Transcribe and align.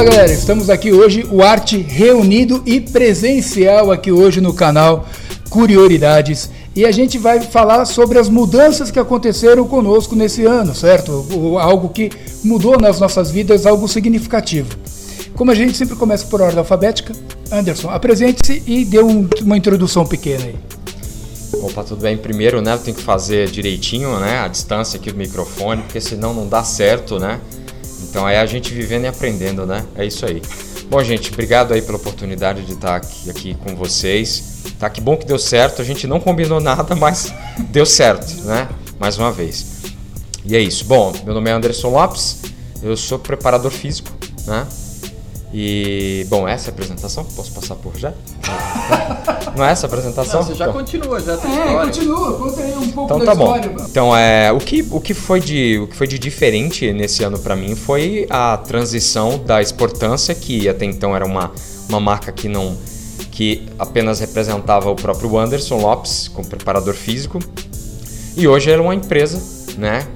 Fala 0.00 0.12
galera, 0.12 0.32
estamos 0.32 0.70
aqui 0.70 0.94
hoje, 0.94 1.26
o 1.30 1.42
Arte 1.42 1.76
reunido 1.76 2.62
e 2.64 2.80
presencial 2.80 3.92
aqui 3.92 4.10
hoje 4.10 4.40
no 4.40 4.54
canal 4.54 5.04
Curiosidades. 5.50 6.48
E 6.74 6.86
a 6.86 6.90
gente 6.90 7.18
vai 7.18 7.42
falar 7.42 7.84
sobre 7.84 8.18
as 8.18 8.26
mudanças 8.26 8.90
que 8.90 8.98
aconteceram 8.98 9.68
conosco 9.68 10.16
nesse 10.16 10.46
ano, 10.46 10.74
certo? 10.74 11.26
Algo 11.60 11.90
que 11.90 12.08
mudou 12.42 12.80
nas 12.80 12.98
nossas 12.98 13.30
vidas, 13.30 13.66
algo 13.66 13.86
significativo. 13.86 14.74
Como 15.34 15.50
a 15.50 15.54
gente 15.54 15.76
sempre 15.76 15.96
começa 15.96 16.24
por 16.24 16.40
ordem 16.40 16.60
alfabética, 16.60 17.12
Anderson, 17.52 17.90
apresente-se 17.90 18.62
e 18.66 18.86
dê 18.86 19.02
um, 19.02 19.28
uma 19.42 19.58
introdução 19.58 20.06
pequena 20.06 20.46
aí. 20.46 20.56
Opa, 21.60 21.84
tudo 21.84 22.00
bem? 22.00 22.16
Primeiro, 22.16 22.62
né, 22.62 22.72
eu 22.72 22.78
tenho 22.78 22.96
que 22.96 23.02
fazer 23.02 23.50
direitinho, 23.50 24.18
né, 24.18 24.38
a 24.38 24.48
distância 24.48 24.98
aqui 24.98 25.12
do 25.12 25.18
microfone, 25.18 25.82
porque 25.82 26.00
senão 26.00 26.32
não 26.32 26.48
dá 26.48 26.64
certo, 26.64 27.18
né? 27.18 27.38
Então 28.10 28.28
é 28.28 28.40
a 28.40 28.46
gente 28.46 28.74
vivendo 28.74 29.04
e 29.04 29.06
aprendendo, 29.06 29.64
né? 29.64 29.86
É 29.94 30.04
isso 30.04 30.26
aí. 30.26 30.42
Bom, 30.90 31.02
gente, 31.04 31.32
obrigado 31.32 31.72
aí 31.72 31.80
pela 31.80 31.96
oportunidade 31.96 32.66
de 32.66 32.72
estar 32.72 32.96
aqui, 32.96 33.30
aqui 33.30 33.54
com 33.54 33.76
vocês. 33.76 34.64
Tá, 34.78 34.90
que 34.90 35.00
bom 35.00 35.16
que 35.16 35.24
deu 35.24 35.38
certo. 35.38 35.80
A 35.80 35.84
gente 35.84 36.08
não 36.08 36.18
combinou 36.18 36.60
nada, 36.60 36.96
mas 36.96 37.32
deu 37.70 37.86
certo, 37.86 38.42
né? 38.42 38.68
Mais 38.98 39.16
uma 39.16 39.30
vez. 39.30 39.64
E 40.44 40.56
é 40.56 40.60
isso. 40.60 40.84
Bom, 40.84 41.12
meu 41.24 41.32
nome 41.32 41.48
é 41.48 41.52
Anderson 41.52 41.90
Lopes. 41.90 42.42
Eu 42.82 42.96
sou 42.96 43.18
preparador 43.18 43.70
físico, 43.70 44.10
né? 44.44 44.66
E, 45.52 46.24
bom, 46.28 46.46
essa 46.46 46.68
é 46.68 46.70
a 46.70 46.72
apresentação? 46.72 47.24
Posso 47.24 47.52
passar 47.52 47.74
por 47.74 47.96
já? 47.96 48.12
Não 49.56 49.64
é 49.64 49.72
essa 49.72 49.86
a 49.86 49.88
apresentação? 49.88 50.40
Não, 50.40 50.46
você 50.46 50.54
já 50.54 50.66
então. 50.66 50.78
continua, 50.78 51.20
já 51.20 51.36
tem 51.36 51.50
é, 51.50 51.66
história. 51.66 51.86
continua, 51.86 52.38
conta 52.38 52.62
aí 52.62 52.74
um 52.76 52.90
pouco 52.92 53.14
então, 53.14 53.18
da 53.18 53.24
tá 53.24 53.32
história. 53.32 53.68
Bom. 53.70 53.86
Então, 53.90 54.16
é, 54.16 54.52
o, 54.52 54.58
que, 54.58 54.86
o, 54.90 55.00
que 55.00 55.12
foi 55.12 55.40
de, 55.40 55.78
o 55.78 55.88
que 55.88 55.96
foi 55.96 56.06
de 56.06 56.18
diferente 56.20 56.92
nesse 56.92 57.24
ano 57.24 57.38
para 57.38 57.56
mim 57.56 57.74
foi 57.74 58.26
a 58.30 58.56
transição 58.58 59.38
da 59.44 59.60
exportância, 59.60 60.34
que 60.36 60.68
até 60.68 60.84
então 60.84 61.16
era 61.16 61.26
uma, 61.26 61.50
uma 61.88 61.98
marca 61.98 62.30
que 62.30 62.48
não 62.48 62.76
que 63.32 63.68
apenas 63.78 64.20
representava 64.20 64.90
o 64.90 64.94
próprio 64.94 65.38
Anderson 65.38 65.78
Lopes 65.78 66.28
como 66.28 66.46
preparador 66.46 66.94
físico, 66.94 67.38
e 68.36 68.46
hoje 68.46 68.70
era 68.70 68.82
uma 68.82 68.94
empresa, 68.94 69.40
né? 69.78 70.06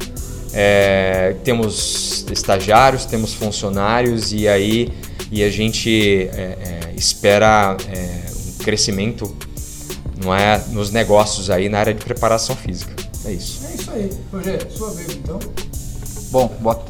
É, 0.52 1.34
temos 1.42 2.26
estagiários, 2.30 3.04
temos 3.04 3.34
funcionários 3.34 4.32
e 4.32 4.46
aí 4.46 4.92
e 5.30 5.42
a 5.42 5.50
gente 5.50 6.28
é, 6.32 6.90
é, 6.90 6.94
espera 6.96 7.76
é, 7.88 8.24
um 8.48 8.64
crescimento 8.64 9.36
não 10.22 10.34
é, 10.34 10.62
nos 10.70 10.90
negócios 10.90 11.50
aí 11.50 11.68
na 11.68 11.78
área 11.78 11.94
de 11.94 12.04
preparação 12.04 12.56
física. 12.56 12.94
É 13.24 13.32
isso. 13.32 13.66
É 13.66 13.74
isso 13.74 13.90
aí. 13.90 14.10
Rogério, 14.32 14.70
sua 14.70 14.90
vez 14.90 15.08
então. 15.12 15.38
Bom, 16.30 16.48
boa, 16.60 16.84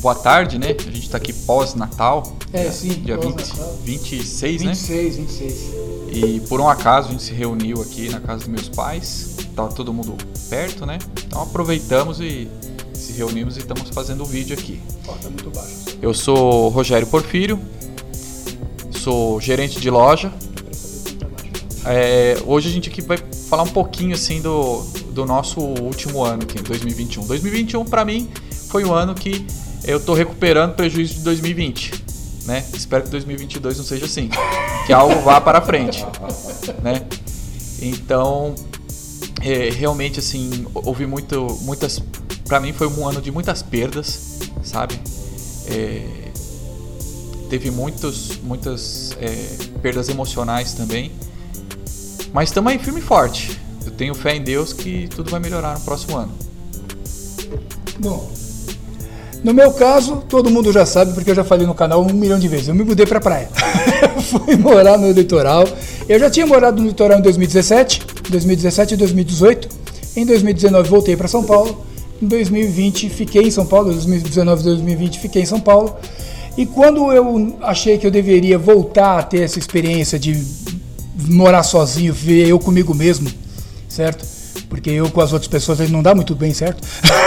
boa 0.00 0.14
tarde, 0.14 0.58
né? 0.58 0.68
A 0.78 0.82
gente 0.82 1.00
está 1.00 1.18
aqui 1.18 1.32
pós-Natal. 1.32 2.36
É, 2.52 2.70
sim. 2.70 2.90
Dia 3.02 3.16
20, 3.16 3.36
26, 3.84 4.62
26, 4.62 4.62
né? 4.62 4.72
26, 4.72 5.16
26. 5.16 5.86
E 6.08 6.40
por 6.48 6.60
um 6.60 6.68
acaso 6.68 7.08
a 7.08 7.10
gente 7.12 7.22
se 7.22 7.32
reuniu 7.32 7.82
aqui 7.82 8.08
na 8.08 8.20
casa 8.20 8.38
dos 8.38 8.48
meus 8.48 8.68
pais. 8.68 9.36
Tava 9.54 9.72
todo 9.72 9.92
mundo 9.92 10.16
perto, 10.48 10.86
né? 10.86 10.98
Então 11.26 11.42
aproveitamos 11.42 12.20
e 12.20 12.48
reunimos 13.16 13.56
e 13.56 13.60
estamos 13.60 13.88
fazendo 13.90 14.20
o 14.20 14.24
um 14.24 14.26
vídeo 14.26 14.56
aqui. 14.56 14.80
Tá 15.04 15.30
muito 15.30 15.50
baixo. 15.50 15.98
Eu 16.02 16.12
sou 16.12 16.68
Rogério 16.68 17.06
Porfírio, 17.06 17.58
sou 18.90 19.40
gerente 19.40 19.80
de 19.80 19.90
loja. 19.90 20.32
É, 21.84 22.36
hoje 22.44 22.68
a 22.68 22.72
gente 22.72 22.88
aqui 22.88 23.00
vai 23.00 23.16
falar 23.48 23.62
um 23.62 23.68
pouquinho 23.68 24.14
assim 24.14 24.42
do, 24.42 24.82
do 25.12 25.24
nosso 25.24 25.60
último 25.60 26.22
ano 26.22 26.42
aqui, 26.42 26.60
2021. 26.60 27.26
2021 27.26 27.84
para 27.84 28.04
mim 28.04 28.28
foi 28.68 28.84
o 28.84 28.92
ano 28.92 29.14
que 29.14 29.46
eu 29.84 29.98
estou 29.98 30.14
recuperando 30.14 30.74
prejuízo 30.74 31.14
de 31.14 31.20
2020, 31.20 31.92
né? 32.44 32.64
Espero 32.74 33.04
que 33.04 33.10
2022 33.10 33.78
não 33.78 33.84
seja 33.84 34.04
assim, 34.04 34.28
que 34.86 34.92
algo 34.92 35.20
vá 35.22 35.40
para 35.40 35.60
frente, 35.60 36.04
né? 36.82 37.06
Então, 37.80 38.54
é, 39.42 39.70
realmente 39.70 40.18
assim, 40.18 40.66
houve 40.74 41.06
muito, 41.06 41.46
muitas, 41.62 42.02
para 42.46 42.60
mim 42.60 42.72
foi 42.72 42.86
um 42.86 43.06
ano 43.06 43.20
de 43.20 43.30
muitas 43.30 43.62
perdas, 43.62 44.38
sabe? 44.62 45.00
É, 45.68 46.30
teve 47.50 47.70
muitos, 47.70 48.38
muitas 48.42 49.16
é, 49.20 49.78
perdas 49.82 50.08
emocionais 50.08 50.72
também. 50.72 51.12
Mas 52.32 52.48
estamos 52.50 52.72
aí 52.72 52.78
firme 52.78 53.00
e 53.00 53.02
forte. 53.02 53.58
Eu 53.84 53.92
tenho 53.92 54.14
fé 54.14 54.36
em 54.36 54.42
Deus 54.42 54.72
que 54.72 55.08
tudo 55.08 55.30
vai 55.30 55.40
melhorar 55.40 55.74
no 55.74 55.80
próximo 55.80 56.16
ano. 56.16 56.32
Bom, 57.98 58.30
no 59.42 59.54
meu 59.54 59.72
caso, 59.72 60.24
todo 60.28 60.50
mundo 60.50 60.72
já 60.72 60.84
sabe, 60.84 61.12
porque 61.12 61.30
eu 61.30 61.34
já 61.34 61.44
falei 61.44 61.66
no 61.66 61.74
canal 61.74 62.02
um 62.02 62.12
milhão 62.12 62.38
de 62.38 62.48
vezes. 62.48 62.68
Eu 62.68 62.74
me 62.74 62.84
mudei 62.84 63.06
para 63.06 63.20
praia. 63.20 63.48
Fui 64.22 64.56
morar 64.56 64.98
no 64.98 65.10
litoral. 65.12 65.64
Eu 66.08 66.18
já 66.18 66.28
tinha 66.28 66.46
morado 66.46 66.82
no 66.82 66.88
litoral 66.88 67.18
em 67.18 67.22
2017, 67.22 68.02
2017 68.28 68.94
e 68.94 68.96
2018. 68.96 69.68
Em 70.16 70.26
2019 70.26 70.88
voltei 70.88 71.16
para 71.16 71.28
São 71.28 71.44
Paulo. 71.44 71.84
Em 72.20 72.26
2020 72.26 73.08
fiquei 73.10 73.42
em 73.42 73.50
São 73.50 73.66
Paulo. 73.66 73.92
2019 73.92 74.60
e 74.60 74.64
2020 74.64 75.18
fiquei 75.18 75.42
em 75.42 75.46
São 75.46 75.60
Paulo. 75.60 75.96
E 76.56 76.64
quando 76.64 77.12
eu 77.12 77.58
achei 77.60 77.98
que 77.98 78.06
eu 78.06 78.10
deveria 78.10 78.56
voltar 78.56 79.18
a 79.18 79.22
ter 79.22 79.42
essa 79.42 79.58
experiência 79.58 80.18
de 80.18 80.42
morar 81.28 81.62
sozinho, 81.62 82.14
ver 82.14 82.48
eu 82.48 82.58
comigo 82.58 82.94
mesmo, 82.94 83.30
certo? 83.88 84.24
Porque 84.68 84.90
eu 84.90 85.10
com 85.10 85.20
as 85.20 85.32
outras 85.32 85.48
pessoas 85.48 85.78
não 85.90 86.02
dá 86.02 86.14
muito 86.14 86.34
bem, 86.34 86.54
certo? 86.54 86.86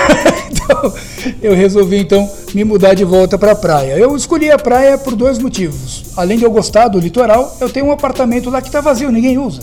então, 0.52 0.94
eu 1.42 1.54
resolvi 1.54 2.00
então 2.00 2.30
me 2.56 2.64
mudar 2.64 2.96
de 2.96 3.04
volta 3.04 3.38
para 3.38 3.52
a 3.52 3.56
praia. 3.56 3.98
Eu 3.98 4.16
escolhi 4.16 4.50
a 4.50 4.58
praia 4.58 4.98
por 4.98 5.16
dois 5.16 5.38
motivos. 5.38 6.06
Além 6.18 6.38
de 6.38 6.44
eu 6.44 6.52
gostar 6.52 6.88
do 6.88 7.00
litoral, 7.00 7.56
eu 7.62 7.70
tenho 7.70 7.86
um 7.86 7.92
apartamento 7.92 8.50
lá 8.50 8.62
que 8.62 8.68
está 8.68 8.82
vazio, 8.82 9.12
ninguém 9.12 9.38
usa. 9.38 9.62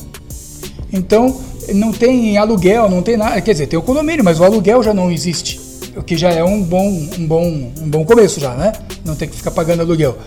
Então, 0.92 1.40
não 1.74 1.92
tem 1.92 2.36
aluguel, 2.36 2.88
não 2.88 3.02
tem 3.02 3.16
nada. 3.16 3.40
Quer 3.40 3.52
dizer, 3.52 3.66
tem 3.66 3.78
o 3.78 3.82
condomínio, 3.82 4.24
mas 4.24 4.40
o 4.40 4.44
aluguel 4.44 4.82
já 4.82 4.94
não 4.94 5.10
existe 5.10 5.66
o 5.96 6.02
que 6.02 6.16
já 6.16 6.30
é 6.30 6.44
um 6.44 6.62
bom, 6.62 6.88
um 7.18 7.26
bom, 7.26 7.72
um 7.80 7.88
bom 7.88 8.04
começo 8.04 8.38
já, 8.38 8.54
né? 8.54 8.72
Não 9.04 9.16
tem 9.16 9.28
que 9.28 9.34
ficar 9.34 9.50
pagando 9.50 9.80
aluguel. 9.80 10.18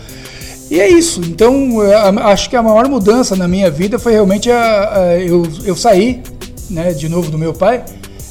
E 0.69 0.79
é 0.79 0.89
isso. 0.89 1.21
Então, 1.21 1.79
acho 2.23 2.49
que 2.49 2.55
a 2.55 2.63
maior 2.63 2.87
mudança 2.87 3.35
na 3.35 3.47
minha 3.47 3.69
vida 3.69 3.99
foi 3.99 4.13
realmente 4.13 4.51
a, 4.51 4.99
a, 4.99 5.19
eu, 5.19 5.43
eu 5.63 5.75
sair, 5.75 6.21
né, 6.69 6.91
de 6.91 7.07
novo 7.07 7.29
do 7.29 7.37
meu 7.37 7.53
pai, 7.53 7.83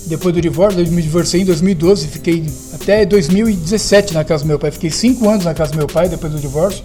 depois 0.06 0.34
do 0.34 0.40
divórcio, 0.40 0.80
eu 0.80 0.86
me 0.90 1.02
divorciei 1.02 1.42
em 1.42 1.44
2012, 1.44 2.08
fiquei 2.08 2.44
até 2.72 3.04
2017 3.04 4.14
na 4.14 4.24
casa 4.24 4.44
do 4.44 4.46
meu 4.46 4.58
pai. 4.58 4.70
Fiquei 4.70 4.90
cinco 4.90 5.28
anos 5.28 5.44
na 5.44 5.54
casa 5.54 5.72
do 5.72 5.78
meu 5.78 5.86
pai 5.86 6.08
depois 6.08 6.32
do 6.32 6.38
divórcio, 6.38 6.82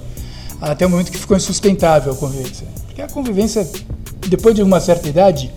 até 0.62 0.86
o 0.86 0.90
momento 0.90 1.12
que 1.12 1.18
ficou 1.18 1.38
insustentável 1.38 2.14
a 2.14 2.16
convivência. 2.16 2.68
Porque 2.86 3.02
a 3.02 3.08
convivência, 3.08 3.68
depois 4.28 4.56
de 4.56 4.62
uma 4.62 4.80
certa 4.80 5.08
idade, 5.08 5.52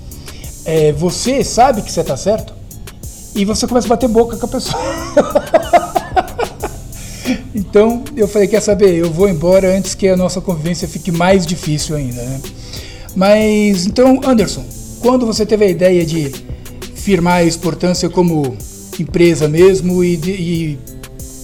é, 0.67 0.93
você 0.93 1.43
sabe 1.45 1.81
que 1.83 1.91
você 1.91 2.01
está 2.01 2.17
certo, 2.17 2.53
e 3.37 3.45
você 3.45 3.67
começa 3.67 3.87
a 3.87 3.91
bater 3.91 4.09
boca 4.09 4.37
com 4.37 4.47
a 4.47 4.49
pessoa. 4.49 4.83
então 7.55 8.03
eu 8.17 8.27
falei, 8.27 8.49
quer 8.49 8.63
saber, 8.63 8.95
eu 8.95 9.11
vou 9.11 9.29
embora 9.29 9.77
antes 9.77 9.95
que 9.95 10.09
a 10.09 10.17
nossa 10.17 10.41
convivência 10.41 10.89
fique 10.89 11.13
mais 11.13 11.47
difícil 11.47 11.95
ainda, 11.97 12.23
né? 12.23 12.41
Mas 13.15 13.87
então, 13.87 14.21
Anderson, 14.25 14.65
quando 15.01 15.27
você 15.27 15.45
teve 15.45 15.67
a 15.67 15.69
ideia 15.69 16.05
de 16.05 16.33
firmar 16.95 17.35
a 17.35 17.45
exportância 17.45 18.09
como 18.09 18.57
empresa 18.99 19.47
mesmo 19.47 20.03
e, 20.03 20.17
de, 20.17 20.31
e 20.31 20.79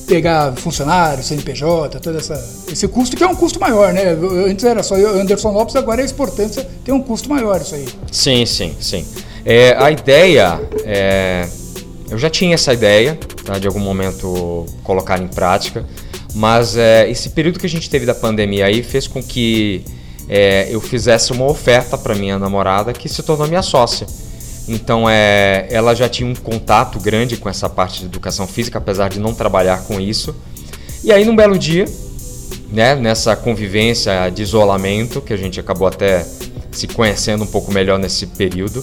pegar 0.07 0.53
funcionário, 0.57 1.23
CNPJ, 1.23 2.01
todo 2.01 2.19
essa, 2.19 2.35
esse 2.71 2.87
custo 2.89 3.17
que 3.17 3.23
é 3.23 3.27
um 3.27 3.35
custo 3.35 3.61
maior, 3.61 3.93
né? 3.93 4.17
Antes 4.49 4.65
era 4.65 4.83
só 4.83 4.95
Anderson 4.95 5.53
Lopes, 5.53 5.77
agora 5.77 6.03
a 6.03 6.05
exportância 6.05 6.69
tem 6.85 6.95
um 6.95 7.03
custo 7.03 7.29
maior 7.29 7.61
isso 7.61 7.75
aí. 7.75 7.87
Sim, 8.11 8.45
sim, 8.47 8.77
sim. 8.81 9.07
É, 9.45 9.77
a 9.79 9.91
ideia 9.91 10.61
é, 10.85 11.49
eu 12.11 12.19
já 12.19 12.29
tinha 12.29 12.55
essa 12.55 12.73
ideia 12.73 13.19
tá, 13.45 13.59
de 13.59 13.67
algum 13.67 13.81
momento 13.81 14.67
colocar 14.85 15.21
em 15.21 15.29
prática, 15.29 15.85
mas 16.35 16.77
é, 16.77 17.11
esse 17.11 17.31
período 17.31 17.59
que 17.59 17.67
a 17.67 17.69
gente 17.69 17.89
teve 17.89 18.07
da 18.07 18.15
pandemia 18.15 18.67
aí 18.67 18.83
fez 18.83 19.07
com 19.07 19.23
que 19.23 19.85
é, 20.29 20.69
eu 20.71 20.81
fizesse 20.81 21.33
uma 21.33 21.47
oferta 21.47 21.97
para 21.99 22.15
minha 22.15 22.39
namorada 22.39 22.93
que 22.93 23.09
se 23.09 23.23
tornou 23.23 23.47
minha 23.49 23.63
sócia. 23.63 24.07
Então 24.69 25.09
é, 25.09 25.67
ela 25.71 25.95
já 25.95 26.09
tinha 26.09 26.29
um 26.29 26.35
contato 26.35 26.99
grande 27.01 27.37
com 27.37 27.49
essa 27.49 27.69
parte 27.69 28.01
de 28.01 28.07
educação 28.07 28.47
física, 28.47 28.79
apesar 28.79 29.09
de 29.09 29.19
não 29.19 29.35
trabalhar 29.35 29.85
com 29.85 30.01
isso. 30.01 30.35
E 31.03 31.11
aí 31.13 31.25
num 31.25 31.35
belo 31.35 31.59
dia, 31.59 31.85
né, 32.71 32.95
nessa 32.95 33.35
convivência 33.35 34.31
de 34.31 34.43
isolamento, 34.43 35.21
que 35.21 35.33
a 35.33 35.37
gente 35.37 35.59
acabou 35.59 35.89
até 35.89 36.25
se 36.71 36.87
conhecendo 36.87 37.45
um 37.45 37.47
pouco 37.47 37.73
melhor 37.73 37.99
nesse 37.99 38.27
período, 38.27 38.83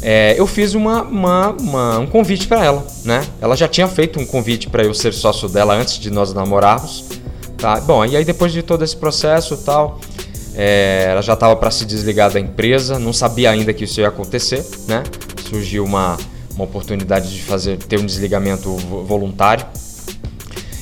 é, 0.00 0.34
eu 0.38 0.46
fiz 0.46 0.74
uma, 0.74 1.02
uma, 1.02 1.50
uma 1.50 1.98
um 1.98 2.06
convite 2.06 2.46
para 2.46 2.62
ela, 2.62 2.86
né? 3.04 3.24
Ela 3.40 3.56
já 3.56 3.66
tinha 3.66 3.88
feito 3.88 4.20
um 4.20 4.26
convite 4.26 4.68
para 4.68 4.84
eu 4.84 4.92
ser 4.92 5.14
sócio 5.14 5.48
dela 5.48 5.74
antes 5.74 5.98
de 5.98 6.10
nós 6.10 6.34
namorarmos, 6.34 7.06
tá? 7.56 7.80
Bom, 7.80 8.04
e 8.04 8.14
aí 8.14 8.22
depois 8.24 8.52
de 8.52 8.62
todo 8.62 8.84
esse 8.84 8.94
processo 8.94 9.56
tal, 9.56 9.98
é, 10.54 11.06
ela 11.10 11.22
já 11.22 11.34
estava 11.34 11.56
para 11.56 11.70
se 11.70 11.84
desligar 11.84 12.30
da 12.30 12.38
empresa, 12.38 12.98
não 12.98 13.12
sabia 13.12 13.50
ainda 13.50 13.72
que 13.72 13.84
isso 13.84 14.00
ia 14.00 14.08
acontecer, 14.08 14.64
né? 14.86 15.02
Surgiu 15.48 15.84
uma, 15.84 16.16
uma 16.54 16.64
oportunidade 16.64 17.32
de 17.32 17.42
fazer 17.42 17.76
ter 17.78 17.98
um 17.98 18.06
desligamento 18.06 18.74
voluntário. 19.06 19.66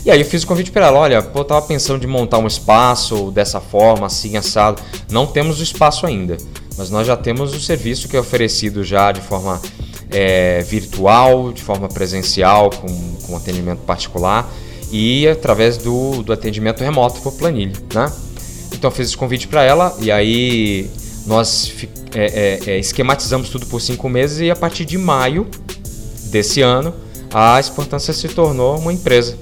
E 0.04 0.10
aí 0.10 0.20
eu 0.20 0.26
fiz 0.26 0.42
o 0.42 0.46
convite 0.46 0.70
para 0.70 0.86
ela, 0.86 0.98
olha, 0.98 1.22
pô, 1.22 1.40
eu 1.40 1.44
tava 1.44 1.62
pensando 1.62 2.00
de 2.00 2.06
montar 2.06 2.38
um 2.38 2.46
espaço 2.46 3.30
dessa 3.30 3.60
forma, 3.60 4.06
assim, 4.06 4.36
assado. 4.36 4.82
Não 5.10 5.26
temos 5.26 5.60
o 5.60 5.62
espaço 5.62 6.06
ainda, 6.06 6.36
mas 6.76 6.90
nós 6.90 7.06
já 7.06 7.16
temos 7.16 7.54
o 7.54 7.60
serviço 7.60 8.08
que 8.08 8.16
é 8.16 8.20
oferecido 8.20 8.82
já 8.82 9.12
de 9.12 9.20
forma 9.20 9.62
é, 10.10 10.62
virtual, 10.62 11.52
de 11.52 11.62
forma 11.62 11.88
presencial, 11.88 12.68
com, 12.70 13.14
com 13.26 13.36
atendimento 13.36 13.80
particular 13.80 14.50
e 14.92 15.26
através 15.26 15.78
do, 15.78 16.22
do 16.22 16.32
atendimento 16.32 16.84
remoto 16.84 17.20
por 17.22 17.32
planilha, 17.32 17.72
né? 17.94 18.12
Então 18.82 18.90
fiz 18.90 19.06
esse 19.06 19.16
convite 19.16 19.46
para 19.46 19.62
ela 19.62 19.96
e 20.00 20.10
aí 20.10 20.90
nós 21.24 21.72
é, 22.16 22.58
é, 22.66 22.70
é, 22.72 22.78
esquematizamos 22.80 23.48
tudo 23.48 23.64
por 23.66 23.80
cinco 23.80 24.08
meses 24.08 24.40
e 24.40 24.50
a 24.50 24.56
partir 24.56 24.84
de 24.84 24.98
maio 24.98 25.46
desse 26.32 26.62
ano 26.62 26.92
a 27.32 27.60
exportância 27.60 28.12
se 28.12 28.26
tornou 28.26 28.76
uma 28.76 28.92
empresa. 28.92 29.38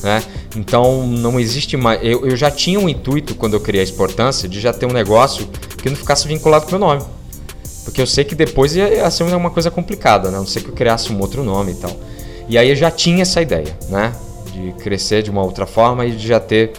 Né? 0.00 0.22
Então 0.54 1.04
não 1.08 1.40
existe 1.40 1.76
mais. 1.76 1.98
Eu, 2.04 2.24
eu 2.24 2.36
já 2.36 2.52
tinha 2.52 2.78
um 2.78 2.88
intuito 2.88 3.34
quando 3.34 3.54
eu 3.54 3.60
criei 3.60 3.80
a 3.80 3.84
exportância 3.84 4.48
de 4.48 4.60
já 4.60 4.72
ter 4.72 4.86
um 4.86 4.92
negócio 4.92 5.48
que 5.82 5.90
não 5.90 5.96
ficasse 5.96 6.28
vinculado 6.28 6.64
com 6.66 6.76
o 6.76 6.78
meu 6.78 6.88
nome. 6.88 7.02
Porque 7.82 8.00
eu 8.00 8.06
sei 8.06 8.22
que 8.22 8.36
depois 8.36 8.76
ia, 8.76 8.88
ia 8.94 9.10
ser 9.10 9.24
uma 9.24 9.50
coisa 9.50 9.72
complicada, 9.72 10.30
né? 10.30 10.36
A 10.36 10.38
não 10.38 10.46
sei 10.46 10.62
que 10.62 10.68
eu 10.68 10.74
criasse 10.74 11.12
um 11.12 11.18
outro 11.18 11.42
nome 11.42 11.72
e 11.72 11.74
tal. 11.74 11.96
E 12.48 12.56
aí 12.56 12.70
eu 12.70 12.76
já 12.76 12.92
tinha 12.92 13.22
essa 13.22 13.42
ideia, 13.42 13.76
né? 13.88 14.12
De 14.52 14.72
crescer 14.84 15.20
de 15.20 15.32
uma 15.32 15.42
outra 15.42 15.66
forma 15.66 16.06
e 16.06 16.12
de 16.12 16.28
já 16.28 16.38
ter 16.38 16.74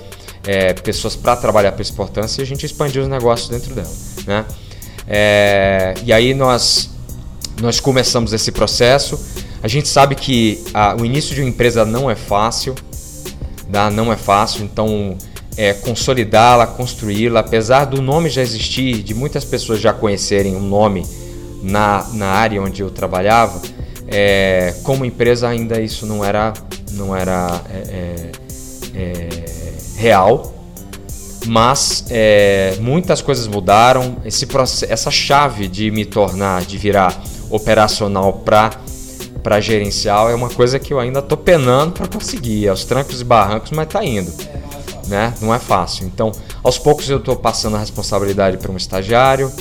é, 0.45 0.73
pessoas 0.73 1.15
para 1.15 1.35
trabalhar 1.35 1.71
para 1.71 1.81
exportância 1.81 2.41
e 2.41 2.43
a 2.43 2.45
gente 2.45 2.65
expandir 2.65 3.01
os 3.01 3.07
negócios 3.07 3.49
dentro 3.49 3.73
dela, 3.73 3.91
né? 4.27 4.45
É, 5.07 5.93
e 6.03 6.13
aí 6.13 6.33
nós 6.33 6.89
nós 7.61 7.79
começamos 7.79 8.33
esse 8.33 8.51
processo. 8.51 9.19
A 9.61 9.67
gente 9.67 9.87
sabe 9.87 10.15
que 10.15 10.63
a, 10.73 10.95
o 10.95 11.05
início 11.05 11.35
de 11.35 11.41
uma 11.41 11.49
empresa 11.49 11.85
não 11.85 12.09
é 12.09 12.15
fácil, 12.15 12.75
tá? 13.71 13.89
não 13.89 14.11
é 14.11 14.17
fácil. 14.17 14.63
Então 14.63 15.17
é, 15.55 15.73
consolidá-la, 15.73 16.67
construí-la, 16.67 17.41
apesar 17.41 17.85
do 17.85 18.01
nome 18.01 18.29
já 18.29 18.41
existir, 18.41 19.03
de 19.03 19.13
muitas 19.13 19.45
pessoas 19.45 19.79
já 19.79 19.93
conhecerem 19.93 20.55
o 20.55 20.59
um 20.59 20.67
nome 20.67 21.05
na, 21.61 22.05
na 22.13 22.27
área 22.27 22.61
onde 22.61 22.81
eu 22.81 22.89
trabalhava, 22.89 23.61
é, 24.07 24.73
como 24.83 25.05
empresa 25.05 25.47
ainda 25.47 25.79
isso 25.79 26.05
não 26.05 26.25
era, 26.25 26.53
não 26.91 27.15
era 27.15 27.61
é, 27.69 28.31
é 28.95 29.62
real, 30.03 30.53
mas 31.45 32.05
é, 32.09 32.75
muitas 32.79 33.21
coisas 33.21 33.47
mudaram. 33.47 34.17
Esse 34.25 34.45
processo, 34.45 34.91
essa 34.91 35.09
chave 35.09 35.67
de 35.67 35.89
me 35.91 36.05
tornar, 36.05 36.63
de 36.63 36.77
virar 36.77 37.21
operacional 37.49 38.33
para 38.33 38.71
para 39.41 39.59
gerencial 39.59 40.29
é 40.29 40.35
uma 40.35 40.49
coisa 40.49 40.79
que 40.79 40.93
eu 40.93 41.01
ainda 41.01 41.19
estou 41.19 41.37
penando 41.37 41.91
para 41.91 42.07
conseguir, 42.07 42.69
aos 42.69 42.85
trancos 42.85 43.19
e 43.19 43.25
barrancos, 43.25 43.71
mas 43.71 43.87
está 43.87 44.01
indo 44.01 44.31
né? 45.07 45.33
Não 45.41 45.53
é 45.53 45.59
fácil. 45.59 46.05
Então, 46.05 46.31
aos 46.63 46.77
poucos 46.77 47.09
eu 47.09 47.17
estou 47.17 47.35
passando 47.35 47.75
a 47.75 47.79
responsabilidade 47.79 48.57
para 48.57 48.71
um 48.71 48.77
estagiário. 48.77 49.51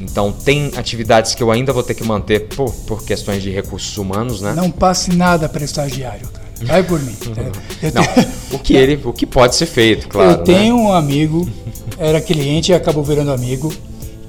Então, 0.00 0.32
tem 0.32 0.72
atividades 0.76 1.34
que 1.34 1.42
eu 1.42 1.50
ainda 1.50 1.72
vou 1.72 1.82
ter 1.82 1.94
que 1.94 2.04
manter 2.04 2.48
por, 2.48 2.72
por 2.86 3.04
questões 3.04 3.42
de 3.42 3.50
recursos 3.50 3.96
humanos, 3.98 4.40
né? 4.40 4.54
Não 4.54 4.70
passe 4.70 5.14
nada 5.14 5.48
para 5.48 5.64
estagiário, 5.64 6.28
cara. 6.28 6.48
Vai 6.62 6.82
por 6.82 7.00
mim. 7.00 7.16
Não, 7.94 8.02
o 8.50 8.58
que 8.58 8.74
ele, 8.74 9.00
o 9.04 9.12
que 9.12 9.26
pode 9.26 9.54
ser 9.54 9.66
feito, 9.66 10.08
claro. 10.08 10.30
Eu 10.32 10.44
tenho 10.44 10.76
né? 10.76 10.82
um 10.82 10.92
amigo, 10.92 11.48
era 11.98 12.20
cliente 12.20 12.72
e 12.72 12.74
acabou 12.74 13.04
virando 13.04 13.30
amigo, 13.30 13.72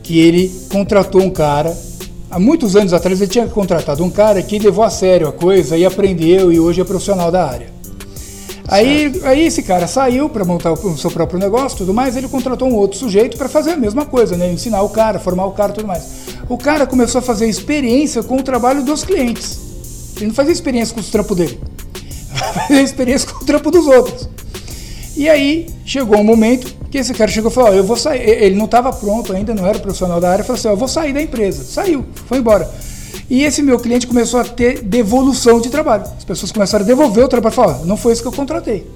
que 0.04 0.20
ele 0.20 0.52
contratou 0.72 1.22
um 1.22 1.30
cara. 1.30 1.76
Há 2.30 2.40
muitos 2.40 2.76
anos 2.76 2.94
atrás 2.94 3.20
ele 3.22 3.30
tinha 3.30 3.48
contratado 3.48 4.04
um 4.04 4.10
cara 4.10 4.42
que 4.42 4.60
levou 4.60 4.84
a 4.84 4.90
sério 4.90 5.28
a 5.28 5.32
coisa 5.32 5.78
e 5.78 5.86
aprendeu 5.86 6.52
e 6.52 6.60
hoje 6.60 6.82
é 6.82 6.84
profissional 6.84 7.32
da 7.32 7.48
área. 7.48 7.80
Aí, 8.68 9.20
aí 9.24 9.48
esse 9.48 9.64
cara 9.64 9.88
saiu 9.88 10.30
para 10.30 10.46
montar 10.46 10.72
o 10.72 10.98
seu 10.98 11.10
próprio 11.10 11.40
negócio 11.40 11.80
tudo 11.80 11.92
mais, 11.92 12.16
ele 12.16 12.28
contratou 12.28 12.70
um 12.70 12.76
outro 12.76 13.00
sujeito 13.00 13.36
para 13.36 13.50
fazer 13.50 13.72
a 13.72 13.78
mesma 13.78 14.06
coisa, 14.06 14.38
né? 14.38 14.52
Ensinar 14.52 14.84
o 14.84 14.90
cara, 14.90 15.18
formar 15.18 15.46
o 15.46 15.52
cara 15.54 15.74
tudo 15.74 15.88
mais. 15.88 16.04
O 16.48 16.56
cara 16.56 16.86
começou 16.86 17.18
a 17.18 17.22
fazer 17.22 17.50
experiência 17.50 18.22
com 18.22 18.38
o 18.38 18.44
trabalho 18.44 18.84
dos 18.84 19.04
clientes. 19.04 19.60
Ele 20.18 20.28
não 20.28 20.36
fazia 20.36 20.54
experiência 20.54 20.94
com 20.94 21.02
os 21.02 21.10
trampos 21.10 21.36
dele. 21.36 21.60
Fazia 22.40 22.82
experiência 22.82 23.30
com 23.30 23.44
o 23.44 23.46
trampo 23.46 23.72
dos 23.72 23.86
outros. 23.88 24.30
E 25.16 25.28
aí 25.28 25.68
chegou 25.86 26.18
um 26.18 26.24
momento 26.24 26.74
que 26.90 26.98
esse 26.98 27.14
cara 27.14 27.30
chegou 27.30 27.52
e 27.52 27.54
falou: 27.54 27.72
oh, 27.72 27.74
Eu 27.74 27.84
vou 27.84 27.98
sair. 27.98 28.22
Ele 28.22 28.56
não 28.56 28.66
estava 28.66 28.92
pronto 28.92 29.34
ainda, 29.34 29.54
não 29.54 29.68
era 29.68 29.80
profissional 29.80 30.20
da 30.22 30.32
área. 30.32 30.44
Falou 30.44 30.58
assim: 30.58 30.68
oh, 30.68 30.72
Eu 30.72 30.78
vou 30.78 30.88
sair 30.88 31.14
da 31.14 31.22
empresa. 31.22 31.64
Saiu, 31.64 32.06
foi 32.28 32.38
embora. 32.38 32.70
E 33.30 33.44
esse 33.44 33.62
meu 33.62 33.80
cliente 33.80 34.08
começou 34.08 34.40
a 34.40 34.44
ter 34.44 34.82
devolução 34.82 35.62
de 35.62 35.70
trabalho. 35.70 36.04
As 36.18 36.24
pessoas 36.24 36.52
começaram 36.52 36.84
a 36.84 36.88
devolver 36.88 37.24
o 37.24 37.28
trabalho. 37.28 37.54
Falaram, 37.54 37.86
não 37.86 37.96
foi 37.96 38.14
isso 38.14 38.22
que 38.22 38.28
eu 38.28 38.32
contratei. 38.32 38.90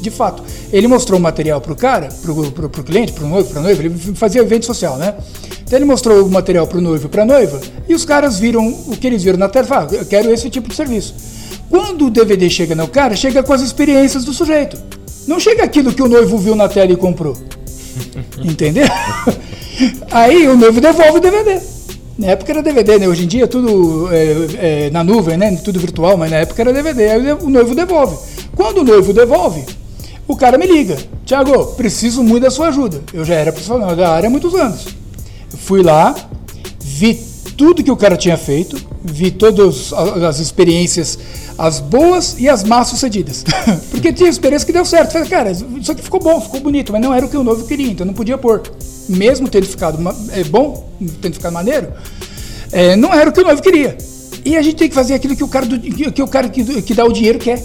De 0.00 0.10
fato, 0.10 0.42
ele 0.72 0.86
mostrou 0.86 1.18
o 1.18 1.22
material 1.22 1.60
para 1.60 1.72
o 1.72 1.76
cara, 1.76 2.08
para 2.22 2.32
o 2.32 2.84
cliente, 2.84 3.12
para 3.12 3.24
o 3.24 3.28
noivo, 3.28 3.50
para 3.50 3.60
a 3.60 3.62
noiva, 3.62 3.82
ele 3.82 3.94
fazia 4.14 4.40
evento 4.40 4.64
social, 4.64 4.96
né? 4.96 5.14
Então 5.62 5.78
ele 5.78 5.84
mostrou 5.84 6.24
o 6.24 6.30
material 6.30 6.66
para 6.66 6.78
o 6.78 6.80
noivo 6.80 7.06
e 7.06 7.08
para 7.10 7.22
a 7.22 7.26
noiva, 7.26 7.60
e 7.86 7.94
os 7.94 8.04
caras 8.04 8.38
viram 8.38 8.66
o 8.66 8.96
que 8.96 9.06
eles 9.06 9.22
viram 9.22 9.38
na 9.38 9.46
tela 9.46 9.66
e 9.66 9.68
falaram, 9.68 9.92
eu 9.92 10.06
quero 10.06 10.32
esse 10.32 10.48
tipo 10.48 10.70
de 10.70 10.74
serviço. 10.74 11.14
Quando 11.70 12.06
o 12.06 12.10
DVD 12.10 12.50
chega 12.50 12.74
no 12.74 12.88
cara, 12.88 13.14
chega 13.14 13.44
com 13.44 13.52
as 13.52 13.62
experiências 13.62 14.24
do 14.24 14.32
sujeito. 14.32 14.76
Não 15.26 15.38
chega 15.38 15.62
aquilo 15.62 15.92
que 15.92 16.02
o 16.02 16.08
noivo 16.08 16.36
viu 16.36 16.56
na 16.56 16.68
tela 16.68 16.90
e 16.90 16.96
comprou. 16.96 17.36
Entendeu? 18.42 18.86
Aí 20.10 20.48
o 20.48 20.56
noivo 20.56 20.80
devolve 20.80 21.18
o 21.18 21.20
DVD. 21.20 21.60
Na 22.18 22.26
época 22.32 22.52
era 22.52 22.62
DVD, 22.62 22.98
né? 22.98 23.08
Hoje 23.08 23.24
em 23.24 23.28
dia 23.28 23.44
é 23.44 23.46
tudo 23.46 24.08
é, 24.12 24.86
é, 24.86 24.90
na 24.90 25.04
nuvem, 25.04 25.38
né? 25.38 25.56
Tudo 25.64 25.78
virtual, 25.78 26.16
mas 26.16 26.30
na 26.30 26.38
época 26.38 26.60
era 26.60 26.72
DVD. 26.72 27.08
Aí 27.08 27.32
o 27.32 27.48
noivo 27.48 27.74
devolve. 27.74 28.18
Quando 28.56 28.78
o 28.78 28.84
noivo 28.84 29.12
devolve, 29.12 29.64
o 30.26 30.36
cara 30.36 30.58
me 30.58 30.66
liga. 30.66 30.98
Tiago, 31.24 31.66
preciso 31.76 32.22
muito 32.22 32.42
da 32.42 32.50
sua 32.50 32.68
ajuda. 32.68 33.00
Eu 33.14 33.24
já 33.24 33.34
era 33.34 33.52
profissional 33.52 33.94
da 33.94 34.10
área 34.10 34.26
há 34.26 34.30
muitos 34.30 34.54
anos. 34.54 34.88
Eu 35.52 35.58
fui 35.58 35.82
lá, 35.82 36.14
vi 36.80 37.29
tudo 37.60 37.84
que 37.84 37.90
o 37.90 37.96
cara 37.96 38.16
tinha 38.16 38.38
feito, 38.38 38.74
vi 39.04 39.30
todas 39.30 39.92
as 39.92 40.38
experiências, 40.38 41.18
as 41.58 41.78
boas 41.78 42.36
e 42.38 42.48
as 42.48 42.64
más 42.64 42.88
sucedidas. 42.88 43.44
Porque 43.92 44.14
tinha 44.14 44.30
experiência 44.30 44.64
que 44.64 44.72
deu 44.72 44.82
certo. 44.82 45.12
Falei, 45.12 45.28
cara, 45.28 45.50
isso 45.50 45.92
aqui 45.92 46.00
ficou 46.00 46.20
bom, 46.20 46.40
ficou 46.40 46.58
bonito, 46.60 46.90
mas 46.90 47.02
não 47.02 47.12
era 47.12 47.26
o 47.26 47.28
que 47.28 47.36
o 47.36 47.44
noivo 47.44 47.66
queria, 47.66 47.90
então 47.90 48.06
não 48.06 48.14
podia 48.14 48.38
pôr 48.38 48.62
mesmo 49.10 49.46
tendo 49.46 49.66
ficado 49.66 49.98
é, 50.32 50.42
bom, 50.42 50.88
tendo 51.20 51.34
ficado 51.34 51.52
maneiro, 51.52 51.92
é, 52.72 52.96
não 52.96 53.12
era 53.12 53.28
o 53.28 53.32
que 53.32 53.40
o 53.40 53.44
noivo 53.44 53.60
queria. 53.60 53.98
E 54.42 54.56
a 54.56 54.62
gente 54.62 54.76
tem 54.76 54.88
que 54.88 54.94
fazer 54.94 55.12
aquilo 55.12 55.36
que 55.36 55.44
o 55.44 55.48
cara, 55.48 55.66
do, 55.66 55.78
que, 55.78 56.22
o 56.22 56.28
cara 56.28 56.48
que, 56.48 56.80
que 56.80 56.94
dá 56.94 57.04
o 57.04 57.12
dinheiro 57.12 57.38
quer. 57.38 57.62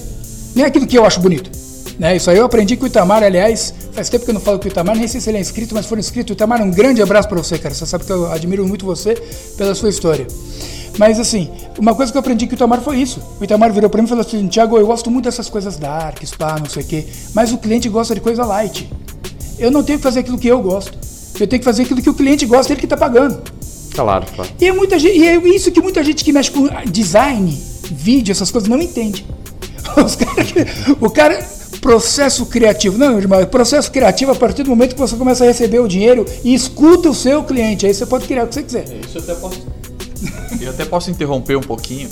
Não 0.53 0.65
é 0.65 0.67
aquilo 0.67 0.85
que 0.85 0.97
eu 0.97 1.05
acho 1.05 1.21
bonito. 1.21 1.49
Né? 1.97 2.15
Isso 2.15 2.29
aí 2.29 2.37
eu 2.37 2.45
aprendi 2.45 2.75
com 2.75 2.83
o 2.83 2.87
Itamar, 2.87 3.23
aliás, 3.23 3.73
faz 3.93 4.09
tempo 4.09 4.25
que 4.25 4.31
eu 4.31 4.33
não 4.33 4.41
falo 4.41 4.59
com 4.59 4.65
o 4.65 4.67
Itamar, 4.67 4.97
nem 4.97 5.07
sei 5.07 5.21
se 5.21 5.29
ele 5.29 5.37
é 5.37 5.41
inscrito, 5.41 5.73
mas 5.73 5.85
for 5.85 5.97
inscrito. 5.97 6.33
Itamar, 6.33 6.61
um 6.61 6.71
grande 6.71 7.01
abraço 7.01 7.27
para 7.27 7.37
você, 7.37 7.57
cara. 7.57 7.73
Você 7.73 7.85
sabe 7.85 8.03
que 8.05 8.11
eu 8.11 8.31
admiro 8.31 8.67
muito 8.67 8.85
você 8.85 9.15
pela 9.57 9.73
sua 9.73 9.89
história. 9.89 10.27
Mas 10.97 11.19
assim, 11.19 11.49
uma 11.77 11.93
coisa 11.93 12.11
que 12.11 12.17
eu 12.17 12.19
aprendi 12.19 12.45
com 12.45 12.53
o 12.53 12.55
Itamar 12.55 12.81
foi 12.81 12.97
isso. 12.97 13.21
O 13.39 13.43
Itamar 13.43 13.71
virou 13.71 13.89
para 13.89 14.01
mim 14.01 14.05
e 14.05 14.09
falou 14.09 14.25
assim: 14.25 14.47
Tiago, 14.47 14.77
eu 14.77 14.85
gosto 14.85 15.09
muito 15.09 15.25
dessas 15.25 15.49
coisas 15.49 15.77
dark, 15.77 16.21
spa, 16.25 16.57
não 16.59 16.69
sei 16.69 16.83
o 16.83 16.85
quê, 16.85 17.05
mas 17.33 17.51
o 17.51 17.57
cliente 17.57 17.89
gosta 17.89 18.13
de 18.13 18.21
coisa 18.21 18.45
light. 18.45 18.89
Eu 19.57 19.71
não 19.71 19.83
tenho 19.83 19.99
que 19.99 20.03
fazer 20.03 20.19
aquilo 20.19 20.37
que 20.37 20.47
eu 20.47 20.61
gosto. 20.61 20.97
Eu 21.39 21.47
tenho 21.47 21.59
que 21.59 21.65
fazer 21.65 21.83
aquilo 21.83 22.01
que 22.01 22.09
o 22.09 22.13
cliente 22.13 22.45
gosta, 22.45 22.71
ele 22.71 22.79
que 22.79 22.85
está 22.85 22.97
pagando. 22.97 23.41
Claro, 23.93 24.25
claro. 24.35 24.51
E 24.59 24.67
é, 24.67 24.73
muita 24.73 24.99
gente, 24.99 25.17
e 25.17 25.25
é 25.25 25.37
isso 25.47 25.71
que 25.71 25.81
muita 25.81 26.03
gente 26.03 26.23
que 26.23 26.31
mexe 26.31 26.51
com 26.51 26.67
design, 26.89 27.57
vídeo, 27.91 28.31
essas 28.31 28.51
coisas, 28.51 28.69
não 28.69 28.81
entende. 28.81 29.25
Cara, 29.95 30.97
o 30.99 31.09
cara, 31.09 31.54
processo 31.85 32.47
criativo. 32.47 32.97
Não, 32.97 33.19
irmão, 33.19 33.45
processo 33.45 33.91
criativo 33.91 34.31
a 34.31 34.35
partir 34.35 34.63
do 34.63 34.71
momento 34.71 34.95
que 34.95 34.99
você 34.99 35.15
começa 35.15 35.43
a 35.43 35.47
receber 35.47 35.77
o 35.79 35.87
dinheiro 35.87 36.25
e 36.43 36.51
escuta 36.51 37.09
o 37.09 37.13
seu 37.13 37.43
cliente. 37.43 37.85
Aí 37.85 37.93
você 37.93 38.07
pode 38.07 38.25
criar 38.25 38.45
o 38.45 38.47
que 38.47 38.55
você 38.55 38.63
quiser. 38.63 38.89
É, 38.89 39.01
isso 39.05 39.19
eu 39.19 39.21
até 39.21 39.35
posso. 39.35 39.67
eu 40.59 40.69
até 40.71 40.83
posso 40.83 41.11
interromper 41.11 41.55
um 41.55 41.61
pouquinho, 41.61 42.09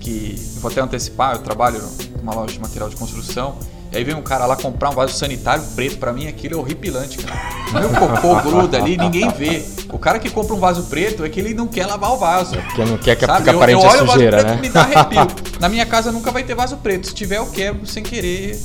que 0.00 0.34
vou 0.60 0.68
até 0.68 0.80
antecipar, 0.80 1.36
eu 1.36 1.42
trabalho 1.42 1.80
numa 2.20 2.34
loja 2.34 2.54
de 2.54 2.58
material 2.58 2.88
de 2.88 2.96
construção 2.96 3.56
e 3.94 3.96
aí 3.96 4.02
vem 4.02 4.16
um 4.16 4.22
cara 4.22 4.44
lá 4.44 4.56
comprar 4.56 4.90
um 4.90 4.92
vaso 4.92 5.14
sanitário 5.14 5.62
preto, 5.76 5.98
para 5.98 6.12
mim 6.12 6.26
aquilo 6.26 6.54
é 6.54 6.56
horripilante, 6.56 7.18
cara. 7.18 7.40
Meu 7.78 7.90
cocô 7.90 8.34
gruda 8.42 8.76
ali, 8.76 8.96
ninguém 8.96 9.28
vê. 9.30 9.64
O 9.92 9.98
cara 10.00 10.18
que 10.18 10.28
compra 10.28 10.52
um 10.52 10.58
vaso 10.58 10.82
preto 10.90 11.24
é 11.24 11.28
que 11.28 11.38
ele 11.38 11.54
não 11.54 11.68
quer 11.68 11.86
lavar 11.86 12.10
o 12.10 12.16
vaso. 12.16 12.56
Porque 12.56 12.84
não 12.84 12.98
quer 12.98 13.14
que 13.14 13.24
fique 13.24 13.50
aparente 13.50 13.84
eu, 13.84 13.88
eu 13.88 14.02
a 14.02 14.06
sujeira, 14.08 14.42
né? 14.42 14.58
me 14.60 14.68
dá 14.68 14.80
arrepio. 14.80 15.26
Na 15.60 15.68
minha 15.68 15.86
casa 15.86 16.10
nunca 16.10 16.32
vai 16.32 16.42
ter 16.42 16.56
vaso 16.56 16.76
preto. 16.78 17.06
Se 17.06 17.14
tiver, 17.14 17.36
eu 17.36 17.46
quebro 17.46 17.86
sem 17.86 18.02
querer 18.02 18.58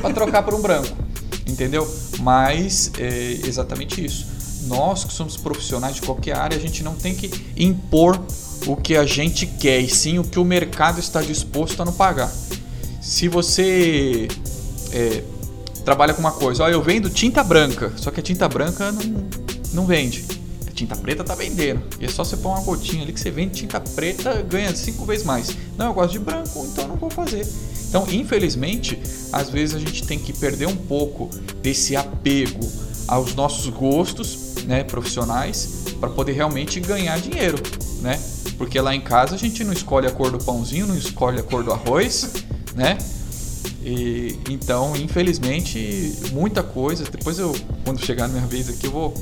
para 0.00 0.14
trocar 0.14 0.42
por 0.42 0.54
um 0.54 0.60
branco. 0.60 0.96
Entendeu? 1.46 1.88
Mas 2.20 2.90
é 2.98 3.40
exatamente 3.46 4.04
isso. 4.04 4.26
Nós 4.66 5.04
que 5.04 5.12
somos 5.12 5.36
profissionais 5.36 5.96
de 5.96 6.02
qualquer 6.02 6.36
área, 6.36 6.56
a 6.56 6.60
gente 6.60 6.82
não 6.82 6.94
tem 6.94 7.14
que 7.14 7.30
impor 7.56 8.20
o 8.66 8.76
que 8.76 8.96
a 8.96 9.04
gente 9.04 9.46
quer, 9.46 9.80
e 9.80 9.88
sim 9.88 10.18
o 10.18 10.24
que 10.24 10.38
o 10.38 10.44
mercado 10.44 11.00
está 11.00 11.20
disposto 11.20 11.80
a 11.82 11.84
não 11.84 11.92
pagar. 11.92 12.30
Se 13.00 13.26
você 13.26 14.28
é, 14.92 15.24
trabalha 15.84 16.14
com 16.14 16.20
uma 16.20 16.30
coisa, 16.30 16.62
ó, 16.62 16.68
eu 16.68 16.80
vendo 16.80 17.10
tinta 17.10 17.42
branca, 17.42 17.92
só 17.96 18.10
que 18.10 18.20
a 18.20 18.22
tinta 18.22 18.48
branca 18.48 18.92
não, 18.92 19.28
não 19.74 19.86
vende. 19.86 20.24
Tinta 20.74 20.96
preta 20.96 21.22
tá 21.22 21.34
vendendo. 21.34 21.82
E 22.00 22.04
é 22.04 22.08
só 22.08 22.24
você 22.24 22.36
pôr 22.36 22.50
uma 22.50 22.62
gotinha 22.62 23.02
ali 23.02 23.12
que 23.12 23.20
você 23.20 23.30
vende 23.30 23.54
tinta 23.54 23.80
preta, 23.80 24.42
ganha 24.42 24.74
cinco 24.74 25.04
vezes 25.04 25.24
mais. 25.24 25.56
Não, 25.76 25.86
eu 25.86 25.94
gosto 25.94 26.12
de 26.12 26.18
branco, 26.18 26.66
então 26.70 26.88
não 26.88 26.96
vou 26.96 27.10
fazer. 27.10 27.46
Então, 27.88 28.06
infelizmente, 28.10 28.98
às 29.32 29.50
vezes 29.50 29.74
a 29.74 29.78
gente 29.78 30.06
tem 30.06 30.18
que 30.18 30.32
perder 30.32 30.66
um 30.66 30.76
pouco 30.76 31.28
desse 31.60 31.94
apego 31.94 32.60
aos 33.06 33.34
nossos 33.34 33.68
gostos, 33.68 34.54
né, 34.64 34.82
profissionais, 34.84 35.84
para 36.00 36.08
poder 36.08 36.32
realmente 36.32 36.80
ganhar 36.80 37.20
dinheiro, 37.20 37.58
né? 38.00 38.18
Porque 38.56 38.80
lá 38.80 38.94
em 38.94 39.00
casa 39.00 39.34
a 39.34 39.38
gente 39.38 39.62
não 39.64 39.72
escolhe 39.72 40.06
a 40.06 40.10
cor 40.10 40.30
do 40.30 40.38
pãozinho, 40.38 40.86
não 40.86 40.96
escolhe 40.96 41.38
a 41.40 41.42
cor 41.42 41.62
do 41.62 41.72
arroz, 41.72 42.32
né? 42.74 42.96
E, 43.84 44.38
então, 44.48 44.96
infelizmente, 44.96 46.14
muita 46.32 46.62
coisa. 46.62 47.04
Depois 47.04 47.38
eu, 47.38 47.54
quando 47.84 48.04
chegar 48.04 48.28
na 48.28 48.34
minha 48.34 48.46
vez 48.46 48.68
aqui, 48.68 48.86
eu 48.86 48.92
vou, 48.92 49.14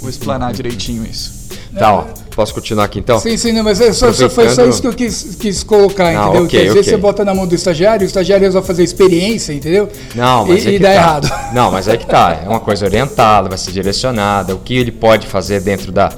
vou 0.00 0.10
explanar 0.10 0.52
direitinho 0.52 1.04
isso. 1.04 1.40
Tá, 1.78 1.94
ó, 1.94 2.04
posso 2.34 2.52
continuar 2.52 2.84
aqui 2.84 2.98
então? 2.98 3.20
Sim, 3.20 3.36
sim, 3.36 3.52
não, 3.52 3.62
mas 3.62 3.80
é 3.80 3.92
só, 3.92 4.12
só 4.12 4.28
foi 4.28 4.48
só 4.50 4.66
isso 4.66 4.80
que 4.80 4.88
eu 4.88 4.92
quis, 4.92 5.36
quis 5.38 5.62
colocar, 5.62 6.12
Não, 6.12 6.24
entendeu? 6.24 6.44
ok, 6.44 6.48
que 6.48 6.56
às 6.56 6.74
vezes 6.74 6.88
ok. 6.88 6.92
você 6.92 6.96
bota 6.96 7.24
na 7.24 7.32
mão 7.32 7.46
do 7.46 7.54
estagiário, 7.54 8.02
o 8.02 8.06
estagiário 8.06 8.44
resolve 8.44 8.66
fazer 8.66 8.82
experiência, 8.82 9.52
entendeu? 9.52 9.88
Não, 10.14 10.46
mas 10.46 10.64
e, 10.64 10.68
é 10.68 10.70
e 10.70 10.74
que 10.74 10.78
dá 10.80 10.88
tá. 10.88 10.94
errado. 10.94 11.54
Não, 11.54 11.70
mas 11.70 11.86
é 11.86 11.96
que 11.96 12.06
tá. 12.06 12.40
É 12.44 12.48
uma 12.48 12.60
coisa 12.60 12.84
orientada, 12.86 13.48
vai 13.48 13.58
ser 13.58 13.70
direcionada. 13.72 14.54
O 14.54 14.58
que 14.58 14.74
ele 14.76 14.90
pode 14.90 15.26
fazer 15.26 15.60
dentro 15.60 15.92
da, 15.92 16.12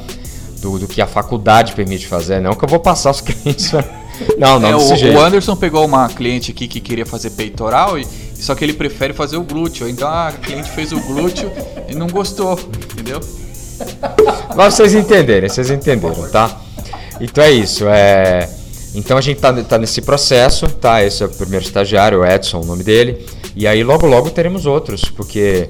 do, 0.59 0.79
do 0.79 0.87
que 0.89 1.03
a 1.03 1.07
faculdade 1.07 1.73
permite 1.75 2.07
fazer. 2.07 2.41
Não 2.41 2.55
que 2.55 2.65
eu 2.65 2.69
vou 2.69 2.81
passar 2.81 3.11
os 3.11 3.21
clientes. 3.23 3.73
Não, 4.39 4.59
não, 4.59 4.69
É, 4.69 4.73
desse 4.75 4.93
o, 4.93 4.97
jeito. 4.97 5.19
o 5.19 5.21
Anderson 5.21 5.57
pegou 5.57 5.85
uma 5.85 6.09
cliente 6.09 6.51
aqui 6.51 6.67
que 6.69 6.81
queria 6.81 7.05
fazer 7.05 7.31
peitoral, 7.31 7.99
e, 7.99 8.07
só 8.37 8.55
que 8.55 8.65
ele 8.65 8.73
prefere 8.73 9.12
fazer 9.12 9.37
o 9.37 9.43
glúteo. 9.43 9.89
Então 9.89 10.09
a 10.09 10.33
cliente 10.33 10.71
fez 10.71 10.93
o 10.93 11.01
glúteo 11.01 11.51
e 11.89 11.95
não 11.95 12.07
gostou, 12.07 12.59
entendeu? 12.93 13.21
Mas 14.57 14.75
vocês 14.75 14.95
entenderem, 14.95 15.49
vocês 15.49 15.71
entenderam, 15.71 16.29
tá? 16.31 16.61
Então 17.21 17.43
é 17.43 17.50
isso. 17.50 17.87
É... 17.88 18.49
Então 18.95 19.17
a 19.17 19.21
gente 19.21 19.41
tá, 19.41 19.52
tá 19.62 19.79
nesse 19.79 20.02
processo, 20.02 20.69
tá? 20.69 21.02
Esse 21.02 21.23
é 21.23 21.26
o 21.26 21.31
primeiro 21.31 21.64
estagiário, 21.64 22.21
o 22.21 22.26
Edson, 22.26 22.61
o 22.61 22.64
nome 22.64 22.85
dele. 22.85 23.26
E 23.57 23.67
aí 23.67 23.83
logo 23.83 24.07
logo 24.07 24.31
teremos 24.31 24.67
outros, 24.67 25.05
porque 25.05 25.69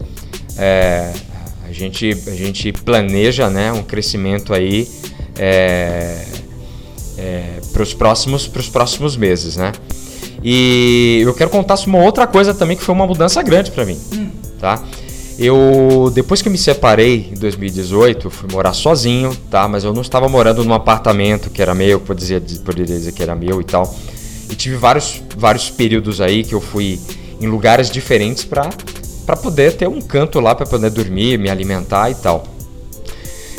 é, 0.57 1.13
a, 1.69 1.73
gente, 1.73 2.11
a 2.27 2.35
gente 2.35 2.73
planeja 2.73 3.49
né, 3.49 3.73
um 3.73 3.83
crescimento 3.83 4.53
aí 4.53 4.89
é, 5.39 6.25
para 7.73 7.83
os 7.83 7.95
próximos, 7.95 8.47
pros 8.47 8.69
próximos 8.69 9.17
meses, 9.17 9.57
né? 9.57 9.73
E 10.43 11.21
eu 11.25 11.33
quero 11.35 11.51
contar 11.51 11.77
uma 11.87 11.99
outra 11.99 12.27
coisa 12.27 12.53
também 12.53 12.77
que 12.77 12.83
foi 12.83 12.95
uma 12.95 13.07
mudança 13.07 13.43
grande 13.43 13.71
para 13.71 13.85
mim, 13.85 13.99
tá? 14.59 14.83
Eu 15.39 16.11
depois 16.15 16.43
que 16.43 16.51
me 16.51 16.59
separei 16.59 17.31
em 17.33 17.35
2018, 17.35 18.27
eu 18.27 18.31
fui 18.31 18.49
morar 18.53 18.73
sozinho, 18.73 19.35
tá? 19.51 19.67
Mas 19.67 19.83
eu 19.83 19.93
não 19.93 20.03
estava 20.03 20.29
morando 20.29 20.65
num 20.65 20.75
apartamento 20.75 21.51
que 21.51 21.63
era 21.63 21.75
meu, 21.75 22.01
poderia 22.01 22.39
dizer, 22.39 22.61
poderia 22.61 22.97
dizer 22.97 23.13
que 23.13 23.23
era 23.23 23.35
meu 23.35 23.61
e 23.61 23.65
tal. 23.65 23.95
E 24.51 24.55
tive 24.55 24.77
vários 24.77 25.23
vários 25.37 25.71
períodos 25.71 26.21
aí 26.21 26.45
que 26.45 26.55
eu 26.55 26.61
fui 26.61 27.01
em 27.41 27.47
lugares 27.47 27.91
diferentes 27.91 28.45
para 28.45 28.69
para 29.25 29.37
poder 29.37 29.77
ter 29.77 29.89
um 29.89 30.01
canto 30.01 30.41
lá 30.41 30.55
para 30.55 30.67
poder 30.67 30.91
dormir, 30.91 31.39
me 31.39 31.49
alimentar 31.49 32.11
e 32.11 32.15
tal. 32.15 32.45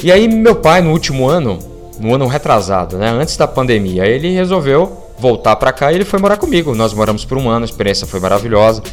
E 0.04 0.12
aí 0.12 0.28
meu 0.28 0.56
pai 0.56 0.82
no 0.82 0.92
último 0.92 1.28
ano, 1.28 1.58
no 2.00 2.14
ano 2.14 2.28
retrasado, 2.28 2.98
né, 2.98 3.10
antes 3.10 3.38
da 3.38 3.48
pandemia, 3.48 4.06
ele 4.06 4.30
resolveu 4.32 5.04
voltar 5.18 5.56
para 5.56 5.72
cá 5.72 5.92
e 5.92 5.96
ele 5.96 6.06
foi 6.06 6.20
morar 6.20 6.38
comigo. 6.38 6.76
Nós 6.76 6.94
moramos 6.94 7.24
por 7.24 7.38
um 7.38 7.50
ano, 7.50 7.64
a 7.64 7.66
experiência 7.66 8.06
foi 8.06 8.20
maravilhosa, 8.20 8.84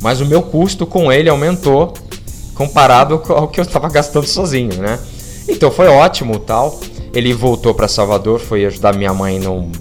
mas 0.00 0.20
o 0.20 0.26
meu 0.26 0.40
custo 0.40 0.86
com 0.86 1.12
ele 1.12 1.28
aumentou 1.28 1.92
comparado 2.60 3.22
ao 3.32 3.48
que 3.48 3.58
eu 3.58 3.64
estava 3.64 3.88
gastando 3.88 4.26
sozinho, 4.26 4.74
né? 4.74 4.98
Então 5.48 5.70
foi 5.70 5.88
ótimo, 5.88 6.38
tal. 6.38 6.78
Ele 7.14 7.32
voltou 7.32 7.74
para 7.74 7.88
Salvador, 7.88 8.38
foi 8.38 8.66
ajudar 8.66 8.94
minha 8.94 9.14
mãe 9.14 9.38
num, 9.38 9.72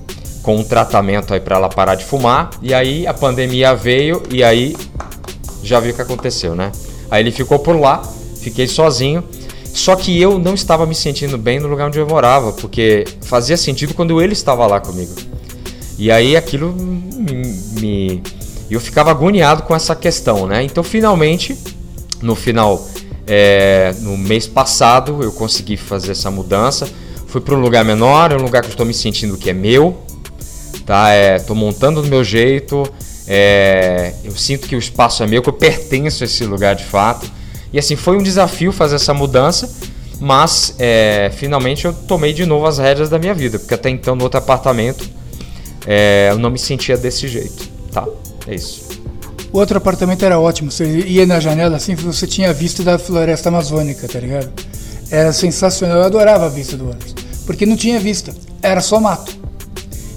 com 0.42 0.56
um 0.56 0.64
tratamento 0.64 1.34
aí 1.34 1.42
para 1.42 1.58
ela 1.58 1.68
parar 1.68 1.96
de 1.96 2.06
fumar. 2.06 2.52
E 2.62 2.74
aí 2.74 3.06
a 3.06 3.14
pandemia 3.14 3.76
veio 3.76 4.24
e 4.32 4.42
aí 4.42 4.78
já 5.62 5.82
viu 5.82 5.92
o 5.92 5.94
que 5.94 6.02
aconteceu, 6.02 6.56
né? 6.56 6.72
Aí 7.12 7.22
ele 7.22 7.32
ficou 7.32 7.60
por 7.60 7.78
lá, 7.78 8.02
fiquei 8.42 8.66
sozinho. 8.66 9.24
Só 9.66 9.96
que 9.96 10.20
eu 10.20 10.40
não 10.40 10.54
estava 10.54 10.86
me 10.86 10.96
sentindo 10.96 11.38
bem 11.38 11.60
no 11.60 11.68
lugar 11.68 11.88
onde 11.88 12.00
eu 12.00 12.08
morava, 12.08 12.54
porque 12.54 13.06
fazia 13.22 13.58
sentido 13.58 13.94
quando 13.94 14.22
ele 14.22 14.34
estava 14.34 14.66
lá 14.66 14.80
comigo. 14.80 15.14
E 15.98 16.10
aí 16.10 16.38
aquilo 16.38 16.74
me, 16.74 17.44
me 17.80 18.24
eu 18.72 18.80
ficava 18.80 19.12
agoniado 19.12 19.64
com 19.64 19.76
essa 19.76 19.96
questão, 19.96 20.48
né? 20.48 20.64
Então 20.64 20.84
finalmente 20.84 21.58
no 22.22 22.36
final, 22.36 22.88
é, 23.28 23.94
no 24.00 24.18
mês 24.18 24.48
passado, 24.48 25.22
eu 25.22 25.32
consegui 25.32 25.78
fazer 25.78 26.12
essa 26.12 26.30
mudança. 26.30 26.90
Fui 27.28 27.42
para 27.42 27.56
um 27.56 27.60
lugar 27.60 27.86
menor, 27.86 28.34
um 28.34 28.44
lugar 28.44 28.62
que 28.62 28.70
eu 28.70 28.72
estou 28.72 28.86
me 28.86 28.94
sentindo 28.94 29.38
que 29.38 29.50
é 29.50 29.54
meu, 29.54 30.04
tá? 30.86 31.10
Estou 31.36 31.56
montando 31.56 32.02
do 32.02 32.08
meu 32.08 32.24
jeito. 32.24 32.84
é, 33.28 34.14
eu 34.24 34.32
sinto 34.32 34.68
que 34.68 34.76
o 34.76 34.80
espaço 34.80 35.22
é 35.22 35.28
meu, 35.28 35.42
que 35.44 35.50
eu 35.50 35.54
pertenço 35.54 36.24
a 36.24 36.26
esse 36.26 36.44
lugar 36.44 36.76
de 36.76 36.84
fato. 36.84 37.30
E 37.72 37.78
assim 37.78 37.96
foi 37.96 38.18
um 38.18 38.24
desafio 38.24 38.72
fazer 38.72 38.96
essa 38.96 39.14
mudança, 39.14 39.72
mas 40.20 40.76
é, 40.80 41.32
finalmente 41.36 41.86
eu 41.86 41.94
tomei 41.94 42.34
de 42.34 42.46
novo 42.46 42.66
as 42.66 42.80
rédeas 42.80 43.10
da 43.10 43.20
minha 43.20 43.34
vida, 43.34 43.60
porque 43.60 43.76
até 43.76 43.90
então 43.90 44.16
no 44.16 44.24
outro 44.24 44.40
apartamento 44.40 45.08
é, 45.86 46.30
eu 46.32 46.40
não 46.40 46.50
me 46.50 46.58
sentia 46.58 46.98
desse 46.98 47.28
jeito, 47.28 47.70
tá? 47.92 48.08
É 48.48 48.56
isso. 48.56 48.89
O 49.52 49.60
outro 49.60 49.78
apartamento 49.78 50.24
era 50.24 50.40
ótimo. 50.40 50.72
Você 50.72 50.86
ia 51.02 51.26
na 51.26 51.40
janela 51.40 51.78
assim, 51.78 51.96
você 51.96 52.28
tinha 52.28 52.50
a 52.50 52.54
vista 52.54 52.84
da 52.84 53.00
floresta 53.00 53.50
amazônica, 53.50 54.08
tá 54.08 54.20
ligado? 54.20 54.52
Era 55.10 55.34
sensacional. 55.34 55.98
Eu 55.98 56.04
adorava 56.04 56.46
a 56.46 56.50
vista 56.50 56.78
do 56.78 56.86
ônibus. 56.86 57.16
Porque 57.46 57.66
não 57.66 57.76
tinha 57.76 58.00
vista, 58.00 58.34
era 58.62 58.82
só 58.82 59.00
mato. 59.00 59.38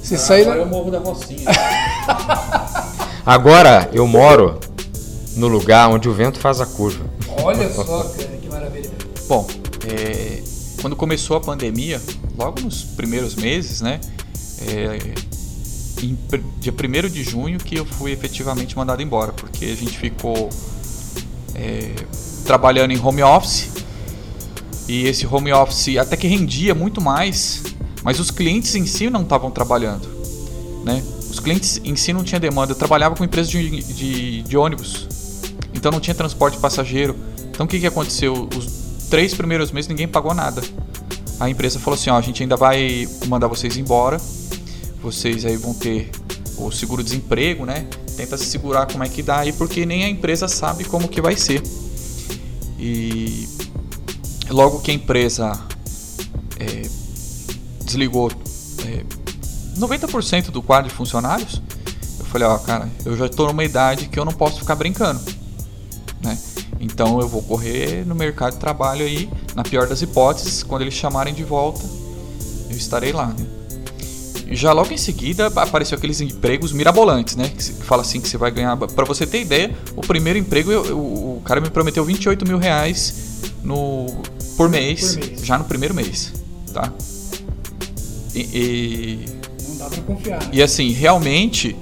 Você 0.02 0.18
saía. 0.18 0.44
eu 0.44 0.66
morro 0.66 0.90
da 0.90 0.98
Rocinha. 0.98 1.48
Agora 3.24 3.88
eu 3.92 4.06
moro 4.06 4.58
no 5.36 5.48
lugar 5.48 5.88
onde 5.88 6.08
o 6.08 6.12
vento 6.12 6.38
faz 6.38 6.60
a 6.60 6.66
curva. 6.66 7.04
Olha 7.42 7.72
só, 7.72 7.84
cara, 7.84 8.28
que 8.40 8.48
maravilha. 8.48 8.90
Bom, 9.26 9.46
é, 9.86 10.42
quando 10.80 10.94
começou 10.94 11.36
a 11.36 11.40
pandemia, 11.40 12.00
logo 12.36 12.60
nos 12.60 12.82
primeiros 12.82 13.34
meses, 13.34 13.80
né? 13.80 13.98
é, 14.68 15.14
em 16.02 16.18
dia 16.58 16.72
1 16.72 17.08
de 17.08 17.22
junho 17.22 17.58
que 17.58 17.76
eu 17.76 17.84
fui 17.84 18.12
efetivamente 18.12 18.76
mandado 18.76 19.02
embora, 19.02 19.32
porque 19.32 19.66
a 19.66 19.76
gente 19.76 19.96
ficou 19.98 20.50
é, 21.54 21.94
trabalhando 22.44 22.92
em 22.92 23.00
home 23.00 23.22
office 23.22 23.70
e 24.88 25.06
esse 25.06 25.26
home 25.26 25.52
office 25.52 25.96
até 25.96 26.16
que 26.16 26.26
rendia 26.26 26.74
muito 26.74 27.00
mais, 27.00 27.62
mas 28.02 28.18
os 28.18 28.30
clientes 28.30 28.74
em 28.74 28.84
si 28.84 29.08
não 29.08 29.22
estavam 29.22 29.50
trabalhando, 29.50 30.08
né? 30.84 31.02
Os 31.30 31.40
clientes 31.40 31.80
em 31.82 31.96
si 31.96 32.12
não 32.12 32.22
tinha 32.22 32.38
demanda. 32.38 32.72
Eu 32.72 32.76
trabalhava 32.76 33.16
com 33.16 33.24
empresa 33.24 33.48
de, 33.48 33.82
de, 33.82 34.42
de 34.42 34.56
ônibus, 34.56 35.06
então 35.72 35.90
não 35.90 36.00
tinha 36.00 36.14
transporte 36.14 36.58
passageiro. 36.58 37.16
Então 37.50 37.64
o 37.64 37.68
que, 37.68 37.80
que 37.80 37.86
aconteceu? 37.86 38.48
Os 38.54 39.08
três 39.08 39.34
primeiros 39.34 39.70
meses 39.72 39.88
ninguém 39.88 40.06
pagou 40.06 40.34
nada. 40.34 40.62
A 41.40 41.48
empresa 41.48 41.78
falou 41.78 41.98
assim: 41.98 42.10
ó, 42.10 42.18
a 42.18 42.20
gente 42.20 42.42
ainda 42.42 42.56
vai 42.56 43.08
mandar 43.28 43.46
vocês 43.46 43.76
embora. 43.76 44.20
Vocês 45.02 45.44
aí 45.44 45.56
vão 45.56 45.74
ter 45.74 46.10
o 46.56 46.70
seguro-desemprego, 46.70 47.66
né? 47.66 47.86
Tenta 48.16 48.36
se 48.38 48.46
segurar 48.46 48.86
como 48.86 49.02
é 49.02 49.08
que 49.08 49.22
dá 49.22 49.40
aí, 49.40 49.52
porque 49.52 49.84
nem 49.84 50.04
a 50.04 50.08
empresa 50.08 50.46
sabe 50.46 50.84
como 50.84 51.08
que 51.08 51.20
vai 51.20 51.36
ser. 51.36 51.62
E 52.78 53.48
logo 54.48 54.80
que 54.80 54.90
a 54.90 54.94
empresa 54.94 55.52
é, 56.58 56.82
desligou 57.84 58.30
é, 58.86 59.04
90% 59.78 60.50
do 60.50 60.62
quadro 60.62 60.88
de 60.88 60.94
funcionários, 60.94 61.60
eu 62.18 62.24
falei, 62.26 62.46
ó, 62.46 62.56
cara, 62.58 62.88
eu 63.04 63.16
já 63.16 63.26
estou 63.26 63.48
numa 63.48 63.64
idade 63.64 64.08
que 64.08 64.18
eu 64.18 64.24
não 64.24 64.32
posso 64.32 64.60
ficar 64.60 64.76
brincando, 64.76 65.20
né? 66.20 66.38
Então 66.80 67.20
eu 67.20 67.28
vou 67.28 67.42
correr 67.42 68.04
no 68.06 68.14
mercado 68.14 68.54
de 68.54 68.58
trabalho 68.58 69.04
aí, 69.04 69.30
na 69.54 69.62
pior 69.62 69.86
das 69.86 70.02
hipóteses, 70.02 70.62
quando 70.62 70.82
eles 70.82 70.94
chamarem 70.94 71.32
de 71.32 71.44
volta, 71.44 71.80
eu 72.70 72.76
estarei 72.76 73.12
lá, 73.12 73.26
né? 73.26 73.46
Já 74.50 74.72
logo 74.72 74.92
em 74.92 74.96
seguida 74.98 75.46
apareceu 75.46 75.96
aqueles 75.96 76.20
empregos 76.20 76.72
mirabolantes, 76.72 77.36
né? 77.36 77.48
Que, 77.48 77.62
fala 77.62 78.02
assim 78.02 78.20
que 78.20 78.28
você 78.28 78.36
vai 78.36 78.50
ganhar. 78.50 78.76
Pra 78.76 79.04
você 79.04 79.26
ter 79.26 79.40
ideia, 79.40 79.74
o 79.96 80.00
primeiro 80.02 80.38
emprego, 80.38 80.70
eu- 80.70 80.84
eu- 80.86 80.98
o 80.98 81.42
cara 81.44 81.60
me 81.60 81.70
prometeu 81.70 82.04
28 82.04 82.46
mil 82.46 82.58
reais 82.58 83.14
no, 83.62 84.06
por, 84.56 84.68
mês, 84.68 85.16
Por 85.16 85.26
mês. 85.26 85.40
já 85.44 85.56
no 85.58 85.64
primeiro 85.64 85.94
mês, 85.94 86.32
tá? 86.72 86.92
E, 88.34 88.40
e- 88.40 89.26
Não 89.68 89.76
dá 89.76 89.86
pra 89.86 90.02
confiar. 90.02 90.40
né? 90.42 90.48
e 90.52 90.62
assim, 90.62 90.90
realmente 90.92 91.76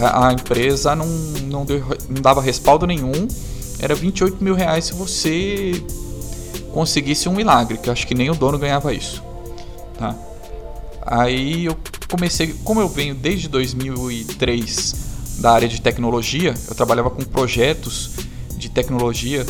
a, 0.00 0.28
a 0.28 0.32
empresa 0.32 0.94
não, 0.94 1.06
não, 1.06 1.64
deu- 1.64 1.84
não 2.08 2.20
dava 2.22 2.40
respaldo 2.40 2.86
nenhum. 2.86 3.26
Era 3.78 3.94
28 3.94 4.42
mil 4.42 4.54
reais 4.54 4.86
se 4.86 4.94
você 4.94 5.82
conseguisse 6.72 7.28
um 7.28 7.32
milagre, 7.32 7.78
que 7.78 7.88
eu 7.88 7.92
acho 7.92 8.06
que 8.06 8.14
nem 8.14 8.30
o 8.30 8.34
dono 8.34 8.58
ganhava 8.58 8.92
isso. 8.94 9.22
Tá? 9.98 10.14
Aí 11.06 11.66
eu 11.66 11.76
comecei, 12.08 12.52
como 12.64 12.80
eu 12.80 12.88
venho 12.88 13.14
desde 13.14 13.48
2003 13.48 14.94
da 15.38 15.52
área 15.52 15.68
de 15.68 15.80
tecnologia, 15.80 16.52
eu 16.68 16.74
trabalhava 16.74 17.10
com 17.10 17.22
projetos 17.22 18.10
de 18.56 18.68
tecnologia, 18.68 19.46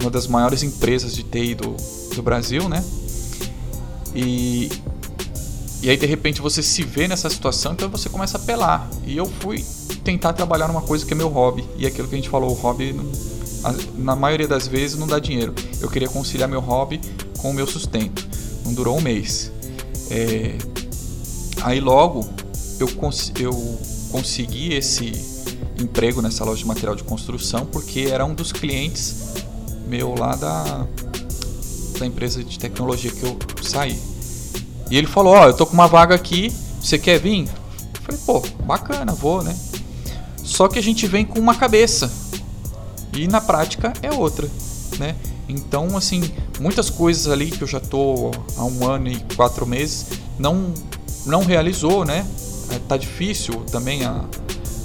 uma 0.00 0.10
das 0.10 0.26
maiores 0.26 0.62
empresas 0.62 1.14
de 1.14 1.24
TI 1.24 1.56
do, 1.56 1.74
do 2.14 2.22
Brasil, 2.22 2.68
né? 2.68 2.84
E, 4.14 4.70
e 5.82 5.90
aí 5.90 5.96
de 5.96 6.06
repente 6.06 6.40
você 6.40 6.62
se 6.62 6.82
vê 6.82 7.08
nessa 7.08 7.28
situação, 7.28 7.72
então 7.72 7.88
você 7.88 8.08
começa 8.08 8.38
a 8.38 8.40
apelar. 8.40 8.88
E 9.04 9.16
eu 9.16 9.26
fui 9.26 9.64
tentar 10.04 10.32
trabalhar 10.32 10.68
numa 10.68 10.82
coisa 10.82 11.04
que 11.04 11.12
é 11.12 11.16
meu 11.16 11.28
hobby. 11.28 11.64
E 11.76 11.86
aquilo 11.86 12.06
que 12.06 12.14
a 12.14 12.18
gente 12.18 12.28
falou, 12.28 12.50
o 12.50 12.54
hobby, 12.54 12.94
na 13.96 14.14
maioria 14.14 14.46
das 14.46 14.68
vezes, 14.68 14.96
não 14.96 15.06
dá 15.06 15.18
dinheiro. 15.18 15.54
Eu 15.80 15.88
queria 15.88 16.08
conciliar 16.08 16.48
meu 16.48 16.60
hobby 16.60 17.00
com 17.38 17.50
o 17.50 17.54
meu 17.54 17.66
sustento. 17.66 18.26
Não 18.64 18.72
durou 18.72 18.96
um 18.96 19.00
mês. 19.00 19.50
É, 20.10 20.56
aí 21.62 21.80
logo 21.80 22.28
eu, 22.78 22.88
cons 22.94 23.32
eu 23.38 23.78
consegui 24.10 24.74
esse 24.74 25.12
emprego 25.80 26.20
nessa 26.20 26.44
loja 26.44 26.58
de 26.58 26.66
material 26.66 26.94
de 26.94 27.04
construção 27.04 27.64
porque 27.66 28.08
era 28.10 28.24
um 28.24 28.34
dos 28.34 28.52
clientes 28.52 29.30
meu 29.90 30.14
lá 30.14 30.36
da, 30.36 30.86
da 31.98 32.06
empresa 32.06 32.44
de 32.44 32.58
tecnologia 32.58 33.10
que 33.10 33.24
eu 33.24 33.36
saí. 33.62 34.00
E 34.90 34.96
ele 34.96 35.06
falou: 35.06 35.34
Ó, 35.34 35.42
oh, 35.42 35.46
eu 35.48 35.54
tô 35.54 35.66
com 35.66 35.74
uma 35.74 35.88
vaga 35.88 36.14
aqui, 36.14 36.52
você 36.80 36.98
quer 36.98 37.18
vir? 37.18 37.48
Eu 37.94 38.02
falei: 38.02 38.20
pô, 38.24 38.64
bacana, 38.64 39.12
vou, 39.12 39.42
né? 39.42 39.56
Só 40.36 40.68
que 40.68 40.78
a 40.78 40.82
gente 40.82 41.06
vem 41.06 41.24
com 41.24 41.38
uma 41.38 41.54
cabeça 41.54 42.10
e 43.12 43.26
na 43.26 43.40
prática 43.40 43.92
é 44.02 44.12
outra, 44.12 44.48
né? 44.98 45.16
Então, 45.48 45.96
assim, 45.96 46.32
muitas 46.60 46.88
coisas 46.88 47.26
ali 47.26 47.50
que 47.50 47.62
eu 47.62 47.68
já 47.68 47.80
tô 47.80 48.30
há 48.56 48.64
um 48.64 48.88
ano 48.88 49.08
e 49.08 49.18
quatro 49.34 49.66
meses 49.66 50.06
não 50.38 50.72
não 51.26 51.44
realizou, 51.44 52.04
né? 52.04 52.26
É, 52.70 52.78
tá 52.78 52.96
difícil 52.96 53.54
também 53.70 54.04
a 54.04 54.24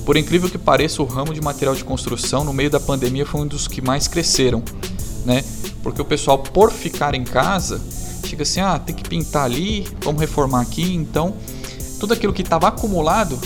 por 0.06 0.16
incrível 0.16 0.48
que 0.48 0.58
pareça, 0.58 1.02
o 1.02 1.06
ramo 1.06 1.34
de 1.34 1.42
material 1.42 1.74
de 1.74 1.84
construção 1.84 2.44
no 2.44 2.54
meio 2.54 2.70
da 2.70 2.80
pandemia 2.80 3.26
foi 3.26 3.42
um 3.42 3.48
dos 3.48 3.68
que 3.68 3.82
mais 3.82 4.08
cresceram, 4.08 4.64
né? 5.26 5.44
Porque 5.82 6.00
o 6.00 6.06
pessoal, 6.06 6.38
por 6.38 6.72
ficar 6.72 7.16
em 7.16 7.24
casa, 7.24 7.82
chega 8.24 8.44
assim: 8.44 8.62
ah, 8.62 8.78
tem 8.78 8.96
que 8.96 9.08
pintar 9.10 9.46
ali, 9.46 9.88
vamos 10.02 10.22
reformar 10.22 10.62
aqui. 10.62 10.94
Então, 10.94 11.36
tudo 12.00 12.14
aquilo 12.14 12.32
que 12.32 12.44
estava 12.44 12.68
acumulado 12.68 13.40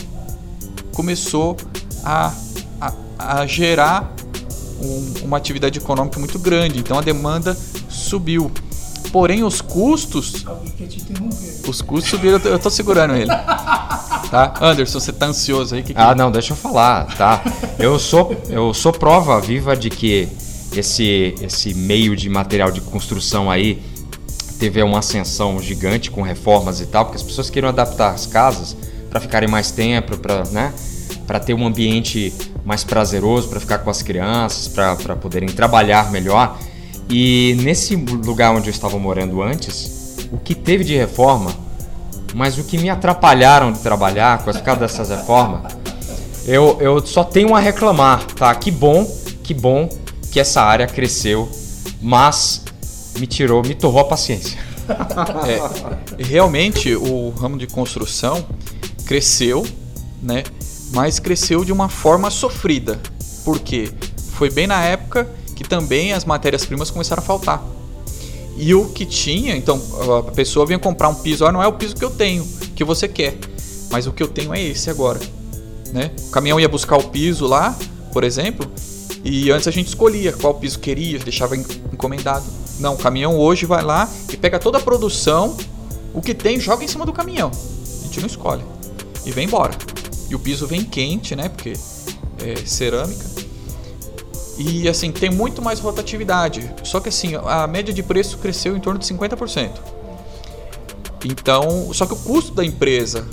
começou 0.94 1.56
a, 2.04 2.34
a, 2.82 2.94
a 3.18 3.46
gerar 3.46 4.14
um, 4.82 5.26
uma 5.26 5.38
atividade 5.38 5.80
econômica 5.80 6.20
muito 6.20 6.38
grande. 6.38 6.80
Então, 6.80 6.98
a 6.98 7.02
demanda 7.02 7.58
subiu. 7.88 8.52
Porém, 9.12 9.44
os 9.44 9.62
custos. 9.62 10.46
Os 11.68 11.82
custos 11.82 12.10
subiram, 12.10 12.40
eu 12.44 12.60
tô, 12.60 12.70
segurando 12.70 13.16
ele. 13.16 13.32
Tá? 14.30 14.54
Anderson, 14.62 15.00
você 15.00 15.12
tá 15.12 15.26
ansioso 15.26 15.74
aí? 15.76 15.82
Que 15.82 15.94
que... 15.94 16.00
Ah, 16.00 16.14
não, 16.14 16.32
deixa 16.32 16.54
eu 16.54 16.58
falar, 16.58 17.06
tá? 17.18 17.42
Eu 17.80 17.98
sou, 17.98 18.36
eu 18.50 18.74
sou 18.74 18.92
prova 18.92 19.40
viva 19.42 19.76
de 19.76 19.90
que 19.90 20.30
esse, 20.76 21.34
esse 21.42 21.74
meio 21.74 22.16
de 22.16 22.30
material 22.30 22.72
de 22.72 22.82
construção 22.82 23.50
aí 23.50 23.82
teve 24.60 24.84
uma 24.84 25.00
ascensão 25.00 25.60
gigante 25.62 26.12
com 26.12 26.22
reformas 26.22 26.82
e 26.82 26.86
tal, 26.86 27.06
porque 27.06 27.18
as 27.18 27.24
pessoas 27.24 27.50
queriam 27.50 27.70
adaptar 27.70 28.14
as 28.14 28.26
casas 28.26 28.76
para 29.10 29.20
ficarem 29.20 29.50
mais 29.50 29.72
tempo, 29.72 30.18
para 30.18 30.44
né, 30.52 30.74
ter 31.46 31.54
um 31.54 31.66
ambiente 31.66 32.34
mais 32.64 32.84
prazeroso, 32.84 33.48
para 33.48 33.60
ficar 33.60 33.80
com 33.80 33.90
as 33.90 34.04
crianças, 34.04 34.68
para 34.68 35.16
poderem 35.16 35.50
trabalhar 35.50 36.12
melhor. 36.12 36.58
E 37.10 37.58
nesse 37.62 37.96
lugar 37.96 38.52
onde 38.52 38.70
eu 38.70 38.72
estava 38.72 39.00
morando 39.00 39.42
antes, 39.42 40.18
o 40.32 40.38
que 40.38 40.54
teve 40.54 40.84
de 40.84 40.96
reforma, 40.96 41.52
mas 42.36 42.60
o 42.60 42.64
que 42.64 42.78
me 42.78 42.90
atrapalharam 42.90 43.72
de 43.72 43.80
trabalhar 43.80 44.44
com 44.44 44.52
as 44.52 44.62
causa 44.62 44.82
dessas 44.82 45.10
reformas, 45.10 45.74
eu, 46.46 46.78
eu 46.80 47.06
só 47.06 47.24
tenho 47.24 47.56
a 47.56 47.60
reclamar, 47.60 48.24
tá? 48.28 48.54
Que 48.54 48.70
bom, 48.70 49.06
que 49.44 49.54
bom 49.54 49.90
que 50.32 50.40
essa 50.40 50.62
área 50.62 50.86
cresceu, 50.86 51.50
mas 52.00 52.64
me 53.18 53.26
tirou, 53.26 53.64
me 53.64 53.74
torrou 53.74 54.02
a 54.02 54.06
paciência. 54.06 54.60
É, 55.48 56.24
realmente 56.24 56.96
o 56.96 57.30
ramo 57.30 57.58
de 57.58 57.68
construção 57.68 58.46
cresceu, 59.06 59.66
né? 60.22 60.44
Mas 60.92 61.20
cresceu 61.20 61.64
de 61.64 61.72
uma 61.72 61.90
forma 61.90 62.30
sofrida. 62.30 63.00
Por 63.44 63.60
quê? 63.60 63.92
Foi 64.34 64.50
bem 64.50 64.66
na 64.66 64.84
época 64.84 65.30
que 65.60 65.68
também 65.68 66.14
as 66.14 66.24
matérias-primas 66.24 66.90
começaram 66.90 67.22
a 67.22 67.26
faltar. 67.26 67.62
E 68.56 68.74
o 68.74 68.86
que 68.86 69.06
tinha, 69.06 69.58
então 69.58 69.82
a 70.18 70.32
pessoa 70.32 70.66
vinha 70.66 70.80
comprar 70.80 71.10
um 71.10 71.16
piso, 71.16 71.46
ah, 71.46 71.52
não 71.52 71.62
é 71.62 71.68
o 71.68 71.74
piso 71.74 71.98
que 71.98 72.06
eu 72.06 72.10
tenho, 72.10 72.48
que 72.74 72.82
você 72.82 73.10
quer, 73.10 73.38
mas 73.92 74.08
o 74.08 74.14
que 74.14 74.24
eu 74.24 74.30
tenho 74.30 74.54
é 74.54 74.62
esse 74.62 74.90
agora. 74.90 75.20
Né? 75.92 76.12
O 76.28 76.30
caminhão 76.30 76.62
ia 76.62 76.70
buscar 76.70 76.96
o 76.96 77.04
piso 77.10 77.46
lá, 77.46 77.78
por 78.14 78.24
exemplo, 78.24 78.72
e 79.22 79.52
antes 79.52 79.68
a 79.68 79.72
gente 79.72 79.88
escolhia 79.88 80.32
qual 80.32 80.54
piso 80.54 80.80
queria, 80.80 81.20
deixava 81.20 81.58
encomendado. 81.58 82.46
Não, 82.80 82.94
o 82.94 82.98
caminhão 82.98 83.38
hoje 83.38 83.66
vai 83.66 83.84
lá 83.84 84.10
e 84.32 84.38
pega 84.38 84.60
toda 84.60 84.78
a 84.78 84.82
produção, 84.82 85.58
o 86.14 86.22
que 86.22 86.34
tem, 86.34 86.58
joga 86.58 86.86
em 86.86 86.88
cima 86.88 87.06
do 87.06 87.12
caminhão. 87.12 87.52
A 87.52 88.06
gente 88.06 88.22
não 88.22 88.28
escolhe. 88.28 88.64
E 89.26 89.32
vem 89.32 89.46
embora. 89.46 89.74
E 90.30 90.36
o 90.36 90.40
piso 90.40 90.66
vem 90.66 90.86
quente, 90.86 91.36
né? 91.36 91.50
Porque 91.50 91.74
é 92.42 92.56
cerâmica. 92.66 93.26
E 94.60 94.90
assim, 94.90 95.10
tem 95.10 95.30
muito 95.30 95.62
mais 95.62 95.80
rotatividade. 95.80 96.70
Só 96.84 97.00
que 97.00 97.08
assim, 97.08 97.32
a 97.36 97.66
média 97.66 97.94
de 97.94 98.04
preço 98.04 98.38
cresceu 98.38 98.76
em 98.76 98.80
torno 98.82 99.00
de 99.00 99.06
50%. 99.06 99.72
Então, 101.24 101.94
só 101.94 102.06
que 102.06 102.14
o 102.14 102.18
custo 102.18 102.54
da 102.54 102.64
empresa 102.64 103.26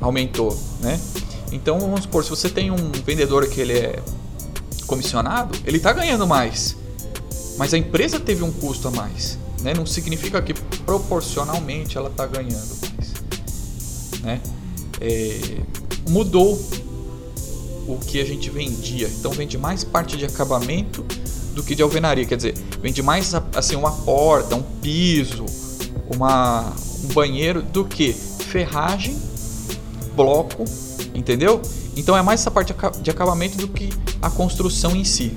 aumentou, 0.00 0.58
né? 0.80 0.98
Então, 1.52 1.78
vamos 1.78 2.02
supor, 2.02 2.24
se 2.24 2.30
você 2.30 2.48
tem 2.48 2.70
um 2.70 2.90
vendedor 3.04 3.46
que 3.48 3.60
ele 3.60 3.74
é 3.74 3.98
comissionado, 4.86 5.56
ele 5.66 5.76
está 5.76 5.92
ganhando 5.92 6.26
mais. 6.26 6.76
Mas 7.58 7.74
a 7.74 7.78
empresa 7.78 8.18
teve 8.18 8.42
um 8.42 8.50
custo 8.50 8.88
a 8.88 8.90
mais, 8.90 9.38
né? 9.60 9.74
Não 9.74 9.84
significa 9.84 10.40
que 10.40 10.54
proporcionalmente 10.54 11.98
ela 11.98 12.08
está 12.08 12.26
ganhando 12.26 12.76
mais, 12.80 13.12
né? 14.22 14.40
É, 15.00 15.60
mudou 16.08 16.58
o 17.86 17.98
que 17.98 18.20
a 18.20 18.24
gente 18.24 18.50
vendia. 18.50 19.08
Então 19.18 19.32
vende 19.32 19.56
mais 19.58 19.84
parte 19.84 20.16
de 20.16 20.24
acabamento 20.24 21.04
do 21.54 21.62
que 21.62 21.74
de 21.74 21.82
alvenaria. 21.82 22.24
Quer 22.24 22.36
dizer, 22.36 22.54
vende 22.80 23.02
mais 23.02 23.34
assim 23.54 23.76
uma 23.76 23.92
porta, 23.92 24.54
um 24.54 24.62
piso, 24.62 25.44
uma, 26.08 26.72
um 27.04 27.12
banheiro 27.12 27.62
do 27.62 27.84
que 27.84 28.12
ferragem, 28.12 29.16
bloco, 30.14 30.64
entendeu? 31.14 31.60
Então 31.96 32.16
é 32.16 32.22
mais 32.22 32.40
essa 32.40 32.50
parte 32.50 32.74
de 33.02 33.10
acabamento 33.10 33.56
do 33.58 33.68
que 33.68 33.90
a 34.22 34.30
construção 34.30 34.94
em 34.96 35.04
si. 35.04 35.36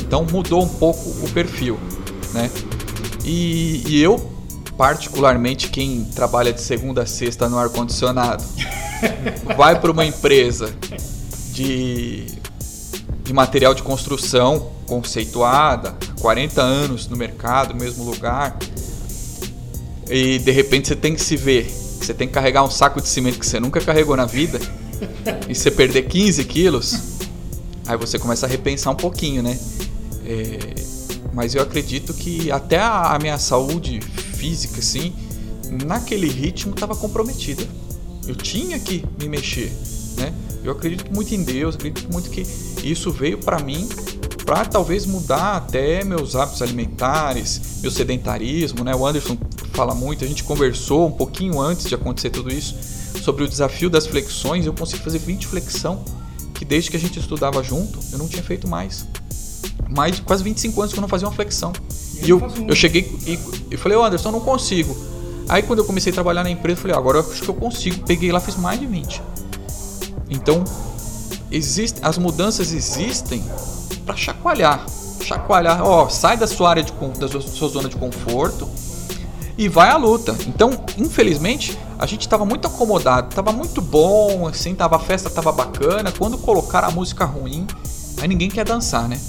Então 0.00 0.24
mudou 0.24 0.62
um 0.62 0.68
pouco 0.68 1.08
o 1.24 1.30
perfil, 1.30 1.78
né? 2.32 2.50
E, 3.24 3.82
e 3.86 4.02
eu, 4.02 4.18
particularmente, 4.76 5.68
quem 5.68 6.04
trabalha 6.14 6.52
de 6.52 6.60
segunda 6.60 7.02
a 7.02 7.06
sexta 7.06 7.48
no 7.48 7.58
ar 7.58 7.68
condicionado, 7.68 8.42
vai 9.56 9.78
para 9.78 9.90
uma 9.90 10.04
empresa 10.04 10.74
de, 11.58 12.26
de 13.24 13.32
material 13.32 13.74
de 13.74 13.82
construção 13.82 14.70
conceituada, 14.86 15.96
40 16.20 16.62
anos 16.62 17.08
no 17.08 17.16
mercado, 17.16 17.74
mesmo 17.74 18.04
lugar, 18.04 18.56
e 20.08 20.38
de 20.38 20.50
repente 20.52 20.88
você 20.88 20.96
tem 20.96 21.14
que 21.14 21.20
se 21.20 21.36
ver, 21.36 21.68
você 21.68 22.14
tem 22.14 22.28
que 22.28 22.34
carregar 22.34 22.62
um 22.62 22.70
saco 22.70 23.00
de 23.00 23.08
cimento 23.08 23.40
que 23.40 23.46
você 23.46 23.58
nunca 23.58 23.80
carregou 23.80 24.16
na 24.16 24.24
vida, 24.24 24.60
e 25.48 25.54
você 25.54 25.70
perder 25.70 26.02
15 26.02 26.44
quilos, 26.44 26.98
aí 27.86 27.96
você 27.96 28.20
começa 28.20 28.46
a 28.46 28.48
repensar 28.48 28.92
um 28.92 28.96
pouquinho, 28.96 29.42
né? 29.42 29.58
É, 30.24 30.58
mas 31.34 31.56
eu 31.56 31.62
acredito 31.62 32.14
que 32.14 32.52
até 32.52 32.78
a, 32.78 33.14
a 33.14 33.18
minha 33.18 33.38
saúde 33.38 34.00
física, 34.34 34.78
assim, 34.78 35.12
naquele 35.84 36.28
ritmo 36.28 36.72
estava 36.72 36.94
comprometida. 36.94 37.66
Eu 38.26 38.36
tinha 38.36 38.78
que 38.78 39.04
me 39.18 39.28
mexer, 39.28 39.72
né? 40.16 40.32
Eu 40.68 40.74
acredito 40.74 41.10
muito 41.10 41.34
em 41.34 41.42
Deus, 41.42 41.76
acredito 41.76 42.12
muito 42.12 42.28
que 42.28 42.46
isso 42.84 43.10
veio 43.10 43.38
para 43.38 43.58
mim 43.58 43.88
para 44.44 44.66
talvez 44.66 45.06
mudar 45.06 45.56
até 45.56 46.04
meus 46.04 46.36
hábitos 46.36 46.60
alimentares, 46.60 47.80
meu 47.80 47.90
sedentarismo, 47.90 48.84
né? 48.84 48.94
O 48.94 49.06
Anderson 49.06 49.38
fala 49.72 49.94
muito, 49.94 50.26
a 50.26 50.28
gente 50.28 50.44
conversou 50.44 51.06
um 51.06 51.12
pouquinho 51.12 51.58
antes 51.58 51.86
de 51.86 51.94
acontecer 51.94 52.28
tudo 52.28 52.52
isso 52.52 52.76
sobre 53.22 53.44
o 53.44 53.48
desafio 53.48 53.88
das 53.88 54.06
flexões, 54.06 54.66
eu 54.66 54.74
consegui 54.74 55.02
fazer 55.02 55.18
20 55.18 55.46
flexão, 55.46 56.04
que 56.52 56.66
desde 56.66 56.90
que 56.90 56.98
a 56.98 57.00
gente 57.00 57.18
estudava 57.18 57.62
junto, 57.62 57.98
eu 58.12 58.18
não 58.18 58.28
tinha 58.28 58.42
feito 58.42 58.68
mais. 58.68 59.06
Mais 59.88 60.16
de 60.16 60.22
quase 60.22 60.44
25 60.44 60.82
anos 60.82 60.92
que 60.92 60.98
eu 60.98 61.02
não 61.02 61.08
fazia 61.08 61.26
uma 61.28 61.34
flexão. 61.34 61.72
E 62.22 62.28
eu, 62.28 62.42
eu 62.68 62.74
cheguei 62.74 63.10
e, 63.26 63.38
e 63.70 63.76
falei, 63.78 63.96
ô 63.96 64.04
Anderson, 64.04 64.28
eu 64.28 64.32
não 64.32 64.40
consigo. 64.40 64.94
Aí 65.48 65.62
quando 65.62 65.78
eu 65.78 65.86
comecei 65.86 66.10
a 66.10 66.14
trabalhar 66.14 66.44
na 66.44 66.50
empresa, 66.50 66.78
eu 66.78 66.82
falei, 66.82 66.94
ah, 66.94 66.98
agora 66.98 67.18
eu 67.18 67.30
acho 67.30 67.42
que 67.42 67.48
eu 67.48 67.54
consigo. 67.54 68.04
Peguei 68.06 68.30
lá, 68.30 68.38
fiz 68.38 68.56
mais 68.56 68.78
de 68.78 68.84
20. 68.84 69.22
Então, 70.30 70.64
existe, 71.50 72.00
as 72.02 72.18
mudanças 72.18 72.72
existem 72.72 73.42
para 74.04 74.16
chacoalhar. 74.16 74.86
Chacoalhar, 75.22 75.82
ó, 75.82 76.08
sai 76.08 76.36
da 76.36 76.46
sua 76.46 76.70
área 76.70 76.82
de 76.82 76.92
da 76.92 77.28
sua 77.28 77.68
zona 77.68 77.88
de 77.88 77.96
conforto 77.96 78.68
e 79.56 79.68
vai 79.68 79.90
à 79.90 79.96
luta. 79.96 80.36
Então, 80.46 80.70
infelizmente, 80.96 81.78
a 81.98 82.06
gente 82.06 82.22
estava 82.22 82.44
muito 82.44 82.66
acomodado, 82.66 83.28
estava 83.28 83.52
muito 83.52 83.80
bom, 83.80 84.46
assim, 84.46 84.74
tava 84.74 84.96
a 84.96 85.00
festa 85.00 85.28
tava 85.28 85.50
bacana. 85.52 86.12
Quando 86.12 86.38
colocaram 86.38 86.88
a 86.88 86.90
música 86.90 87.24
ruim, 87.24 87.66
aí 88.20 88.28
ninguém 88.28 88.48
quer 88.48 88.64
dançar, 88.64 89.08
né? 89.08 89.20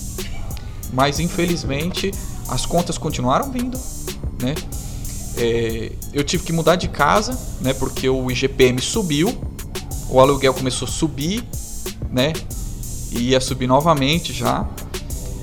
Mas 0.93 1.19
infelizmente 1.19 2.12
as 2.47 2.65
contas 2.65 2.97
continuaram 2.97 3.51
vindo, 3.51 3.79
né? 4.41 4.55
é, 5.39 5.91
eu 6.13 6.23
tive 6.23 6.43
que 6.43 6.51
mudar 6.51 6.75
de 6.75 6.88
casa, 6.88 7.38
né? 7.62 7.73
Porque 7.73 8.09
o 8.09 8.29
IGPM 8.29 8.81
subiu, 8.81 9.35
o 10.09 10.19
aluguel 10.19 10.53
começou 10.53 10.87
a 10.87 10.91
subir, 10.91 11.43
né? 12.11 12.33
E 13.11 13.29
ia 13.29 13.39
subir 13.39 13.67
novamente 13.67 14.33
já. 14.33 14.67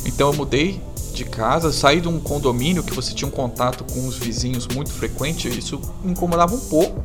Então 0.04 0.28
eu 0.30 0.34
mudei 0.34 0.80
de 1.14 1.24
casa, 1.24 1.72
saí 1.72 2.00
de 2.00 2.08
um 2.08 2.20
condomínio 2.20 2.82
que 2.82 2.92
você 2.92 3.14
tinha 3.14 3.26
um 3.26 3.30
contato 3.30 3.84
com 3.84 4.06
os 4.06 4.18
vizinhos 4.18 4.68
muito 4.68 4.92
frequente, 4.92 5.48
isso 5.48 5.80
me 6.04 6.12
incomodava 6.12 6.54
um 6.54 6.60
pouco, 6.60 7.02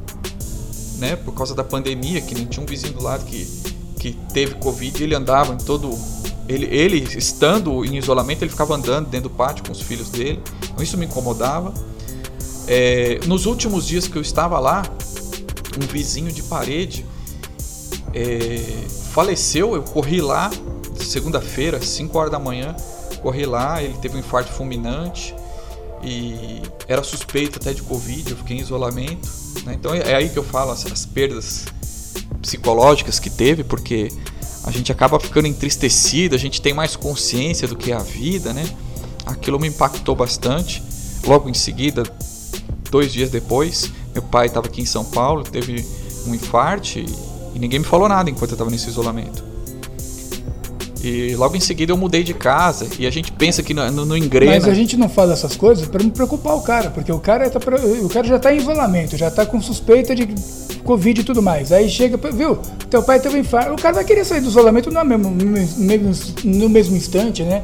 né? 0.98 1.16
Por 1.16 1.34
causa 1.34 1.56
da 1.56 1.64
pandemia, 1.64 2.20
que 2.22 2.36
nem 2.36 2.46
tinha 2.46 2.62
um 2.62 2.66
vizinho 2.66 2.94
do 2.94 3.04
lado 3.04 3.24
que, 3.26 3.48
que 3.98 4.18
teve 4.34 4.56
Covid, 4.56 5.04
ele 5.04 5.16
andava 5.16 5.54
em 5.54 5.58
todo. 5.58 5.98
Ele, 6.50 6.66
ele 6.66 6.98
estando 7.18 7.86
em 7.86 7.98
isolamento, 7.98 8.44
ele 8.44 8.52
ficava 8.52 8.76
andando 8.76 9.08
dentro 9.08 9.30
do 9.30 9.36
pátio 9.36 9.64
com 9.64 9.72
os 9.72 9.80
filhos 9.80 10.10
dele, 10.10 10.42
então 10.64 10.84
isso 10.84 10.98
me 10.98 11.06
incomodava. 11.06 11.74
É, 12.68 13.20
nos 13.26 13.46
últimos 13.46 13.88
dias 13.88 14.08
que 14.08 14.18
eu 14.18 14.22
estava 14.22 14.60
lá, 14.60 14.84
um 15.82 15.88
vizinho 15.88 16.32
de 16.32 16.44
parede 16.44 17.06
é, 18.14 18.60
faleceu. 19.12 19.76
Eu 19.76 19.84
corri 19.84 20.22
lá, 20.22 20.52
segunda-feira, 21.00 21.82
5 21.82 22.18
horas 22.18 22.32
da 22.32 22.40
manhã, 22.40 22.76
corri 23.22 23.46
lá. 23.46 23.82
Ele 23.82 23.96
teve 24.02 24.16
um 24.16 24.20
infarto 24.20 24.52
fulminante 24.52 25.36
e 26.04 26.62
era 26.88 27.04
suspeito 27.04 27.60
até 27.60 27.74
de 27.74 27.82
Covid. 27.82 28.32
Eu 28.32 28.38
fiquei 28.38 28.58
em 28.58 28.62
isolamento. 28.62 29.30
Né? 29.66 29.74
Então 29.74 29.94
é 29.94 30.16
aí 30.16 30.30
que 30.30 30.38
eu 30.38 30.44
falo 30.44 30.72
as, 30.72 30.86
as 30.86 31.06
perdas 31.06 31.66
psicológicas 32.42 33.20
que 33.20 33.30
teve, 33.30 33.64
porque 33.64 34.10
a 34.64 34.72
gente 34.72 34.92
acaba 34.92 35.20
ficando 35.20 35.48
entristecido, 35.48 36.36
a 36.36 36.40
gente 36.40 36.62
tem 36.62 36.74
mais 36.74 36.96
consciência 36.96 37.68
do 37.68 37.76
que 37.76 37.92
é 37.92 37.96
a 37.96 38.00
vida, 38.00 38.54
né? 38.54 38.68
Aquilo 39.26 39.60
me 39.60 39.68
impactou 39.68 40.16
bastante. 40.16 40.84
Logo 41.26 41.50
em 41.50 41.54
seguida, 41.54 42.04
dois 42.90 43.14
dias 43.14 43.30
depois, 43.30 43.92
meu 44.14 44.24
pai 44.24 44.48
estava 44.48 44.68
aqui 44.68 44.82
em 44.82 44.86
São 44.86 45.06
Paulo, 45.06 45.44
teve 45.44 45.86
um 46.26 46.34
infarto 46.34 47.00
e, 47.56 47.60
ninguém 47.60 47.80
me 47.80 47.86
falou 47.86 48.08
nada 48.08 48.30
enquanto 48.30 48.52
eu 48.52 48.56
estava 48.56 48.70
nesse 48.70 48.90
isolamento. 48.90 49.44
E 51.04 51.36
logo 51.36 51.56
em 51.56 51.60
seguida 51.60 51.92
eu 51.92 51.98
mudei 51.98 52.24
de 52.24 52.34
casa 52.34 52.88
e 53.00 53.08
a 53.08 53.10
gente 53.10 53.32
pensa 53.32 53.64
que 53.64 53.74
não, 53.74 53.90
não 53.92 54.16
engrena. 54.16 54.52
Mas 54.52 54.68
a 54.68 54.74
gente 54.74 54.96
não 54.96 55.10
fala 55.10 55.34
essas 55.34 55.56
coisas 55.56 55.88
para 55.88 56.04
não 56.04 56.12
preocupar 56.12 56.56
o 56.56 56.62
cara, 56.62 56.92
porque 56.92 57.12
o 57.12 57.20
cara, 57.20 57.50
tá, 57.50 57.60
o 58.04 58.10
cara 58.10 58.28
já 58.28 58.36
está 58.36 58.54
em 58.54 58.58
isolamento, 58.58 59.18
já 59.18 59.28
está 59.28 59.44
com 59.44 59.60
suspeita 59.60 60.14
de 60.14 60.28
Covid 60.84 61.22
e 61.22 61.24
tudo 61.24 61.42
mais. 61.42 61.72
Aí 61.72 61.90
chega, 61.90 62.18
viu, 62.32 62.60
teu 62.90 63.02
pai 63.02 63.20
teve 63.20 63.36
um 63.36 63.40
infarto. 63.40 63.74
O 63.74 63.82
cara 63.82 63.96
vai 63.96 64.06
querer 64.06 64.24
sair 64.26 64.42
do 64.42 64.48
isolamento 64.48 64.92
no 64.92 65.04
mesmo, 65.04 65.32
no 65.32 65.46
mesmo, 65.86 66.12
no 66.44 66.70
mesmo 66.70 66.96
instante, 66.96 67.44
né? 67.44 67.64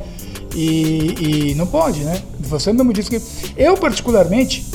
E, 0.55 1.51
e 1.51 1.55
não 1.55 1.67
pode, 1.67 1.99
né? 1.99 2.19
Você 2.39 2.73
mesmo 2.73 2.91
disse 2.91 3.11
que. 3.11 3.21
Eu, 3.55 3.77
particularmente, 3.77 4.65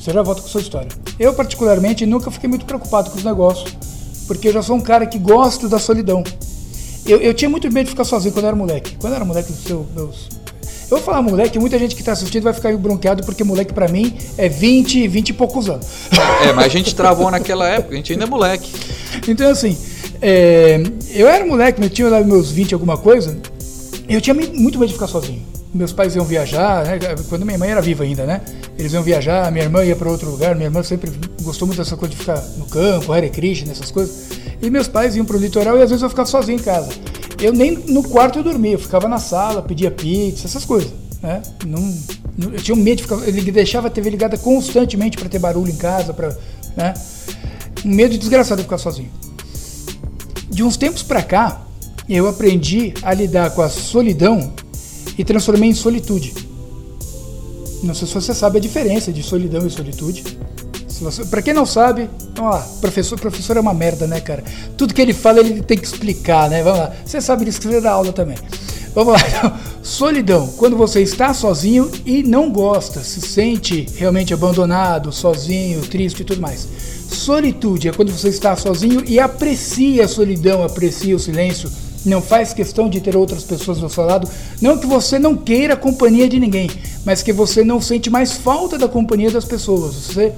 você 0.00 0.12
já 0.12 0.22
volta 0.22 0.40
com 0.40 0.48
a 0.48 0.50
sua 0.50 0.62
história. 0.62 0.88
Eu, 1.18 1.34
particularmente, 1.34 2.06
nunca 2.06 2.30
fiquei 2.30 2.48
muito 2.48 2.64
preocupado 2.64 3.10
com 3.10 3.18
os 3.18 3.24
negócios, 3.24 3.76
porque 4.26 4.48
eu 4.48 4.52
já 4.52 4.62
sou 4.62 4.76
um 4.76 4.80
cara 4.80 5.06
que 5.06 5.18
gosto 5.18 5.68
da 5.68 5.78
solidão. 5.78 6.22
Eu, 7.04 7.20
eu 7.20 7.34
tinha 7.34 7.48
muito 7.48 7.70
medo 7.72 7.86
de 7.86 7.90
ficar 7.90 8.04
sozinho 8.04 8.32
quando 8.32 8.44
eu 8.44 8.48
era 8.48 8.56
moleque. 8.56 8.96
Quando 8.98 9.12
eu 9.12 9.16
era 9.16 9.24
moleque, 9.24 9.52
eu, 9.68 9.86
eu, 9.96 10.02
eu 10.04 10.10
vou 10.88 11.00
falar 11.00 11.22
moleque, 11.22 11.58
muita 11.58 11.78
gente 11.78 11.94
que 11.94 12.02
está 12.02 12.12
assistindo 12.12 12.44
vai 12.44 12.52
ficar 12.52 12.76
bronqueado, 12.76 13.24
porque 13.24 13.42
moleque 13.42 13.72
para 13.72 13.88
mim 13.88 14.16
é 14.38 14.48
20, 14.48 15.08
20 15.08 15.28
e 15.28 15.32
poucos 15.32 15.68
anos. 15.68 15.86
É, 16.46 16.52
mas 16.52 16.66
a 16.66 16.68
gente 16.68 16.94
travou 16.94 17.30
naquela 17.30 17.68
época, 17.68 17.94
a 17.94 17.96
gente 17.96 18.12
ainda 18.12 18.24
é 18.24 18.28
moleque. 18.28 18.70
Então, 19.26 19.50
assim, 19.50 19.76
é, 20.20 20.82
eu 21.10 21.28
era 21.28 21.44
moleque, 21.44 21.82
eu 21.82 21.90
tinha 21.90 22.08
lá 22.08 22.20
meus 22.20 22.50
20 22.50 22.74
alguma 22.74 22.96
coisa, 22.96 23.36
eu 24.08 24.20
tinha 24.20 24.34
muito 24.34 24.78
medo 24.78 24.88
de 24.88 24.94
ficar 24.94 25.06
sozinho 25.06 25.52
meus 25.74 25.92
pais 25.92 26.14
iam 26.14 26.24
viajar, 26.24 26.84
né? 26.84 26.98
quando 27.28 27.46
minha 27.46 27.58
mãe 27.58 27.70
era 27.70 27.80
viva 27.80 28.04
ainda, 28.04 28.26
né? 28.26 28.42
Eles 28.78 28.92
iam 28.92 29.02
viajar, 29.02 29.50
minha 29.52 29.64
irmã 29.64 29.84
ia 29.84 29.94
para 29.94 30.10
outro 30.10 30.30
lugar, 30.30 30.54
minha 30.54 30.66
irmã 30.66 30.82
sempre 30.82 31.12
gostou 31.42 31.66
muito 31.66 31.78
dessa 31.78 31.96
coisa 31.96 32.14
de 32.14 32.20
ficar 32.20 32.40
no 32.56 32.66
campo, 32.66 33.12
Hare 33.12 33.28
Krishna, 33.30 33.72
essas 33.72 33.90
coisas. 33.90 34.30
E 34.60 34.70
meus 34.70 34.88
pais 34.88 35.14
iam 35.14 35.24
para 35.24 35.36
o 35.36 35.40
litoral 35.40 35.76
e 35.76 35.82
às 35.82 35.90
vezes 35.90 36.02
eu 36.02 36.08
ficava 36.08 36.28
sozinho 36.28 36.58
em 36.58 36.62
casa. 36.62 36.90
Eu 37.40 37.52
nem 37.52 37.72
no 37.72 38.02
quarto 38.02 38.38
eu 38.38 38.42
dormia, 38.42 38.72
eu 38.72 38.78
ficava 38.78 39.08
na 39.08 39.18
sala, 39.18 39.62
pedia 39.62 39.90
pizza, 39.90 40.46
essas 40.46 40.64
coisas, 40.64 40.90
né? 41.20 41.42
Não, 41.66 41.92
eu 42.52 42.62
tinha 42.62 42.76
medo 42.76 42.98
de 42.98 43.02
ficar, 43.02 43.16
ele 43.26 43.50
deixava 43.50 43.88
a 43.88 43.90
TV 43.90 44.10
ligada 44.10 44.38
constantemente 44.38 45.16
para 45.16 45.28
ter 45.28 45.38
barulho 45.38 45.70
em 45.70 45.76
casa, 45.76 46.14
para, 46.14 46.36
né? 46.76 46.94
Um 47.84 47.90
medo 47.90 48.16
desgraçado 48.16 48.58
de 48.58 48.64
ficar 48.64 48.78
sozinho. 48.78 49.10
De 50.48 50.62
uns 50.62 50.76
tempos 50.76 51.02
para 51.02 51.22
cá, 51.22 51.62
eu 52.08 52.28
aprendi 52.28 52.94
a 53.02 53.12
lidar 53.12 53.50
com 53.50 53.62
a 53.62 53.68
solidão 53.68 54.52
e 55.18 55.24
transformei 55.24 55.70
em 55.70 55.74
solitude. 55.74 56.34
Não 57.82 57.94
sei 57.94 58.06
se 58.06 58.14
você 58.14 58.32
sabe 58.34 58.58
a 58.58 58.60
diferença 58.60 59.12
de 59.12 59.22
solidão 59.22 59.66
e 59.66 59.70
solitude. 59.70 60.24
Para 61.28 61.42
quem 61.42 61.52
não 61.52 61.66
sabe, 61.66 62.08
vamos 62.36 62.54
lá, 62.54 62.68
professor, 62.80 63.18
professor 63.18 63.56
é 63.56 63.60
uma 63.60 63.74
merda, 63.74 64.06
né, 64.06 64.20
cara? 64.20 64.44
Tudo 64.76 64.94
que 64.94 65.02
ele 65.02 65.12
fala 65.12 65.40
ele 65.40 65.60
tem 65.60 65.76
que 65.76 65.86
explicar, 65.86 66.48
né? 66.48 66.62
Vamos 66.62 66.78
lá. 66.78 66.92
Você 67.04 67.20
sabe 67.20 67.48
escrever 67.48 67.84
a 67.86 67.92
aula 67.92 68.12
também. 68.12 68.36
Vamos 68.94 69.14
lá. 69.14 69.18
Então, 69.26 69.52
solidão, 69.82 70.46
quando 70.58 70.76
você 70.76 71.00
está 71.00 71.34
sozinho 71.34 71.90
e 72.06 72.22
não 72.22 72.52
gosta, 72.52 73.02
se 73.02 73.20
sente 73.20 73.86
realmente 73.96 74.32
abandonado, 74.32 75.10
sozinho, 75.10 75.80
triste 75.80 76.20
e 76.20 76.24
tudo 76.24 76.40
mais. 76.40 76.68
Solitude 77.10 77.88
é 77.88 77.92
quando 77.92 78.12
você 78.12 78.28
está 78.28 78.54
sozinho 78.54 79.02
e 79.04 79.18
aprecia 79.18 80.04
a 80.04 80.08
solidão, 80.08 80.62
aprecia 80.62 81.16
o 81.16 81.18
silêncio, 81.18 81.70
não 82.04 82.20
faz 82.20 82.52
questão 82.52 82.88
de 82.88 83.00
ter 83.00 83.16
outras 83.16 83.44
pessoas 83.44 83.78
do 83.78 83.88
seu 83.88 84.04
lado. 84.04 84.28
Não 84.60 84.78
que 84.78 84.86
você 84.86 85.18
não 85.18 85.36
queira 85.36 85.74
a 85.74 85.76
companhia 85.76 86.28
de 86.28 86.38
ninguém, 86.38 86.70
mas 87.04 87.22
que 87.22 87.32
você 87.32 87.64
não 87.64 87.80
sente 87.80 88.10
mais 88.10 88.32
falta 88.32 88.78
da 88.78 88.88
companhia 88.88 89.30
das 89.30 89.44
pessoas. 89.44 89.94
Você 89.94 90.32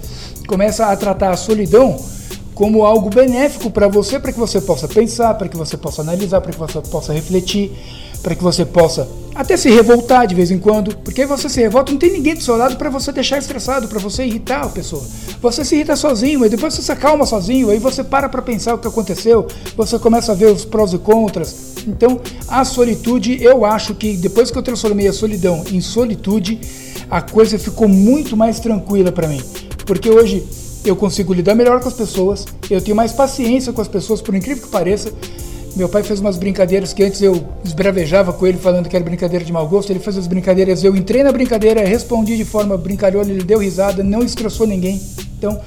começa 0.46 0.86
a 0.86 0.96
tratar 0.96 1.30
a 1.30 1.36
solidão 1.36 1.96
como 2.54 2.84
algo 2.84 3.10
benéfico 3.10 3.70
para 3.70 3.88
você, 3.88 4.18
para 4.18 4.32
que 4.32 4.38
você 4.38 4.60
possa 4.60 4.86
pensar, 4.86 5.34
para 5.34 5.48
que 5.48 5.56
você 5.56 5.76
possa 5.76 6.02
analisar, 6.02 6.40
para 6.40 6.52
que 6.52 6.58
você 6.58 6.80
possa 6.80 7.12
refletir, 7.12 7.72
para 8.24 8.34
que 8.34 8.42
você 8.42 8.64
possa 8.64 9.06
até 9.34 9.54
se 9.56 9.68
revoltar 9.68 10.26
de 10.26 10.34
vez 10.34 10.50
em 10.50 10.58
quando, 10.58 10.96
porque 10.98 11.26
você 11.26 11.48
se 11.48 11.60
revolta, 11.60 11.92
não 11.92 11.98
tem 11.98 12.10
ninguém 12.10 12.34
do 12.34 12.42
seu 12.42 12.56
lado 12.56 12.76
para 12.76 12.88
você 12.88 13.12
deixar 13.12 13.36
estressado, 13.36 13.86
para 13.86 13.98
você 13.98 14.24
irritar 14.24 14.64
a 14.64 14.68
pessoa. 14.68 15.02
Você 15.42 15.64
se 15.64 15.74
irrita 15.74 15.94
sozinho, 15.94 16.40
mas 16.40 16.50
depois 16.50 16.72
você 16.72 16.80
se 16.80 16.90
acalma 16.90 17.26
sozinho, 17.26 17.68
aí 17.68 17.78
você 17.78 18.02
para 18.02 18.28
para 18.28 18.40
pensar 18.40 18.74
o 18.74 18.78
que 18.78 18.88
aconteceu, 18.88 19.46
você 19.76 19.98
começa 19.98 20.32
a 20.32 20.34
ver 20.34 20.46
os 20.46 20.64
prós 20.64 20.94
e 20.94 20.98
contras. 20.98 21.74
Então, 21.86 22.18
a 22.48 22.64
solitude, 22.64 23.42
eu 23.42 23.64
acho 23.66 23.94
que 23.94 24.16
depois 24.16 24.50
que 24.50 24.56
eu 24.56 24.62
transformei 24.62 25.06
a 25.06 25.12
solidão 25.12 25.62
em 25.70 25.80
solitude, 25.82 26.58
a 27.10 27.20
coisa 27.20 27.58
ficou 27.58 27.88
muito 27.88 28.36
mais 28.36 28.58
tranquila 28.58 29.12
para 29.12 29.28
mim, 29.28 29.42
porque 29.84 30.08
hoje 30.08 30.46
eu 30.84 30.96
consigo 30.96 31.34
lidar 31.34 31.54
melhor 31.54 31.80
com 31.80 31.88
as 31.88 31.94
pessoas, 31.94 32.46
eu 32.70 32.80
tenho 32.80 32.96
mais 32.96 33.12
paciência 33.12 33.72
com 33.72 33.82
as 33.82 33.88
pessoas, 33.88 34.22
por 34.22 34.34
incrível 34.34 34.62
que 34.62 34.70
pareça. 34.70 35.12
Meu 35.76 35.88
pai 35.88 36.04
fez 36.04 36.20
umas 36.20 36.36
brincadeiras 36.36 36.92
que 36.92 37.02
antes 37.02 37.20
eu 37.20 37.44
esbravejava 37.64 38.32
com 38.32 38.46
ele 38.46 38.58
falando 38.58 38.88
que 38.88 38.94
era 38.94 39.04
brincadeira 39.04 39.44
de 39.44 39.52
mau 39.52 39.66
gosto. 39.66 39.90
Ele 39.90 39.98
fez 39.98 40.16
as 40.16 40.28
brincadeiras, 40.28 40.84
eu 40.84 40.94
entrei 40.94 41.24
na 41.24 41.32
brincadeira, 41.32 41.84
respondi 41.84 42.36
de 42.36 42.44
forma 42.44 42.76
brincalhona, 42.76 43.28
ele 43.28 43.42
deu 43.42 43.58
risada, 43.58 44.02
não 44.04 44.22
estressou 44.22 44.68
ninguém. 44.68 45.00
Então, 45.36 45.60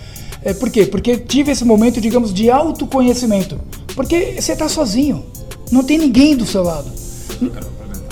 é, 0.44 0.54
por 0.54 0.70
quê? 0.70 0.86
Porque 0.86 1.18
tive 1.18 1.52
esse 1.52 1.66
momento, 1.66 2.00
digamos, 2.00 2.34
de 2.34 2.50
autoconhecimento. 2.50 3.60
Porque 3.96 4.40
você 4.40 4.54
está 4.54 4.70
sozinho, 4.70 5.26
não 5.72 5.84
tem 5.84 5.98
ninguém 5.98 6.38
do 6.38 6.46
seu 6.46 6.64
lado. 6.64 6.90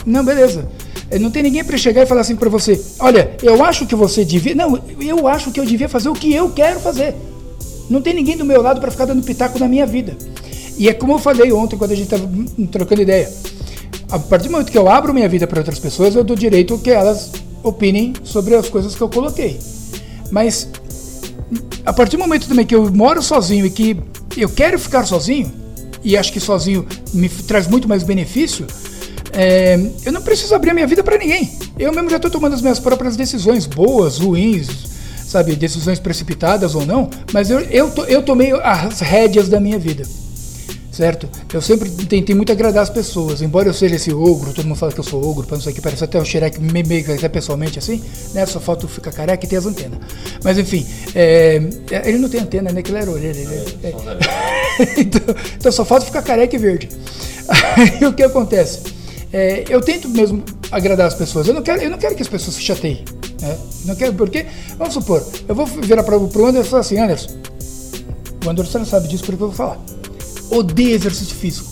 Não, 0.05 0.23
beleza. 0.23 0.67
É, 1.09 1.17
não 1.17 1.31
tem 1.31 1.43
ninguém 1.43 1.63
para 1.63 1.77
chegar 1.77 2.03
e 2.03 2.05
falar 2.05 2.21
assim 2.21 2.35
para 2.35 2.49
você: 2.49 2.79
olha, 2.99 3.31
eu 3.41 3.63
acho 3.63 3.85
que 3.85 3.95
você 3.95 4.25
devia. 4.25 4.53
Não, 4.53 4.79
eu 4.99 5.27
acho 5.27 5.51
que 5.51 5.59
eu 5.59 5.65
devia 5.65 5.87
fazer 5.87 6.09
o 6.09 6.13
que 6.13 6.33
eu 6.33 6.49
quero 6.51 6.79
fazer. 6.79 7.15
Não 7.89 8.01
tem 8.01 8.13
ninguém 8.13 8.35
do 8.35 8.45
meu 8.45 8.61
lado 8.61 8.81
para 8.81 8.91
ficar 8.91 9.05
dando 9.05 9.23
pitaco 9.23 9.57
na 9.57 9.67
minha 9.67 9.85
vida. 9.85 10.15
E 10.77 10.89
é 10.89 10.93
como 10.93 11.13
eu 11.13 11.19
falei 11.19 11.51
ontem, 11.51 11.77
quando 11.77 11.91
a 11.91 11.95
gente 11.95 12.13
estava 12.13 12.27
trocando 12.71 13.01
ideia. 13.01 13.31
A 14.09 14.19
partir 14.19 14.47
do 14.47 14.51
momento 14.51 14.71
que 14.71 14.77
eu 14.77 14.89
abro 14.89 15.13
minha 15.13 15.27
vida 15.27 15.47
para 15.47 15.59
outras 15.59 15.79
pessoas, 15.79 16.15
eu 16.15 16.23
dou 16.23 16.35
direito 16.35 16.77
que 16.77 16.91
elas 16.91 17.31
opinem 17.63 18.13
sobre 18.23 18.55
as 18.55 18.69
coisas 18.69 18.93
que 18.93 19.01
eu 19.01 19.09
coloquei. 19.09 19.59
Mas 20.31 20.69
a 21.85 21.93
partir 21.93 22.17
do 22.17 22.21
momento 22.21 22.47
também 22.47 22.65
que 22.65 22.75
eu 22.75 22.91
moro 22.91 23.21
sozinho 23.21 23.65
e 23.65 23.69
que 23.69 23.97
eu 24.37 24.49
quero 24.49 24.77
ficar 24.77 25.05
sozinho, 25.05 25.51
e 26.03 26.15
acho 26.15 26.31
que 26.31 26.39
sozinho 26.39 26.85
me 27.13 27.29
traz 27.29 27.67
muito 27.67 27.87
mais 27.87 28.03
benefício, 28.03 28.67
é, 29.33 29.79
eu 30.05 30.11
não 30.11 30.21
preciso 30.21 30.53
abrir 30.53 30.71
a 30.71 30.73
minha 30.73 30.87
vida 30.87 31.03
para 31.03 31.17
ninguém. 31.17 31.51
Eu 31.79 31.91
mesmo 31.93 32.09
já 32.09 32.17
estou 32.17 32.29
tomando 32.29 32.53
as 32.53 32.61
minhas 32.61 32.79
próprias 32.79 33.15
decisões, 33.15 33.65
boas, 33.65 34.19
ruins, 34.19 34.67
sabe, 35.25 35.55
decisões 35.55 35.99
precipitadas 35.99 36.75
ou 36.75 36.85
não, 36.85 37.09
mas 37.33 37.49
eu, 37.49 37.59
eu, 37.61 37.91
eu 38.07 38.21
tomei 38.21 38.51
as 38.51 38.99
rédeas 38.99 39.49
da 39.49 39.59
minha 39.59 39.79
vida 39.79 40.05
certo? 40.95 41.27
Eu 41.53 41.61
sempre 41.61 41.89
tentei 41.89 42.33
muito 42.33 42.53
agradar 42.53 42.81
as 42.81 42.89
pessoas, 42.89 43.41
embora 43.41 43.67
eu 43.67 43.73
seja 43.73 43.95
esse 43.95 44.13
ogro, 44.13 44.53
todo 44.53 44.65
mundo 44.65 44.77
fala 44.77 44.93
que 44.93 44.99
eu 44.99 45.03
sou 45.03 45.21
ogro, 45.29 45.45
para 45.45 45.57
não 45.57 45.61
sei 45.61 45.73
o 45.73 45.75
que, 45.75 45.81
parece 45.81 46.05
até 46.05 46.17
o 46.17 46.23
Shrek 46.23 46.61
meio, 46.61 46.87
meio 46.87 47.13
até 47.13 47.27
pessoalmente 47.27 47.77
assim, 47.77 48.01
né? 48.33 48.45
Só 48.45 48.61
falta 48.61 48.87
ficar 48.87 49.11
careca 49.11 49.45
e 49.45 49.49
ter 49.49 49.57
as 49.57 49.65
antenas. 49.65 49.99
Mas 50.41 50.57
enfim, 50.57 50.87
é, 51.13 51.61
é 51.91 52.07
ele 52.07 52.17
não 52.17 52.29
tem 52.29 52.39
antena, 52.39 52.71
né? 52.71 52.81
Que 52.81 52.91
ele 52.91 52.99
era 52.99 53.11
orelha. 53.11 53.37
É, 53.83 53.87
é. 53.87 53.93
então, 55.01 55.35
então, 55.59 55.71
só 55.71 55.83
falta 55.83 56.05
ficar 56.05 56.21
careca 56.21 56.55
e 56.55 56.59
verde. 56.59 56.87
Aí 57.49 58.05
o 58.05 58.13
que 58.13 58.23
acontece? 58.23 58.79
É, 59.33 59.65
eu 59.67 59.81
tento 59.81 60.07
mesmo 60.07 60.45
agradar 60.71 61.07
as 61.07 61.13
pessoas. 61.13 61.45
Eu 61.45 61.53
não 61.53 61.61
quero, 61.61 61.81
eu 61.81 61.89
não 61.89 61.97
quero 61.97 62.15
que 62.15 62.21
as 62.21 62.29
pessoas 62.29 62.55
se 62.55 62.61
chateiem. 62.61 63.03
É, 63.43 63.57
não 63.83 63.95
quero, 63.97 64.13
porque, 64.13 64.45
vamos 64.77 64.93
supor, 64.93 65.21
eu 65.45 65.53
vou 65.53 65.65
virar 65.65 66.03
para 66.03 66.17
o 66.17 66.45
Anderson 66.45 66.67
e 66.67 66.69
falar 66.69 66.79
assim, 66.79 66.97
Anderson, 66.97 67.31
o 68.45 68.49
Anderson 68.49 68.85
sabe 68.85 69.09
disso 69.09 69.25
porque 69.25 69.43
eu 69.43 69.47
vou 69.49 69.51
falar. 69.51 69.77
Odeio 70.49 70.95
exercício 70.95 71.35
físico. 71.35 71.69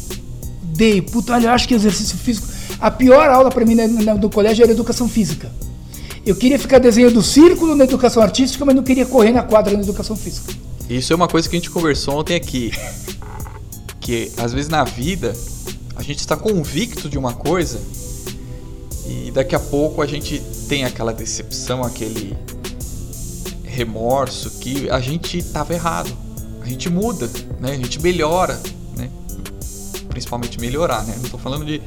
Odeio. 0.63 1.03
Puta, 1.03 1.33
olha, 1.33 1.47
eu 1.47 1.51
acho 1.51 1.67
que 1.67 1.73
exercício 1.73 2.17
físico. 2.17 2.47
A 2.79 2.91
pior 2.91 3.29
aula 3.29 3.49
para 3.49 3.65
mim 3.65 3.75
no, 3.75 4.17
no 4.17 4.29
colégio 4.29 4.63
era 4.63 4.71
educação 4.71 5.07
física. 5.07 5.51
Eu 6.25 6.35
queria 6.35 6.57
ficar 6.57 6.79
desenhando 6.79 7.21
círculo 7.21 7.75
na 7.75 7.83
educação 7.83 8.23
artística, 8.23 8.63
mas 8.63 8.75
não 8.75 8.83
queria 8.83 9.05
correr 9.05 9.31
na 9.31 9.43
quadra 9.43 9.73
na 9.73 9.81
educação 9.81 10.15
física. 10.15 10.53
Isso 10.89 11.11
é 11.11 11.15
uma 11.15 11.27
coisa 11.27 11.49
que 11.49 11.55
a 11.55 11.59
gente 11.59 11.69
conversou 11.69 12.19
ontem 12.19 12.35
aqui. 12.35 12.71
Que 13.99 14.31
às 14.37 14.53
vezes 14.53 14.69
na 14.69 14.83
vida 14.83 15.33
a 15.95 16.01
gente 16.01 16.19
está 16.19 16.35
convicto 16.35 17.09
de 17.09 17.17
uma 17.17 17.33
coisa 17.33 17.79
e 19.05 19.31
daqui 19.31 19.55
a 19.55 19.59
pouco 19.59 20.01
a 20.01 20.05
gente 20.05 20.41
tem 20.67 20.85
aquela 20.85 21.13
decepção, 21.13 21.83
aquele 21.83 22.35
remorso 23.63 24.49
que 24.59 24.89
a 24.89 24.99
gente 24.99 25.37
estava 25.37 25.73
errado. 25.73 26.11
A 26.63 26.67
gente 26.67 26.89
muda, 26.89 27.29
né? 27.59 27.71
A 27.71 27.75
gente 27.75 28.01
melhora, 28.01 28.59
né? 28.97 29.09
Principalmente 30.09 30.59
melhorar, 30.59 31.03
né? 31.03 31.13
Não 31.17 31.25
estou 31.25 31.39
falando 31.39 31.65
de 31.65 31.81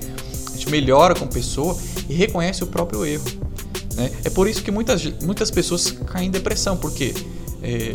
a 0.46 0.52
gente 0.52 0.70
melhora 0.70 1.14
com 1.14 1.26
pessoa 1.26 1.76
e 2.08 2.14
reconhece 2.14 2.62
o 2.62 2.66
próprio 2.66 3.04
erro. 3.04 3.24
Né? 3.94 4.10
É 4.24 4.30
por 4.30 4.46
isso 4.46 4.62
que 4.62 4.70
muitas, 4.70 5.04
muitas 5.22 5.50
pessoas 5.50 5.90
caem 5.90 6.28
em 6.28 6.30
depressão, 6.30 6.76
porque 6.76 7.14
é, 7.62 7.94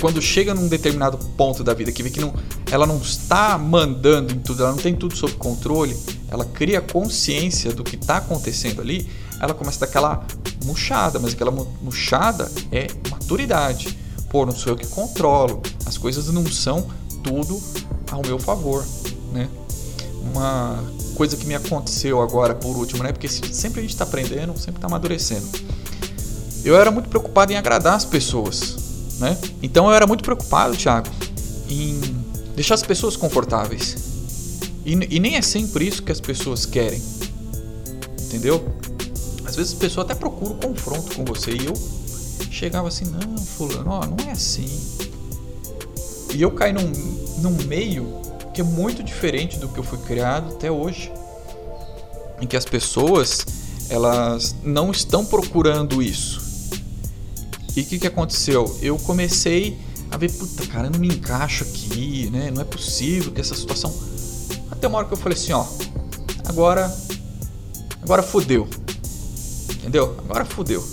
quando 0.00 0.22
chega 0.22 0.54
num 0.54 0.68
determinado 0.68 1.18
ponto 1.36 1.62
da 1.62 1.74
vida 1.74 1.92
que 1.92 2.02
vê 2.02 2.10
que 2.10 2.20
não, 2.20 2.32
ela 2.70 2.86
não 2.86 2.98
está 2.98 3.58
mandando 3.58 4.32
em 4.32 4.38
tudo, 4.38 4.62
ela 4.62 4.72
não 4.72 4.78
tem 4.78 4.94
tudo 4.94 5.16
sob 5.16 5.34
controle, 5.34 5.96
ela 6.28 6.44
cria 6.44 6.80
consciência 6.80 7.72
do 7.72 7.84
que 7.84 7.96
está 7.96 8.16
acontecendo 8.16 8.80
ali, 8.80 9.06
ela 9.40 9.52
começa 9.52 9.78
a 9.78 9.80
dar 9.80 9.86
aquela 9.86 10.26
murchada, 10.64 11.18
mas 11.18 11.34
aquela 11.34 11.50
murchada 11.50 12.50
é 12.70 12.86
maturidade. 13.10 13.96
Pô, 14.30 14.46
não 14.46 14.54
sou 14.54 14.72
eu 14.72 14.76
que 14.76 14.86
controlo, 14.86 15.60
as 15.84 15.98
coisas 15.98 16.28
não 16.28 16.46
são 16.46 16.86
tudo 17.22 17.60
ao 18.12 18.22
meu 18.22 18.38
favor, 18.38 18.86
né? 19.32 19.48
Uma 20.22 20.84
coisa 21.16 21.36
que 21.36 21.44
me 21.44 21.54
aconteceu 21.54 22.22
agora 22.22 22.54
por 22.54 22.76
último, 22.76 23.02
né? 23.02 23.10
Porque 23.10 23.26
sempre 23.26 23.80
a 23.80 23.82
gente 23.82 23.92
está 23.92 24.04
aprendendo, 24.04 24.56
sempre 24.56 24.76
está 24.76 24.86
amadurecendo. 24.86 25.46
Eu 26.64 26.76
era 26.76 26.92
muito 26.92 27.08
preocupado 27.08 27.52
em 27.52 27.56
agradar 27.56 27.94
as 27.94 28.04
pessoas, 28.04 28.76
né? 29.18 29.36
Então 29.60 29.88
eu 29.88 29.94
era 29.94 30.06
muito 30.06 30.22
preocupado, 30.22 30.76
Thiago, 30.76 31.08
em 31.68 32.00
deixar 32.54 32.74
as 32.74 32.82
pessoas 32.84 33.16
confortáveis. 33.16 33.96
E, 34.86 34.92
e 34.92 35.18
nem 35.18 35.34
é 35.34 35.42
sempre 35.42 35.88
isso 35.88 36.04
que 36.04 36.12
as 36.12 36.20
pessoas 36.20 36.64
querem, 36.64 37.02
entendeu? 38.26 38.64
Às 39.44 39.56
vezes 39.56 39.72
a 39.72 39.76
pessoa 39.76 40.04
até 40.04 40.14
procura 40.14 40.52
o 40.52 40.56
confronto 40.56 41.16
com 41.16 41.24
você 41.24 41.50
e 41.50 41.66
eu 41.66 41.99
chegava 42.50 42.88
assim, 42.88 43.04
não, 43.06 43.38
fulano, 43.38 43.90
ó, 43.90 44.06
não 44.06 44.16
é 44.28 44.32
assim. 44.32 44.68
E 46.34 46.42
eu 46.42 46.50
caí 46.50 46.72
num, 46.72 46.90
num 47.38 47.56
meio 47.66 48.20
que 48.52 48.60
é 48.60 48.64
muito 48.64 49.02
diferente 49.02 49.58
do 49.58 49.68
que 49.68 49.78
eu 49.78 49.84
fui 49.84 49.98
criado 49.98 50.52
até 50.54 50.70
hoje. 50.70 51.12
Em 52.40 52.46
que 52.46 52.56
as 52.56 52.64
pessoas, 52.64 53.46
elas 53.88 54.54
não 54.62 54.90
estão 54.90 55.24
procurando 55.24 56.02
isso. 56.02 56.40
E 57.76 57.82
o 57.82 57.84
que, 57.84 57.98
que 57.98 58.06
aconteceu? 58.06 58.76
Eu 58.82 58.98
comecei 58.98 59.78
a 60.10 60.16
ver, 60.16 60.30
puta, 60.32 60.66
cara, 60.66 60.88
eu 60.88 60.90
não 60.90 60.98
me 60.98 61.08
encaixo 61.08 61.64
aqui, 61.64 62.28
né? 62.30 62.50
Não 62.50 62.62
é 62.62 62.64
possível 62.64 63.30
que 63.30 63.40
essa 63.40 63.54
situação. 63.54 63.94
Até 64.70 64.88
uma 64.88 64.98
hora 64.98 65.06
que 65.06 65.12
eu 65.12 65.18
falei 65.18 65.38
assim, 65.38 65.52
ó, 65.52 65.64
agora. 66.46 66.92
Agora 68.02 68.22
fudeu. 68.22 68.66
Entendeu? 69.70 70.16
Agora 70.18 70.44
fudeu. 70.44 70.84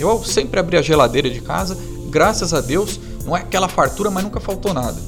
Eu 0.00 0.24
sempre 0.24 0.58
abri 0.58 0.76
a 0.76 0.82
geladeira 0.82 1.28
de 1.28 1.40
casa, 1.40 1.76
graças 2.08 2.54
a 2.54 2.60
Deus, 2.60 2.98
não 3.24 3.36
é 3.36 3.40
aquela 3.40 3.68
fartura, 3.68 4.10
mas 4.10 4.24
nunca 4.24 4.40
faltou 4.40 4.72
nada. 4.72 4.98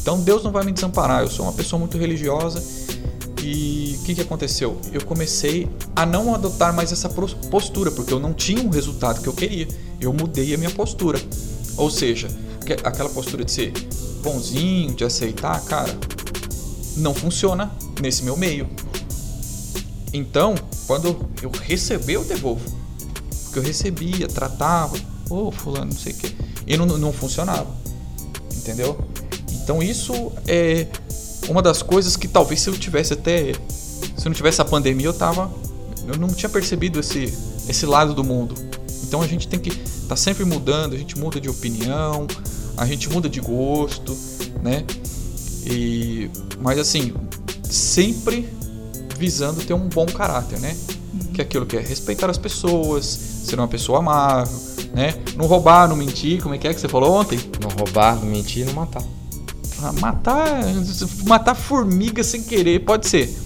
Então 0.00 0.20
Deus 0.20 0.42
não 0.42 0.50
vai 0.50 0.64
me 0.64 0.72
desamparar. 0.72 1.22
Eu 1.22 1.28
sou 1.28 1.44
uma 1.44 1.52
pessoa 1.52 1.78
muito 1.78 1.98
religiosa 1.98 2.62
e 3.42 3.98
o 4.00 4.04
que, 4.04 4.14
que 4.14 4.20
aconteceu? 4.20 4.80
Eu 4.92 5.04
comecei 5.04 5.68
a 5.94 6.06
não 6.06 6.34
adotar 6.34 6.74
mais 6.74 6.92
essa 6.92 7.08
postura, 7.08 7.90
porque 7.90 8.12
eu 8.12 8.18
não 8.18 8.32
tinha 8.32 8.62
um 8.62 8.70
resultado 8.70 9.20
que 9.20 9.28
eu 9.28 9.32
queria. 9.32 9.68
Eu 10.00 10.12
mudei 10.12 10.54
a 10.54 10.58
minha 10.58 10.70
postura. 10.70 11.20
Ou 11.76 11.90
seja, 11.90 12.28
aquela 12.82 13.10
postura 13.10 13.44
de 13.44 13.52
ser 13.52 13.72
bonzinho, 14.22 14.94
de 14.94 15.04
aceitar, 15.04 15.60
cara, 15.64 15.94
não 16.96 17.14
funciona 17.14 17.70
nesse 18.00 18.22
meu 18.22 18.36
meio. 18.36 18.68
Então, 20.12 20.54
quando 20.86 21.16
eu 21.42 21.50
receber, 21.64 22.14
eu 22.14 22.24
devolvo. 22.24 22.81
Porque 23.52 23.58
eu 23.58 23.62
recebia, 23.62 24.26
tratava, 24.26 24.96
ô 25.28 25.48
oh, 25.48 25.52
fulano, 25.52 25.92
não 25.92 25.98
sei 25.98 26.14
o 26.14 26.16
quê. 26.16 26.32
E 26.66 26.74
não, 26.74 26.86
não 26.86 27.12
funcionava. 27.12 27.66
Entendeu? 28.56 28.98
Então 29.52 29.82
isso 29.82 30.32
é 30.48 30.86
uma 31.50 31.60
das 31.60 31.82
coisas 31.82 32.16
que 32.16 32.26
talvez 32.26 32.62
se 32.62 32.70
eu 32.70 32.78
tivesse 32.78 33.12
até 33.12 33.52
se 34.16 34.24
não 34.24 34.32
tivesse 34.32 34.62
a 34.62 34.64
pandemia 34.64 35.06
eu 35.06 35.12
tava 35.12 35.50
eu 36.06 36.16
não 36.16 36.28
tinha 36.28 36.48
percebido 36.48 37.00
esse 37.00 37.32
esse 37.68 37.84
lado 37.84 38.14
do 38.14 38.24
mundo. 38.24 38.54
Então 39.02 39.20
a 39.20 39.26
gente 39.26 39.46
tem 39.46 39.60
que 39.60 39.68
estar 39.68 40.08
tá 40.08 40.16
sempre 40.16 40.46
mudando, 40.46 40.94
a 40.94 40.98
gente 40.98 41.18
muda 41.18 41.38
de 41.38 41.50
opinião, 41.50 42.26
a 42.74 42.86
gente 42.86 43.10
muda 43.10 43.28
de 43.28 43.40
gosto, 43.40 44.16
né? 44.62 44.82
E 45.66 46.30
mas 46.58 46.78
assim, 46.78 47.12
sempre 47.62 48.48
visando 49.18 49.62
ter 49.62 49.74
um 49.74 49.90
bom 49.90 50.06
caráter, 50.06 50.58
né? 50.58 50.74
Que 51.32 51.40
é 51.40 51.44
aquilo 51.44 51.66
que 51.66 51.76
é 51.76 51.80
respeitar 51.80 52.28
as 52.30 52.38
pessoas, 52.38 53.04
ser 53.04 53.58
uma 53.58 53.68
pessoa 53.68 53.98
amável, 54.00 54.58
né? 54.94 55.14
Não 55.36 55.46
roubar, 55.46 55.88
não 55.88 55.96
mentir, 55.96 56.42
como 56.42 56.54
é 56.54 56.58
que 56.58 56.68
é 56.68 56.74
que 56.74 56.80
você 56.80 56.88
falou 56.88 57.14
ontem? 57.14 57.38
Não 57.60 57.70
roubar, 57.70 58.16
não 58.16 58.26
mentir, 58.26 58.66
não 58.66 58.74
matar. 58.74 59.02
Ah, 59.82 59.92
matar, 60.00 60.62
matar 61.26 61.54
formiga 61.54 62.22
sem 62.22 62.42
querer, 62.42 62.80
pode 62.80 63.08
ser. 63.08 63.42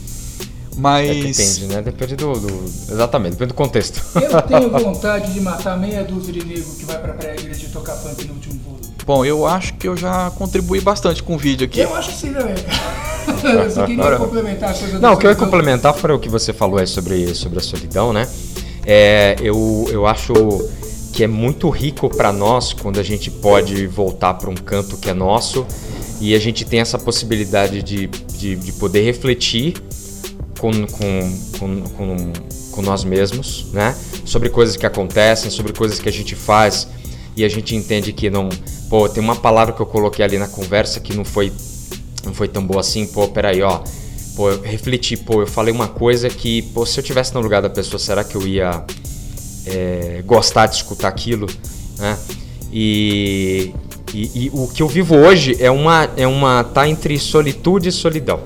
Mas. 0.77 1.09
É, 1.09 1.14
depende, 1.14 1.66
né? 1.66 1.83
Depende 1.83 2.16
do, 2.16 2.33
do, 2.35 2.64
Exatamente, 2.92 3.33
depende 3.33 3.49
do 3.49 3.55
contexto. 3.55 4.03
Eu 4.20 4.42
tenho 4.42 4.70
vontade 4.79 5.33
de 5.33 5.40
matar 5.40 5.79
meia 5.79 6.05
dúzia 6.05 6.33
de 6.35 6.44
negro 6.44 6.75
que 6.79 6.85
vai 6.85 6.99
pra 6.99 7.14
praia 7.14 7.37
de 7.37 7.68
tocar 7.68 7.94
funk 7.96 8.25
no 8.27 8.35
último 8.35 8.61
voo. 8.62 8.77
Bom, 9.07 9.25
eu 9.25 9.46
acho 9.46 9.75
que 9.75 9.88
eu 9.88 9.96
já 9.96 10.31
contribuí 10.33 10.81
bastante 10.81 11.22
com 11.22 11.37
o 11.37 11.38
vídeo 11.38 11.66
aqui. 11.66 11.81
Eu 11.81 11.94
acho 11.94 12.11
que 12.11 12.16
sim 12.16 12.33
também. 12.33 12.55
Queria 13.87 14.17
complementar 14.19 14.71
a 14.71 14.75
coisa 14.75 14.99
Não, 14.99 15.12
o 15.15 15.17
que 15.17 15.27
eu 15.27 15.31
ia 15.31 15.37
complementar 15.37 15.95
foi 15.95 16.12
o 16.12 16.19
que 16.19 16.29
você 16.29 16.53
falou 16.53 16.79
aí 16.79 16.87
sobre, 16.87 17.35
sobre 17.35 17.59
a 17.59 17.62
solidão, 17.62 18.12
né? 18.12 18.27
É, 18.85 19.37
eu, 19.41 19.87
eu 19.91 20.07
acho 20.07 20.33
que 21.12 21.25
é 21.25 21.27
muito 21.27 21.69
rico 21.71 22.09
para 22.09 22.33
nós 22.33 22.73
quando 22.73 23.01
a 23.01 23.03
gente 23.03 23.31
pode 23.31 23.87
voltar 23.87 24.35
para 24.35 24.51
um 24.51 24.55
canto 24.55 24.97
que 24.97 25.09
é 25.09 25.15
nosso 25.15 25.67
e 26.21 26.35
a 26.35 26.39
gente 26.39 26.65
tem 26.65 26.81
essa 26.81 26.99
possibilidade 26.99 27.83
de, 27.83 28.07
de, 28.07 28.57
de 28.57 28.73
poder 28.73 29.03
refletir 29.03 29.75
com, 30.59 30.71
com, 30.87 31.39
com, 31.59 31.83
com, 31.83 32.33
com 32.73 32.83
nós 32.83 33.05
mesmos, 33.05 33.67
né? 33.73 33.97
Sobre 34.25 34.49
coisas 34.49 34.77
que 34.77 34.87
acontecem, 34.87 35.51
sobre 35.51 35.73
coisas 35.73 35.99
que 35.99 36.09
a 36.09 36.12
gente 36.12 36.35
faz 36.35 36.89
e 37.37 37.45
a 37.45 37.49
gente 37.49 37.77
entende 37.77 38.12
que 38.12 38.31
não. 38.31 38.49
Pô, 38.89 39.09
tem 39.09 39.23
uma 39.23 39.37
palavra 39.37 39.75
que 39.75 39.81
eu 39.81 39.87
coloquei 39.87 40.25
ali 40.25 40.39
na 40.39 40.49
conversa 40.49 41.01
que 41.01 41.15
não 41.15 41.25
foi, 41.25 41.53
não 42.27 42.35
foi 42.35 42.49
tão 42.49 42.65
boa 42.67 42.81
assim. 42.81 43.07
Pô, 43.07 43.29
peraí, 43.29 43.62
ó. 43.62 43.81
Pô, 44.35 44.51
eu 44.51 44.61
refleti, 44.61 45.17
pô, 45.17 45.41
eu 45.41 45.47
falei 45.47 45.73
uma 45.73 45.89
coisa 45.89 46.29
que, 46.29 46.61
pô, 46.62 46.85
se 46.85 47.01
eu 47.01 47.05
tivesse 47.05 47.33
no 47.35 47.41
lugar 47.41 47.62
da 47.62 47.71
pessoa, 47.71 47.99
será 47.99 48.23
que 48.23 48.35
eu 48.35 48.47
ia 48.47 48.85
é, 49.67 50.23
gostar 50.27 50.67
de 50.67 50.77
escutar 50.77 51.09
aquilo, 51.09 51.47
né? 51.99 52.19
E, 52.71 53.73
e, 54.12 54.47
e, 54.47 54.51
o 54.53 54.69
que 54.69 54.83
eu 54.83 54.89
vivo 54.89 55.17
hoje 55.17 55.57
é 55.59 55.71
uma, 55.71 56.11
é 56.17 56.27
uma 56.27 56.62
tá 56.62 56.87
entre 56.87 57.19
solitude 57.19 57.89
e 57.89 57.93
solidão, 57.93 58.41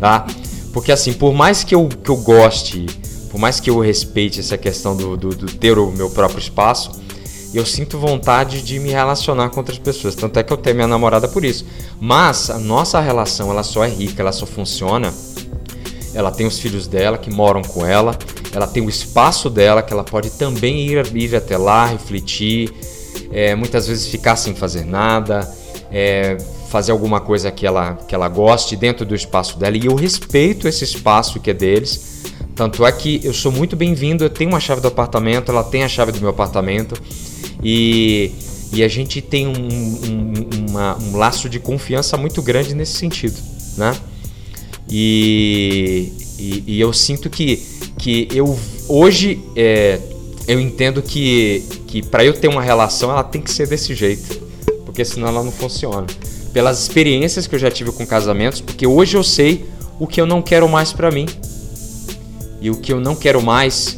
tá? 0.00 0.26
Porque 0.72 0.90
assim, 0.90 1.12
por 1.12 1.32
mais 1.32 1.62
que 1.62 1.74
eu, 1.74 1.88
que 1.88 2.10
eu 2.10 2.16
goste, 2.16 2.86
por 3.30 3.38
mais 3.38 3.60
que 3.60 3.70
eu 3.70 3.78
respeite 3.78 4.40
essa 4.40 4.58
questão 4.58 4.96
do, 4.96 5.16
do, 5.16 5.28
do 5.30 5.46
ter 5.46 5.78
o 5.78 5.92
meu 5.92 6.10
próprio 6.10 6.40
espaço, 6.40 6.90
eu 7.56 7.64
sinto 7.64 7.98
vontade 7.98 8.62
de 8.62 8.78
me 8.78 8.90
relacionar 8.90 9.48
com 9.48 9.60
outras 9.60 9.78
pessoas. 9.78 10.14
Tanto 10.14 10.38
é 10.38 10.42
que 10.42 10.52
eu 10.52 10.56
tenho 10.56 10.76
minha 10.76 10.88
namorada 10.88 11.26
por 11.26 11.44
isso. 11.44 11.64
Mas 12.00 12.50
a 12.50 12.58
nossa 12.58 13.00
relação, 13.00 13.50
ela 13.50 13.62
só 13.62 13.84
é 13.84 13.88
rica, 13.88 14.22
ela 14.22 14.32
só 14.32 14.44
funciona. 14.44 15.12
Ela 16.14 16.30
tem 16.30 16.46
os 16.46 16.58
filhos 16.58 16.86
dela 16.86 17.16
que 17.16 17.30
moram 17.30 17.62
com 17.62 17.86
ela, 17.86 18.16
ela 18.52 18.66
tem 18.66 18.84
o 18.84 18.88
espaço 18.88 19.48
dela 19.48 19.82
que 19.82 19.92
ela 19.92 20.02
pode 20.02 20.30
também 20.30 20.86
ir, 20.86 21.16
ir 21.16 21.36
até 21.36 21.56
lá, 21.56 21.86
refletir, 21.86 22.72
é, 23.30 23.54
muitas 23.54 23.86
vezes 23.86 24.08
ficar 24.08 24.36
sem 24.36 24.54
fazer 24.54 24.84
nada, 24.84 25.48
é, 25.92 26.36
fazer 26.68 26.92
alguma 26.92 27.20
coisa 27.20 27.50
que 27.50 27.66
ela, 27.66 27.94
que 27.94 28.14
ela 28.14 28.28
goste 28.28 28.74
dentro 28.74 29.04
do 29.04 29.14
espaço 29.14 29.58
dela. 29.58 29.76
E 29.76 29.86
eu 29.86 29.94
respeito 29.94 30.66
esse 30.66 30.84
espaço 30.84 31.40
que 31.40 31.50
é 31.50 31.54
deles. 31.54 32.22
Tanto 32.54 32.84
é 32.84 32.90
que 32.90 33.20
eu 33.22 33.32
sou 33.32 33.52
muito 33.52 33.76
bem-vindo, 33.76 34.24
eu 34.24 34.30
tenho 34.30 34.50
uma 34.50 34.58
chave 34.58 34.80
do 34.80 34.88
apartamento, 34.88 35.52
ela 35.52 35.62
tem 35.62 35.84
a 35.84 35.88
chave 35.88 36.10
do 36.10 36.20
meu 36.20 36.30
apartamento. 36.30 37.00
E, 37.62 38.32
e 38.72 38.82
a 38.82 38.88
gente 38.88 39.20
tem 39.20 39.46
um, 39.46 39.52
um, 39.52 40.68
uma, 40.68 40.96
um 40.98 41.16
laço 41.16 41.48
de 41.48 41.58
confiança 41.58 42.16
muito 42.16 42.42
grande 42.42 42.74
nesse 42.74 42.92
sentido, 42.92 43.36
né? 43.76 43.96
E, 44.90 46.12
e, 46.38 46.64
e, 46.66 46.80
eu 46.80 46.92
sinto 46.92 47.28
que, 47.28 47.62
que 47.98 48.28
eu, 48.32 48.58
hoje 48.88 49.40
é, 49.54 50.00
eu 50.46 50.58
entendo 50.58 51.02
que, 51.02 51.62
que 51.86 52.02
para 52.02 52.24
eu 52.24 52.32
ter 52.32 52.48
uma 52.48 52.62
relação 52.62 53.10
ela 53.10 53.22
tem 53.22 53.42
que 53.42 53.50
ser 53.50 53.68
desse 53.68 53.94
jeito, 53.94 54.40
porque 54.86 55.04
senão 55.04 55.28
ela 55.28 55.44
não 55.44 55.52
funciona. 55.52 56.06
Pelas 56.52 56.80
experiências 56.80 57.46
que 57.46 57.54
eu 57.54 57.58
já 57.58 57.70
tive 57.70 57.92
com 57.92 58.06
casamentos, 58.06 58.62
porque 58.62 58.86
hoje 58.86 59.16
eu 59.16 59.22
sei 59.22 59.66
o 59.98 60.06
que 60.06 60.20
eu 60.20 60.26
não 60.26 60.40
quero 60.40 60.66
mais 60.68 60.92
para 60.92 61.10
mim. 61.10 61.26
E 62.60 62.70
o 62.70 62.76
que 62.76 62.92
eu 62.92 62.98
não 63.00 63.14
quero 63.14 63.42
mais 63.42 63.97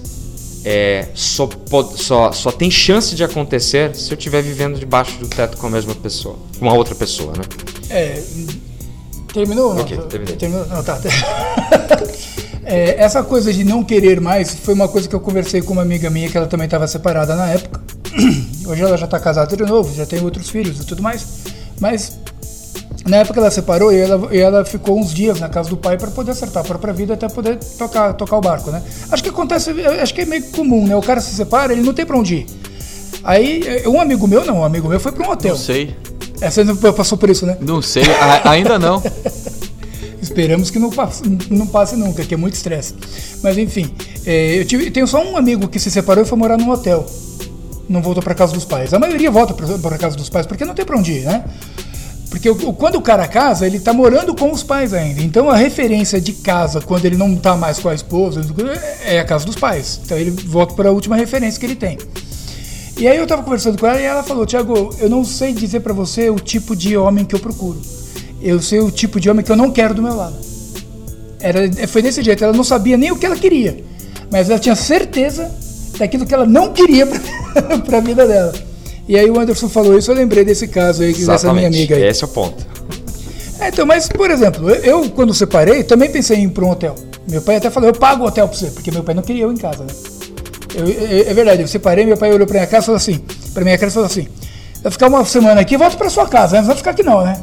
é, 0.64 1.08
só, 1.14 1.48
só, 1.96 2.32
só 2.32 2.52
tem 2.52 2.70
chance 2.70 3.14
de 3.14 3.24
acontecer 3.24 3.94
se 3.94 4.12
eu 4.12 4.18
estiver 4.18 4.42
vivendo 4.42 4.78
debaixo 4.78 5.18
do 5.18 5.26
teto 5.26 5.56
com 5.56 5.66
a 5.66 5.70
mesma 5.70 5.94
pessoa, 5.94 6.36
com 6.58 6.66
uma 6.66 6.74
outra 6.74 6.94
pessoa, 6.94 7.32
né? 7.32 7.42
É, 7.88 8.22
terminou? 9.32 9.76
Ok, 9.78 9.96
não, 9.96 10.06
terminei. 10.06 10.36
Terminou? 10.36 10.66
Não, 10.66 10.82
tá. 10.82 11.00
é, 12.64 13.02
essa 13.02 13.22
coisa 13.22 13.52
de 13.52 13.64
não 13.64 13.82
querer 13.82 14.20
mais 14.20 14.54
foi 14.54 14.74
uma 14.74 14.88
coisa 14.88 15.08
que 15.08 15.14
eu 15.14 15.20
conversei 15.20 15.62
com 15.62 15.72
uma 15.72 15.82
amiga 15.82 16.10
minha 16.10 16.28
que 16.28 16.36
ela 16.36 16.46
também 16.46 16.66
estava 16.66 16.86
separada 16.86 17.34
na 17.34 17.50
época. 17.50 17.80
Hoje 18.66 18.82
ela 18.82 18.96
já 18.96 19.06
está 19.06 19.18
casada 19.18 19.56
de 19.56 19.64
novo, 19.64 19.94
já 19.94 20.04
tem 20.04 20.22
outros 20.22 20.50
filhos 20.50 20.80
e 20.80 20.84
tudo 20.84 21.02
mais. 21.02 21.26
Mas 21.80 22.18
na 23.10 23.18
época 23.18 23.40
ela 23.40 23.50
separou 23.50 23.92
e 23.92 23.98
ela, 23.98 24.28
e 24.34 24.38
ela 24.38 24.64
ficou 24.64 24.98
uns 24.98 25.12
dias 25.12 25.40
na 25.40 25.48
casa 25.48 25.68
do 25.68 25.76
pai 25.76 25.98
para 25.98 26.10
poder 26.10 26.30
acertar 26.30 26.62
a 26.62 26.66
própria 26.66 26.92
vida 26.92 27.14
até 27.14 27.28
poder 27.28 27.58
tocar, 27.76 28.14
tocar 28.14 28.36
o 28.36 28.40
barco, 28.40 28.70
né? 28.70 28.82
Acho 29.10 29.22
que 29.22 29.28
acontece, 29.28 29.70
acho 30.00 30.14
que 30.14 30.22
é 30.22 30.24
meio 30.24 30.44
comum, 30.50 30.86
né? 30.86 30.96
O 30.96 31.02
cara 31.02 31.20
se 31.20 31.34
separa, 31.34 31.72
ele 31.72 31.82
não 31.82 31.92
tem 31.92 32.06
para 32.06 32.16
onde 32.16 32.36
ir. 32.36 32.46
Aí, 33.22 33.82
um 33.86 34.00
amigo 34.00 34.26
meu, 34.26 34.44
não, 34.46 34.60
um 34.60 34.64
amigo 34.64 34.88
meu 34.88 34.98
foi 34.98 35.12
para 35.12 35.26
um 35.26 35.30
hotel. 35.30 35.50
Não 35.50 35.58
sei. 35.60 35.94
É, 36.40 36.48
você 36.48 36.64
não 36.64 36.76
passou 36.76 37.18
por 37.18 37.28
isso, 37.28 37.44
né? 37.44 37.58
Não 37.60 37.82
sei, 37.82 38.04
ainda 38.44 38.78
não. 38.78 39.02
Esperamos 40.22 40.70
que 40.70 40.78
não 40.78 40.90
passe, 40.90 41.22
não 41.50 41.66
passe 41.66 41.96
nunca, 41.96 42.24
que 42.24 42.32
é 42.32 42.36
muito 42.36 42.54
estresse. 42.54 42.94
Mas 43.42 43.58
enfim, 43.58 43.92
é, 44.24 44.60
eu 44.60 44.64
tive, 44.64 44.90
tenho 44.90 45.06
só 45.06 45.22
um 45.22 45.36
amigo 45.36 45.66
que 45.68 45.78
se 45.78 45.90
separou 45.90 46.22
e 46.22 46.26
foi 46.26 46.38
morar 46.38 46.56
num 46.56 46.70
hotel. 46.70 47.04
Não 47.88 48.00
voltou 48.00 48.22
para 48.22 48.34
casa 48.34 48.52
dos 48.52 48.64
pais. 48.64 48.94
A 48.94 48.98
maioria 48.98 49.30
volta 49.30 49.52
para 49.52 49.98
casa 49.98 50.16
dos 50.16 50.28
pais 50.28 50.46
porque 50.46 50.64
não 50.64 50.74
tem 50.74 50.84
para 50.84 50.96
onde 50.96 51.12
ir, 51.12 51.24
né? 51.24 51.44
Porque 52.30 52.48
quando 52.54 52.94
o 52.94 53.02
cara 53.02 53.26
casa, 53.26 53.66
ele 53.66 53.78
está 53.78 53.92
morando 53.92 54.36
com 54.36 54.52
os 54.52 54.62
pais 54.62 54.94
ainda. 54.94 55.20
Então 55.20 55.50
a 55.50 55.56
referência 55.56 56.20
de 56.20 56.32
casa, 56.32 56.80
quando 56.80 57.04
ele 57.04 57.16
não 57.16 57.34
está 57.34 57.56
mais 57.56 57.80
com 57.80 57.88
a 57.88 57.94
esposa, 57.94 58.40
é 59.04 59.18
a 59.18 59.24
casa 59.24 59.44
dos 59.44 59.56
pais. 59.56 60.00
Então 60.04 60.16
ele 60.16 60.30
volta 60.30 60.74
para 60.74 60.88
a 60.88 60.92
última 60.92 61.16
referência 61.16 61.58
que 61.58 61.66
ele 61.66 61.74
tem. 61.74 61.98
E 62.96 63.08
aí 63.08 63.16
eu 63.16 63.24
estava 63.24 63.42
conversando 63.42 63.76
com 63.76 63.86
ela 63.86 64.00
e 64.00 64.04
ela 64.04 64.22
falou: 64.22 64.46
Tiago, 64.46 64.94
eu 65.00 65.10
não 65.10 65.24
sei 65.24 65.52
dizer 65.52 65.80
para 65.80 65.92
você 65.92 66.30
o 66.30 66.36
tipo 66.36 66.76
de 66.76 66.96
homem 66.96 67.24
que 67.24 67.34
eu 67.34 67.40
procuro. 67.40 67.80
Eu 68.40 68.62
sei 68.62 68.78
o 68.78 68.92
tipo 68.92 69.18
de 69.18 69.28
homem 69.28 69.44
que 69.44 69.50
eu 69.50 69.56
não 69.56 69.72
quero 69.72 69.92
do 69.92 70.02
meu 70.02 70.14
lado. 70.14 70.36
Era, 71.40 71.60
foi 71.88 72.00
desse 72.00 72.22
jeito. 72.22 72.44
Ela 72.44 72.52
não 72.52 72.64
sabia 72.64 72.96
nem 72.96 73.10
o 73.10 73.16
que 73.16 73.26
ela 73.26 73.36
queria, 73.36 73.82
mas 74.30 74.48
ela 74.48 74.58
tinha 74.58 74.76
certeza 74.76 75.50
daquilo 75.98 76.24
que 76.24 76.32
ela 76.32 76.46
não 76.46 76.72
queria 76.72 77.06
para 77.84 77.98
a 77.98 78.00
vida 78.00 78.26
dela. 78.26 78.69
E 79.10 79.18
aí 79.18 79.28
o 79.28 79.40
Anderson 79.40 79.68
falou 79.68 79.98
isso, 79.98 80.08
eu 80.08 80.14
lembrei 80.14 80.44
desse 80.44 80.68
caso 80.68 81.02
aí, 81.02 81.10
Exatamente. 81.10 81.32
dessa 81.32 81.52
minha 81.52 81.66
amiga 81.66 81.96
aí. 81.96 82.04
Esse 82.04 82.22
é 82.22 82.26
o 82.28 82.30
ponto. 82.30 82.64
É, 83.58 83.66
então, 83.66 83.84
mas, 83.84 84.06
por 84.06 84.30
exemplo, 84.30 84.70
eu, 84.70 85.10
quando 85.10 85.34
separei, 85.34 85.82
também 85.82 86.08
pensei 86.08 86.36
em 86.36 86.44
ir 86.44 86.50
para 86.50 86.64
um 86.64 86.70
hotel. 86.70 86.94
Meu 87.28 87.42
pai 87.42 87.56
até 87.56 87.68
falou, 87.70 87.88
eu 87.88 87.92
pago 87.92 88.22
o 88.22 88.28
hotel 88.28 88.46
para 88.46 88.56
você, 88.56 88.70
porque 88.70 88.88
meu 88.92 89.02
pai 89.02 89.16
não 89.16 89.24
queria 89.24 89.42
eu 89.42 89.52
em 89.52 89.56
casa, 89.56 89.82
né? 89.82 89.92
Eu, 90.76 90.86
é, 90.86 91.28
é, 91.28 91.34
verdade, 91.34 91.60
eu 91.60 91.66
separei, 91.66 92.06
meu 92.06 92.16
pai 92.16 92.32
olhou 92.32 92.46
para 92.46 92.58
minha 92.58 92.66
casa 92.68 92.84
e 92.84 92.86
falou 92.86 92.96
assim, 92.98 93.20
para 93.52 93.64
minha 93.64 93.76
casa 93.76 93.94
falou 93.94 94.06
assim, 94.06 94.28
vai 94.80 94.92
ficar 94.92 95.08
uma 95.08 95.24
semana 95.24 95.60
aqui, 95.60 95.76
volta 95.76 95.96
para 95.96 96.08
sua 96.08 96.28
casa, 96.28 96.54
né? 96.54 96.60
não 96.60 96.68
vai 96.68 96.76
ficar 96.76 96.92
aqui 96.92 97.02
não, 97.02 97.24
né? 97.24 97.42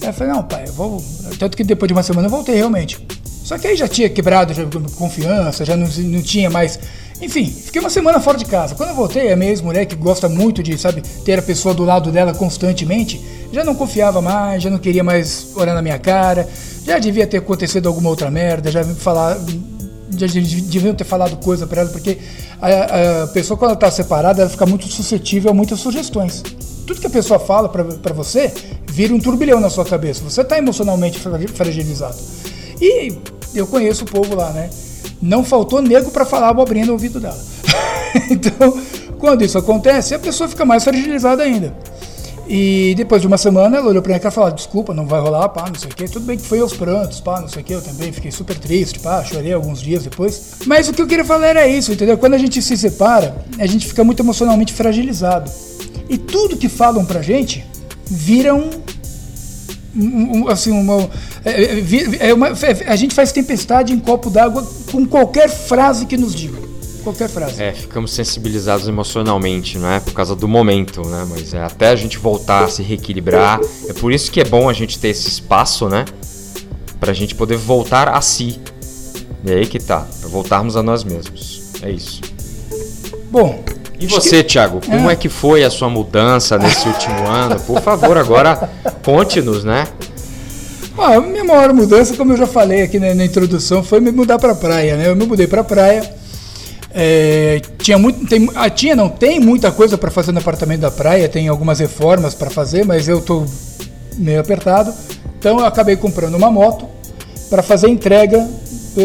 Aí 0.00 0.08
eu 0.08 0.14
falei, 0.14 0.32
não, 0.32 0.42
pai, 0.42 0.64
eu 0.66 0.72
vou. 0.72 1.04
Tanto 1.38 1.58
que 1.58 1.62
depois 1.62 1.88
de 1.88 1.92
uma 1.92 2.02
semana 2.02 2.26
eu 2.26 2.30
voltei 2.30 2.54
realmente. 2.54 3.06
Só 3.44 3.58
que 3.58 3.66
aí 3.66 3.76
já 3.76 3.86
tinha 3.86 4.08
quebrado 4.08 4.54
já, 4.54 4.64
confiança, 4.96 5.62
já 5.62 5.76
não, 5.76 5.86
não 5.86 6.22
tinha 6.22 6.48
mais 6.48 6.80
enfim, 7.22 7.46
fiquei 7.46 7.80
uma 7.80 7.88
semana 7.88 8.18
fora 8.18 8.36
de 8.36 8.44
casa. 8.44 8.74
Quando 8.74 8.88
eu 8.88 8.96
voltei, 8.96 9.32
a 9.32 9.36
minha 9.36 9.50
ex-mulher, 9.50 9.86
que 9.86 9.94
gosta 9.94 10.28
muito 10.28 10.60
de, 10.60 10.76
sabe, 10.76 11.02
ter 11.24 11.38
a 11.38 11.42
pessoa 11.42 11.72
do 11.72 11.84
lado 11.84 12.10
dela 12.10 12.34
constantemente, 12.34 13.20
já 13.52 13.62
não 13.62 13.76
confiava 13.76 14.20
mais, 14.20 14.60
já 14.60 14.68
não 14.68 14.78
queria 14.78 15.04
mais 15.04 15.46
olhar 15.54 15.72
na 15.72 15.80
minha 15.80 16.00
cara, 16.00 16.48
já 16.84 16.98
devia 16.98 17.24
ter 17.24 17.36
acontecido 17.36 17.86
alguma 17.86 18.10
outra 18.10 18.28
merda, 18.30 18.70
já 18.70 18.84
falar. 18.84 19.38
Já 20.14 20.26
deviam 20.26 20.94
ter 20.94 21.04
falado 21.04 21.38
coisa 21.38 21.66
para 21.66 21.80
ela, 21.80 21.90
porque 21.90 22.18
a, 22.60 23.22
a, 23.22 23.26
pessoa, 23.28 23.56
quando 23.56 23.70
ela 23.70 23.80
tá 23.80 23.90
separada, 23.90 24.42
ela 24.42 24.50
fica 24.50 24.66
muito 24.66 24.86
suscetível 24.86 25.50
a 25.50 25.54
muitas 25.54 25.80
sugestões. 25.80 26.42
Tudo 26.86 27.00
que 27.00 27.06
a 27.06 27.10
pessoa 27.10 27.38
fala 27.38 27.66
para 27.66 28.12
você 28.12 28.52
vira 28.86 29.14
um 29.14 29.18
turbilhão 29.18 29.58
na 29.58 29.70
sua 29.70 29.86
cabeça. 29.86 30.22
Você 30.22 30.44
tá 30.44 30.58
emocionalmente 30.58 31.18
fragilizado. 31.18 32.16
E 32.78 33.16
eu 33.54 33.66
conheço 33.66 34.04
o 34.04 34.06
povo 34.06 34.34
lá, 34.34 34.50
né? 34.50 34.68
Não 35.22 35.44
faltou 35.44 35.80
nego 35.80 36.10
para 36.10 36.24
falar 36.24 36.48
abobrinha 36.48 36.84
no 36.84 36.92
ouvido 36.92 37.20
dela. 37.20 37.40
então, 38.28 38.76
quando 39.18 39.44
isso 39.44 39.56
acontece, 39.56 40.14
a 40.14 40.18
pessoa 40.18 40.48
fica 40.48 40.64
mais 40.64 40.82
fragilizada 40.82 41.44
ainda. 41.44 41.72
E 42.48 42.92
depois 42.96 43.22
de 43.22 43.28
uma 43.28 43.38
semana, 43.38 43.76
ela 43.76 43.88
olhou 43.88 44.02
pra 44.02 44.12
mim 44.12 44.20
e 44.22 44.30
falou: 44.30 44.50
Desculpa, 44.50 44.92
não 44.92 45.06
vai 45.06 45.20
rolar, 45.20 45.48
pá, 45.48 45.66
não 45.68 45.78
sei 45.78 45.90
o 45.90 45.94
quê. 45.94 46.04
Tudo 46.04 46.26
bem 46.26 46.36
que 46.36 46.44
foi 46.44 46.58
aos 46.58 46.74
prantos, 46.74 47.20
pá, 47.20 47.40
não 47.40 47.48
sei 47.48 47.62
o 47.62 47.64
quê. 47.64 47.74
Eu 47.74 47.82
também 47.82 48.12
fiquei 48.12 48.30
super 48.30 48.58
triste, 48.58 48.98
pá, 48.98 49.24
chorei 49.24 49.52
alguns 49.52 49.80
dias 49.80 50.02
depois. 50.02 50.56
Mas 50.66 50.88
o 50.88 50.92
que 50.92 51.00
eu 51.00 51.06
queria 51.06 51.24
falar 51.24 51.46
era 51.46 51.66
isso, 51.66 51.92
entendeu? 51.92 52.18
Quando 52.18 52.34
a 52.34 52.38
gente 52.38 52.60
se 52.60 52.76
separa, 52.76 53.36
a 53.58 53.66
gente 53.66 53.86
fica 53.86 54.02
muito 54.02 54.22
emocionalmente 54.22 54.72
fragilizado. 54.72 55.50
E 56.08 56.18
tudo 56.18 56.56
que 56.56 56.68
falam 56.68 57.04
pra 57.04 57.22
gente 57.22 57.64
vira 58.04 58.54
um. 58.54 58.68
Um 59.94 60.48
assim, 60.48 60.70
uma, 60.70 61.08
é, 61.44 61.64
é, 61.64 62.28
é 62.30 62.34
uma, 62.34 62.48
é, 62.48 62.84
a 62.88 62.96
gente 62.96 63.14
faz 63.14 63.32
tempestade 63.32 63.92
em 63.92 63.98
copo 63.98 64.30
d'água 64.30 64.66
com 64.90 65.06
qualquer 65.06 65.48
frase 65.48 66.06
que 66.06 66.16
nos 66.16 66.34
diga. 66.34 66.58
Qualquer 67.02 67.28
frase. 67.28 67.60
É, 67.60 67.72
ficamos 67.72 68.12
sensibilizados 68.12 68.86
emocionalmente, 68.86 69.76
não 69.76 69.90
é? 69.90 69.98
Por 69.98 70.12
causa 70.12 70.36
do 70.36 70.46
momento, 70.46 71.04
né? 71.04 71.26
Mas 71.28 71.52
é 71.52 71.62
até 71.62 71.88
a 71.88 71.96
gente 71.96 72.16
voltar 72.16 72.64
a 72.64 72.68
se 72.68 72.80
reequilibrar. 72.80 73.60
É 73.88 73.92
por 73.92 74.12
isso 74.12 74.30
que 74.30 74.40
é 74.40 74.44
bom 74.44 74.68
a 74.68 74.72
gente 74.72 74.98
ter 75.00 75.08
esse 75.08 75.28
espaço, 75.28 75.88
né? 75.88 76.04
Pra 77.00 77.12
gente 77.12 77.34
poder 77.34 77.56
voltar 77.56 78.08
a 78.08 78.20
si. 78.20 78.60
E 79.44 79.50
aí 79.50 79.66
que 79.66 79.80
tá. 79.80 80.06
Pra 80.20 80.28
voltarmos 80.28 80.76
a 80.76 80.82
nós 80.82 81.02
mesmos. 81.02 81.62
É 81.82 81.90
isso. 81.90 82.20
Bom, 83.32 83.64
e 84.04 84.06
você, 84.06 84.42
que... 84.42 84.52
Thiago, 84.52 84.80
como 84.84 85.10
é. 85.10 85.12
é. 85.12 85.16
que 85.16 85.28
foi 85.28 85.64
a 85.64 85.70
sua 85.70 85.88
mudança 85.88 86.58
nesse 86.58 86.86
último 86.88 87.26
ano? 87.28 87.58
Por 87.60 87.80
favor, 87.80 88.16
agora 88.16 88.70
conte-nos, 89.02 89.64
né? 89.64 89.86
Ah, 90.98 91.14
a 91.14 91.20
minha 91.20 91.44
maior 91.44 91.72
mudança, 91.72 92.14
como 92.16 92.32
eu 92.32 92.36
já 92.36 92.46
falei 92.46 92.82
aqui 92.82 92.98
na, 92.98 93.14
na 93.14 93.24
introdução, 93.24 93.82
foi 93.82 94.00
me 94.00 94.12
mudar 94.12 94.38
para 94.38 94.52
a 94.52 94.54
praia, 94.54 94.96
né? 94.96 95.08
Eu 95.08 95.16
me 95.16 95.26
mudei 95.26 95.46
para 95.46 95.62
a 95.62 95.64
praia. 95.64 96.02
É, 96.94 97.60
tinha 97.78 97.96
muito, 97.96 98.26
tem, 98.26 98.50
ah, 98.54 98.68
tinha 98.68 98.94
não 98.94 99.08
tem 99.08 99.40
muita 99.40 99.72
coisa 99.72 99.96
para 99.96 100.10
fazer 100.10 100.30
no 100.32 100.38
apartamento 100.40 100.80
da 100.80 100.90
praia, 100.90 101.26
tem 101.28 101.48
algumas 101.48 101.78
reformas 101.78 102.34
para 102.34 102.50
fazer, 102.50 102.84
mas 102.84 103.08
eu 103.08 103.20
tô 103.20 103.46
meio 104.18 104.40
apertado. 104.40 104.92
Então 105.38 105.58
eu 105.58 105.64
acabei 105.64 105.96
comprando 105.96 106.34
uma 106.34 106.50
moto 106.50 106.86
para 107.48 107.62
fazer 107.62 107.88
entrega 107.88 108.46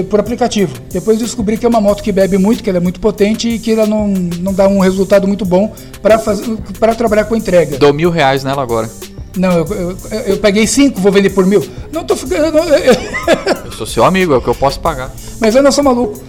por 0.09 0.19
aplicativo. 0.19 0.73
Depois 0.91 1.17
descobri 1.19 1.57
que 1.57 1.65
é 1.65 1.69
uma 1.69 1.81
moto 1.81 2.03
que 2.03 2.11
bebe 2.11 2.37
muito, 2.37 2.63
que 2.63 2.69
ela 2.69 2.77
é 2.77 2.81
muito 2.81 2.99
potente 2.99 3.47
e 3.49 3.59
que 3.59 3.71
ela 3.71 3.85
não, 3.85 4.07
não 4.07 4.53
dá 4.53 4.67
um 4.67 4.79
resultado 4.79 5.27
muito 5.27 5.45
bom 5.45 5.73
para 6.01 6.95
trabalhar 6.95 7.25
com 7.25 7.35
entrega. 7.35 7.77
Dou 7.77 7.93
mil 7.93 8.09
reais 8.09 8.43
nela 8.43 8.61
agora. 8.61 8.89
Não, 9.37 9.51
eu, 9.51 9.65
eu, 9.65 9.97
eu, 10.25 10.37
peguei 10.37 10.65
cinco, 10.65 10.99
vou 10.99 11.11
vender 11.11 11.29
por 11.29 11.45
mil. 11.45 11.63
Não 11.91 12.03
tô 12.03 12.15
ficando. 12.15 12.57
Eu, 12.57 12.93
eu 13.65 13.71
sou 13.71 13.85
seu 13.85 14.03
amigo, 14.03 14.33
é 14.33 14.37
o 14.37 14.41
que 14.41 14.47
eu 14.47 14.55
posso 14.55 14.79
pagar. 14.79 15.11
Mas 15.39 15.55
eu 15.55 15.61
não 15.61 15.71
sou 15.71 15.83
maluco. 15.83 16.19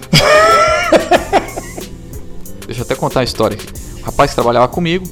Deixa 2.67 2.83
eu 2.83 2.85
até 2.85 2.95
contar 2.95 3.21
a 3.21 3.25
história. 3.25 3.57
O 4.01 4.05
rapaz 4.05 4.31
que 4.31 4.35
trabalhava 4.35 4.69
comigo, 4.69 5.07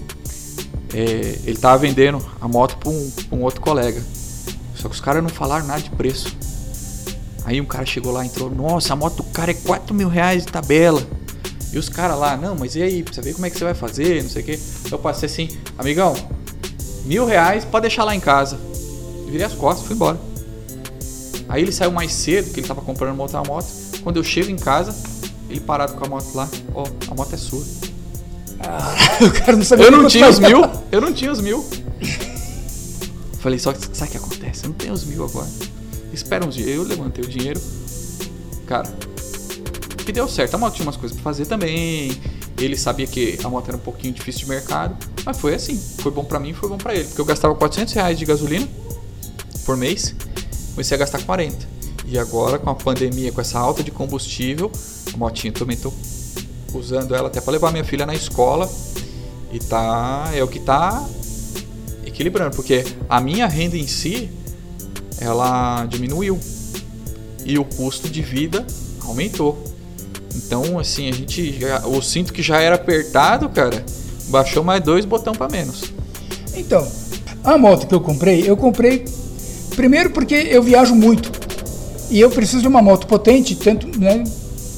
é, 0.92 1.38
ele 1.44 1.56
tava 1.56 1.78
vendendo 1.78 2.22
a 2.40 2.46
moto 2.46 2.76
para 2.76 2.90
um, 2.90 3.12
um, 3.32 3.42
outro 3.42 3.62
colega. 3.62 4.02
Só 4.74 4.88
que 4.88 4.94
os 4.94 5.00
caras 5.00 5.22
não 5.22 5.30
falaram 5.30 5.66
nada 5.66 5.80
de 5.80 5.90
preço. 5.90 6.36
Aí 7.46 7.60
um 7.60 7.64
cara 7.64 7.86
chegou 7.86 8.12
lá 8.12 8.24
e 8.24 8.26
entrou, 8.26 8.50
nossa, 8.50 8.92
a 8.92 8.96
moto 8.96 9.18
do 9.18 9.22
cara 9.22 9.52
é 9.52 9.54
4 9.54 9.94
mil 9.94 10.08
reais 10.08 10.44
de 10.44 10.50
tabela. 10.50 11.00
E 11.72 11.78
os 11.78 11.88
caras 11.88 12.18
lá, 12.18 12.36
não, 12.36 12.56
mas 12.56 12.74
e 12.74 12.82
aí, 12.82 13.04
pra 13.04 13.14
você 13.14 13.22
ver 13.22 13.34
como 13.34 13.46
é 13.46 13.50
que 13.50 13.56
você 13.56 13.62
vai 13.62 13.74
fazer, 13.74 14.20
não 14.20 14.28
sei 14.28 14.42
o 14.42 14.44
que. 14.44 14.58
Eu 14.90 14.98
passei 14.98 15.26
assim, 15.28 15.48
amigão, 15.78 16.16
mil 17.04 17.24
reais, 17.24 17.64
pode 17.64 17.82
deixar 17.82 18.02
lá 18.02 18.16
em 18.16 18.20
casa. 18.20 18.58
virei 19.26 19.44
as 19.44 19.52
costas, 19.52 19.86
fui 19.86 19.94
embora. 19.94 20.18
Aí 21.48 21.62
ele 21.62 21.70
saiu 21.70 21.92
mais 21.92 22.12
cedo, 22.12 22.46
porque 22.46 22.58
ele 22.58 22.66
tava 22.66 22.82
comprando 22.82 23.14
uma 23.14 23.22
outra 23.22 23.40
moto. 23.44 23.68
Quando 24.02 24.16
eu 24.16 24.24
chego 24.24 24.50
em 24.50 24.56
casa, 24.56 24.92
ele 25.48 25.60
parado 25.60 25.94
com 25.94 26.04
a 26.04 26.08
moto 26.08 26.34
lá, 26.34 26.48
ó, 26.74 26.82
oh, 26.82 27.12
a 27.12 27.14
moto 27.14 27.32
é 27.32 27.38
sua. 27.38 27.62
Ah, 28.58 28.92
o 29.22 29.30
cara 29.30 29.56
não 29.56 29.64
sabia 29.64 29.84
Eu 29.84 29.92
não 29.92 30.08
tinha 30.08 30.28
os 30.28 30.40
mil, 30.40 30.62
eu 30.90 31.00
não 31.00 31.12
tinha 31.12 31.30
os 31.30 31.40
mil. 31.40 31.64
Falei, 33.38 33.60
só 33.60 33.72
que 33.72 33.96
sabe 33.96 34.08
o 34.08 34.10
que 34.10 34.16
acontece? 34.16 34.64
Eu 34.64 34.70
não 34.70 34.76
tenho 34.76 34.92
os 34.92 35.04
mil 35.04 35.24
agora. 35.24 35.46
Espera 36.16 36.46
uns 36.46 36.54
dias. 36.54 36.68
Eu 36.68 36.82
levantei 36.82 37.22
o 37.24 37.28
dinheiro. 37.28 37.60
Cara, 38.66 38.88
que 40.04 40.12
deu 40.12 40.26
certo. 40.26 40.54
A 40.54 40.58
moto 40.58 40.74
tinha 40.74 40.86
umas 40.86 40.96
coisas 40.96 41.16
pra 41.16 41.22
fazer 41.22 41.46
também. 41.46 42.18
Ele 42.58 42.76
sabia 42.76 43.06
que 43.06 43.38
a 43.44 43.48
moto 43.50 43.68
era 43.68 43.76
um 43.76 43.80
pouquinho 43.80 44.14
difícil 44.14 44.42
de 44.42 44.48
mercado, 44.48 44.96
mas 45.24 45.38
foi 45.38 45.54
assim. 45.54 45.78
Foi 45.98 46.10
bom 46.10 46.24
para 46.24 46.40
mim, 46.40 46.54
foi 46.54 46.70
bom 46.70 46.78
para 46.78 46.94
ele, 46.94 47.04
porque 47.04 47.20
eu 47.20 47.24
gastava 47.24 47.54
400 47.54 47.92
reais 47.92 48.18
de 48.18 48.24
gasolina 48.24 48.66
por 49.66 49.76
mês, 49.76 50.14
comecei 50.70 50.94
a 50.94 50.98
gastar 50.98 51.22
40. 51.22 51.68
E 52.06 52.18
agora 52.18 52.58
com 52.58 52.70
a 52.70 52.74
pandemia, 52.74 53.30
com 53.30 53.42
essa 53.42 53.58
alta 53.58 53.82
de 53.82 53.90
combustível, 53.90 54.72
a 55.12 55.16
motinha 55.18 55.52
aumentou 55.60 55.92
usando 56.72 57.14
ela 57.14 57.28
até 57.28 57.42
para 57.42 57.52
levar 57.52 57.70
minha 57.72 57.84
filha 57.84 58.06
na 58.06 58.14
escola 58.14 58.70
e 59.52 59.58
tá 59.58 60.30
é 60.34 60.42
o 60.42 60.48
que 60.48 60.60
tá 60.60 61.06
equilibrando, 62.06 62.56
porque 62.56 62.84
a 63.06 63.20
minha 63.20 63.46
renda 63.46 63.76
em 63.76 63.86
si 63.86 64.30
ela 65.20 65.86
diminuiu 65.86 66.38
e 67.44 67.58
o 67.58 67.64
custo 67.64 68.08
de 68.08 68.22
vida 68.22 68.66
aumentou. 69.06 69.62
Então, 70.34 70.78
assim, 70.78 71.08
a 71.08 71.12
gente 71.12 71.58
já, 71.58 71.78
eu 71.78 72.02
sinto 72.02 72.32
que 72.32 72.42
já 72.42 72.60
era 72.60 72.74
apertado, 72.74 73.48
cara, 73.48 73.84
baixou 74.28 74.62
mais 74.62 74.82
dois 74.82 75.04
botão 75.04 75.34
para 75.34 75.50
menos. 75.50 75.84
Então, 76.54 76.86
a 77.42 77.56
moto 77.56 77.86
que 77.86 77.94
eu 77.94 78.00
comprei, 78.00 78.48
eu 78.48 78.56
comprei 78.56 79.04
primeiro 79.74 80.10
porque 80.10 80.34
eu 80.34 80.62
viajo 80.62 80.94
muito 80.94 81.30
e 82.10 82.20
eu 82.20 82.30
preciso 82.30 82.62
de 82.62 82.68
uma 82.68 82.82
moto 82.82 83.06
potente, 83.06 83.56
tanto, 83.56 83.98
né, 83.98 84.24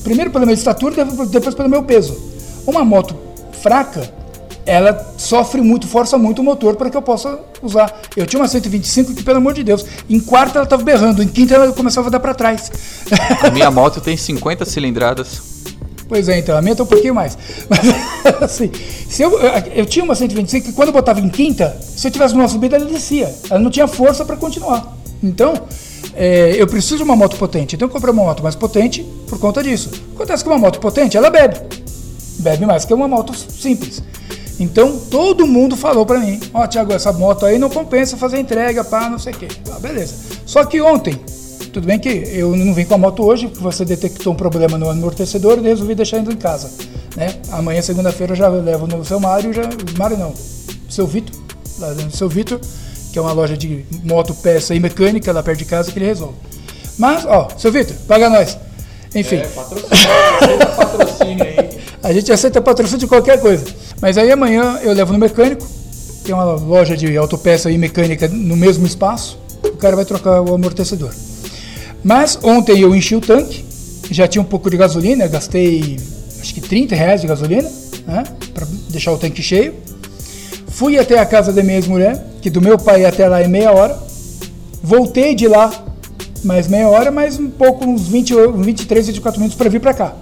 primeiro 0.03 0.31
pela 0.31 0.45
minha 0.45 0.55
estatura, 0.55 1.05
depois 1.27 1.55
pelo 1.55 1.69
meu 1.69 1.83
peso. 1.83 2.17
Uma 2.67 2.85
moto 2.85 3.17
fraca, 3.61 4.13
ela 4.69 5.15
sofre 5.17 5.63
muito, 5.63 5.89
força 5.89 6.19
muito 6.19 6.41
o 6.41 6.45
motor 6.45 6.77
para 6.77 6.91
que 6.91 6.97
eu 6.97 7.01
possa 7.01 7.41
usar. 7.63 8.03
Eu 8.15 8.27
tinha 8.27 8.39
uma 8.39 8.47
125 8.47 9.15
que, 9.15 9.23
pelo 9.23 9.39
amor 9.39 9.55
de 9.55 9.65
Deus, 9.65 9.85
em 10.11 10.21
quarta 10.21 10.59
ela 10.59 10.65
estava 10.65 10.83
berrando, 10.83 11.23
em 11.23 11.27
quinta 11.27 11.55
ela 11.55 11.73
começava 11.73 12.09
a 12.09 12.11
dar 12.11 12.21
para 12.21 12.35
trás. 12.35 12.71
A 13.43 13.51
minha 13.51 13.71
moto 13.71 13.99
tem 13.99 14.15
50 14.15 14.67
cilindradas. 14.67 15.41
Pois 16.07 16.29
é, 16.29 16.39
então, 16.39 16.55
a 16.55 16.61
minha 16.61 16.77
tá 16.77 16.83
um 16.83 16.87
pouquinho 16.87 17.15
mais. 17.15 17.39
Mas, 17.69 17.81
assim, 18.43 18.71
se 19.09 19.23
eu, 19.23 19.39
eu 19.75 19.87
tinha 19.87 20.05
uma 20.05 20.15
125 20.15 20.67
que 20.67 20.73
quando 20.75 20.89
eu 20.89 20.93
botava 20.93 21.19
em 21.19 21.31
quinta, 21.31 21.75
se 21.81 22.07
eu 22.07 22.11
tivesse 22.11 22.35
numa 22.35 22.49
subida, 22.49 22.77
ela 22.77 22.85
descia. 22.85 23.35
Ela 23.49 23.61
não 23.61 23.71
tinha 23.71 23.89
força 23.89 24.23
para 24.23 24.37
continuar. 24.37 24.97
Então, 25.23 25.55
é, 26.15 26.55
eu 26.59 26.67
preciso 26.67 26.99
de 26.99 27.03
uma 27.05 27.17
moto 27.17 27.37
potente. 27.37 27.75
Então, 27.75 27.89
eu 27.89 27.93
comprei 27.93 28.13
uma 28.13 28.25
moto 28.25 28.43
mais 28.43 28.55
potente 28.55 29.03
por 29.27 29.39
conta 29.39 29.63
disso. 29.63 29.91
Acontece 30.15 30.43
que 30.43 30.51
uma 30.51 30.59
moto 30.59 30.79
potente, 30.79 31.17
ela 31.17 31.31
bebe. 31.31 31.59
Bebe 32.39 32.67
mais 32.67 32.85
que 32.85 32.93
uma 32.93 33.09
moto 33.09 33.35
simples. 33.35 34.03
Então, 34.59 34.99
todo 34.99 35.47
mundo 35.47 35.77
falou 35.77 36.05
para 36.05 36.19
mim: 36.19 36.41
Ó, 36.53 36.63
oh, 36.63 36.67
Tiago, 36.67 36.93
essa 36.93 37.13
moto 37.13 37.47
aí 37.47 37.59
não 37.59 37.71
compensa 37.71 38.17
fazer 38.17 38.41
entrega, 38.41 38.83
pá, 38.83 39.09
não 39.09 39.19
sei 39.19 39.33
o 39.33 39.37
quê. 39.37 39.49
Ah, 39.73 39.79
beleza. 39.79 40.15
Só 40.45 40.65
que 40.65 40.81
ontem, 40.81 41.19
tudo 41.73 41.87
bem 41.87 41.99
que 41.99 42.09
eu 42.09 42.57
não 42.57 42.75
vim 42.75 42.85
com 42.85 42.95
a 42.95 42.99
moto 42.99 43.25
hoje, 43.25 43.47
porque 43.47 43.63
você 43.63 43.85
detectou 43.85 44.33
um 44.33 44.37
problema 44.37 44.77
no 44.77 44.91
amortecedor 44.91 45.59
e 45.59 45.63
resolvi 45.63 45.95
deixar 45.95 46.19
indo 46.19 46.33
em 46.33 46.37
casa. 46.37 46.71
Né? 47.17 47.35
Amanhã, 47.53 47.83
segunda-feira, 47.83 48.33
eu 48.33 48.37
já 48.37 48.49
levo 48.49 48.87
no 48.87 49.05
seu 49.05 49.21
Mário, 49.21 49.53
já, 49.53 49.63
Mário 49.97 50.17
não, 50.17 50.33
seu 50.89 51.07
Vitor, 51.07 51.35
lá 51.79 51.95
no 51.95 52.11
seu 52.11 52.29
Vitor, 52.29 52.61
que 53.13 53.19
é 53.19 53.23
uma 53.23 53.33
loja 53.33 53.57
de 53.57 53.85
moto, 54.05 54.35
peça 54.35 54.75
e 54.75 54.81
mecânica 54.81 55.33
lá 55.33 55.43
perto 55.43 55.59
de 55.59 55.65
casa 55.65 55.93
que 55.93 55.99
ele 55.99 56.07
resolve. 56.07 56.35
Mas, 56.99 57.25
ó, 57.25 57.49
seu 57.57 57.71
Vitor, 57.71 57.97
paga 58.07 58.29
nós. 58.29 58.59
Enfim. 59.15 59.37
É, 59.37 59.47
patrocínio, 59.49 59.97
patrocínio 60.77 61.45
aí. 61.45 61.68
A 62.03 62.13
gente 62.13 62.31
aceita 62.33 62.61
patrocínio 62.61 63.01
de 63.01 63.07
qualquer 63.07 63.41
coisa. 63.41 63.65
Mas 64.01 64.17
aí 64.17 64.31
amanhã 64.31 64.79
eu 64.83 64.93
levo 64.93 65.13
no 65.13 65.19
mecânico, 65.19 65.67
é 66.29 66.35
uma 66.35 66.45
loja 66.55 66.97
de 66.97 67.17
autopeça 67.17 67.71
e 67.71 67.79
mecânica 67.79 68.29
no 68.29 68.57
mesmo 68.57 68.87
espaço. 68.87 69.39
O 69.65 69.77
cara 69.77 69.97
vai 69.97 70.05
trocar 70.05 70.41
o 70.41 70.55
amortecedor. 70.55 71.13
Mas 72.05 72.39
ontem 72.43 72.81
eu 72.81 72.95
enchi 72.95 73.17
o 73.17 73.21
tanque, 73.21 73.65
já 74.11 74.29
tinha 74.29 74.41
um 74.41 74.45
pouco 74.45 74.71
de 74.71 74.77
gasolina, 74.77 75.27
gastei 75.27 75.97
acho 76.41 76.55
que 76.55 76.61
30 76.61 76.95
reais 76.95 77.21
de 77.21 77.27
gasolina, 77.27 77.69
né, 78.07 78.25
para 78.55 78.67
deixar 78.91 79.13
o 79.13 79.19
tanque 79.19 79.43
cheio. 79.43 79.75
Fui 80.69 80.99
até 80.99 81.19
a 81.19 81.27
casa 81.27 81.53
da 81.53 81.63
minha 81.63 81.77
ex-mulher, 81.77 82.25
que 82.41 82.49
do 82.49 82.61
meu 82.61 82.79
pai 82.79 83.05
até 83.05 83.29
lá 83.29 83.41
é 83.41 83.49
meia 83.49 83.73
hora. 83.73 83.99
Voltei 84.83 85.35
de 85.35 85.49
lá 85.49 85.73
mais 86.45 86.69
meia 86.69 86.89
hora, 86.89 87.11
mais 87.11 87.39
um 87.39 87.51
pouco, 87.51 87.85
uns 87.85 88.07
20, 88.09 88.35
23, 88.59 89.09
24 89.09 89.41
minutos 89.41 89.59
para 89.59 89.69
vir 89.69 89.81
para 89.81 89.93
cá. 89.93 90.15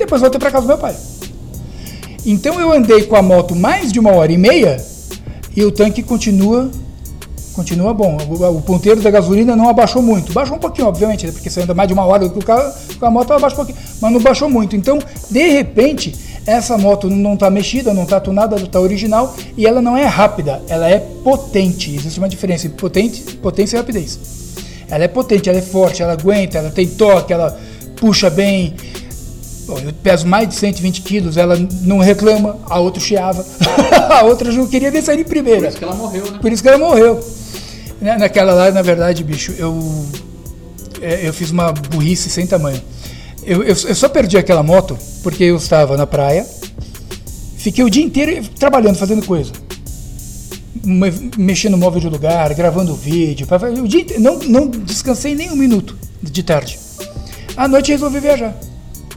Depois 0.00 0.22
voltei 0.22 0.40
para 0.40 0.50
casa 0.50 0.64
do 0.64 0.68
meu 0.68 0.78
pai. 0.78 0.96
Então 2.24 2.58
eu 2.58 2.72
andei 2.72 3.04
com 3.04 3.16
a 3.16 3.22
moto 3.22 3.54
mais 3.54 3.92
de 3.92 4.00
uma 4.00 4.12
hora 4.12 4.32
e 4.32 4.38
meia 4.38 4.82
e 5.54 5.62
o 5.62 5.70
tanque 5.70 6.02
continua 6.02 6.70
continua 7.52 7.92
bom. 7.92 8.16
O, 8.28 8.56
o, 8.56 8.62
ponteiro 8.62 9.02
da 9.02 9.10
gasolina 9.10 9.54
não 9.54 9.68
abaixou 9.68 10.00
muito. 10.00 10.32
Baixou 10.32 10.56
um 10.56 10.58
pouquinho, 10.58 10.88
obviamente, 10.88 11.26
né? 11.26 11.32
porque 11.32 11.50
você 11.50 11.60
anda 11.60 11.74
mais 11.74 11.86
de 11.86 11.92
uma 11.92 12.04
hora 12.04 12.26
com, 12.30 12.38
o 12.38 12.44
carro, 12.44 12.72
com 12.98 13.04
a 13.04 13.10
moto, 13.10 13.30
ela 13.30 13.40
baixa 13.40 13.54
um 13.54 13.64
pouquinho, 13.64 13.78
mas 14.00 14.12
não 14.12 14.20
baixou 14.20 14.48
muito. 14.48 14.74
Então, 14.74 14.98
de 15.30 15.48
repente, 15.48 16.14
essa 16.46 16.78
moto 16.78 17.10
não 17.10 17.34
está 17.34 17.50
mexida, 17.50 17.92
não 17.92 18.04
está 18.04 18.18
tunada, 18.18 18.56
está 18.56 18.80
original 18.80 19.34
e 19.56 19.66
ela 19.66 19.82
não 19.82 19.96
é 19.96 20.06
rápida, 20.06 20.62
ela 20.68 20.88
é 20.88 20.98
potente. 20.98 21.94
Existe 21.94 22.18
uma 22.18 22.28
diferença 22.28 22.66
entre 22.66 22.78
potente, 22.78 23.20
potência 23.36 23.76
e 23.76 23.78
rapidez. 23.78 24.18
Ela 24.88 25.04
é 25.04 25.08
potente, 25.08 25.50
ela 25.50 25.58
é 25.58 25.62
forte, 25.62 26.02
ela 26.02 26.14
aguenta, 26.14 26.56
ela 26.56 26.70
tem 26.70 26.86
toque, 26.86 27.32
ela 27.32 27.58
puxa 27.96 28.30
bem. 28.30 28.74
Bom, 29.70 29.78
eu 29.78 29.92
peso 29.92 30.26
mais 30.26 30.48
de 30.48 30.56
120 30.56 31.02
quilos, 31.02 31.36
ela 31.36 31.56
não 31.82 31.98
reclama, 31.98 32.58
a 32.68 32.80
outra 32.80 33.00
chiava, 33.00 33.46
a 34.10 34.24
outra 34.24 34.50
não 34.50 34.66
queria 34.66 34.90
nem 34.90 35.00
sair 35.00 35.20
em 35.20 35.24
primeira. 35.24 35.60
Por 35.60 35.68
isso 35.68 35.78
que 35.78 35.84
ela 35.84 35.94
morreu, 35.94 36.30
né? 36.32 36.38
Por 36.40 36.52
isso 36.52 36.60
que 36.60 36.68
ela 36.68 36.78
morreu. 36.78 37.24
Né, 38.00 38.16
naquela 38.18 38.52
lá, 38.52 38.72
na 38.72 38.82
verdade, 38.82 39.22
bicho, 39.22 39.54
eu, 39.56 39.78
é, 41.00 41.28
eu 41.28 41.32
fiz 41.32 41.52
uma 41.52 41.70
burrice 41.70 42.28
sem 42.28 42.48
tamanho. 42.48 42.82
Eu, 43.44 43.62
eu, 43.62 43.68
eu, 43.68 43.94
só 43.94 44.08
perdi 44.08 44.36
aquela 44.36 44.64
moto 44.64 44.98
porque 45.22 45.44
eu 45.44 45.56
estava 45.56 45.96
na 45.96 46.04
praia, 46.04 46.44
fiquei 47.56 47.84
o 47.84 47.90
dia 47.90 48.02
inteiro 48.02 48.44
trabalhando, 48.58 48.96
fazendo 48.96 49.24
coisa. 49.24 49.52
Mexendo 51.38 51.72
no 51.72 51.78
móvel 51.78 52.00
de 52.00 52.08
lugar, 52.08 52.52
gravando 52.54 52.92
vídeo. 52.96 53.46
O 53.84 53.86
dia 53.86 54.00
inteiro, 54.00 54.20
não, 54.20 54.40
não 54.40 54.66
descansei 54.66 55.36
nem 55.36 55.48
um 55.48 55.56
minuto 55.56 55.96
de 56.20 56.42
tarde. 56.42 56.76
À 57.56 57.68
noite 57.68 57.92
resolvi 57.92 58.18
viajar. 58.18 58.52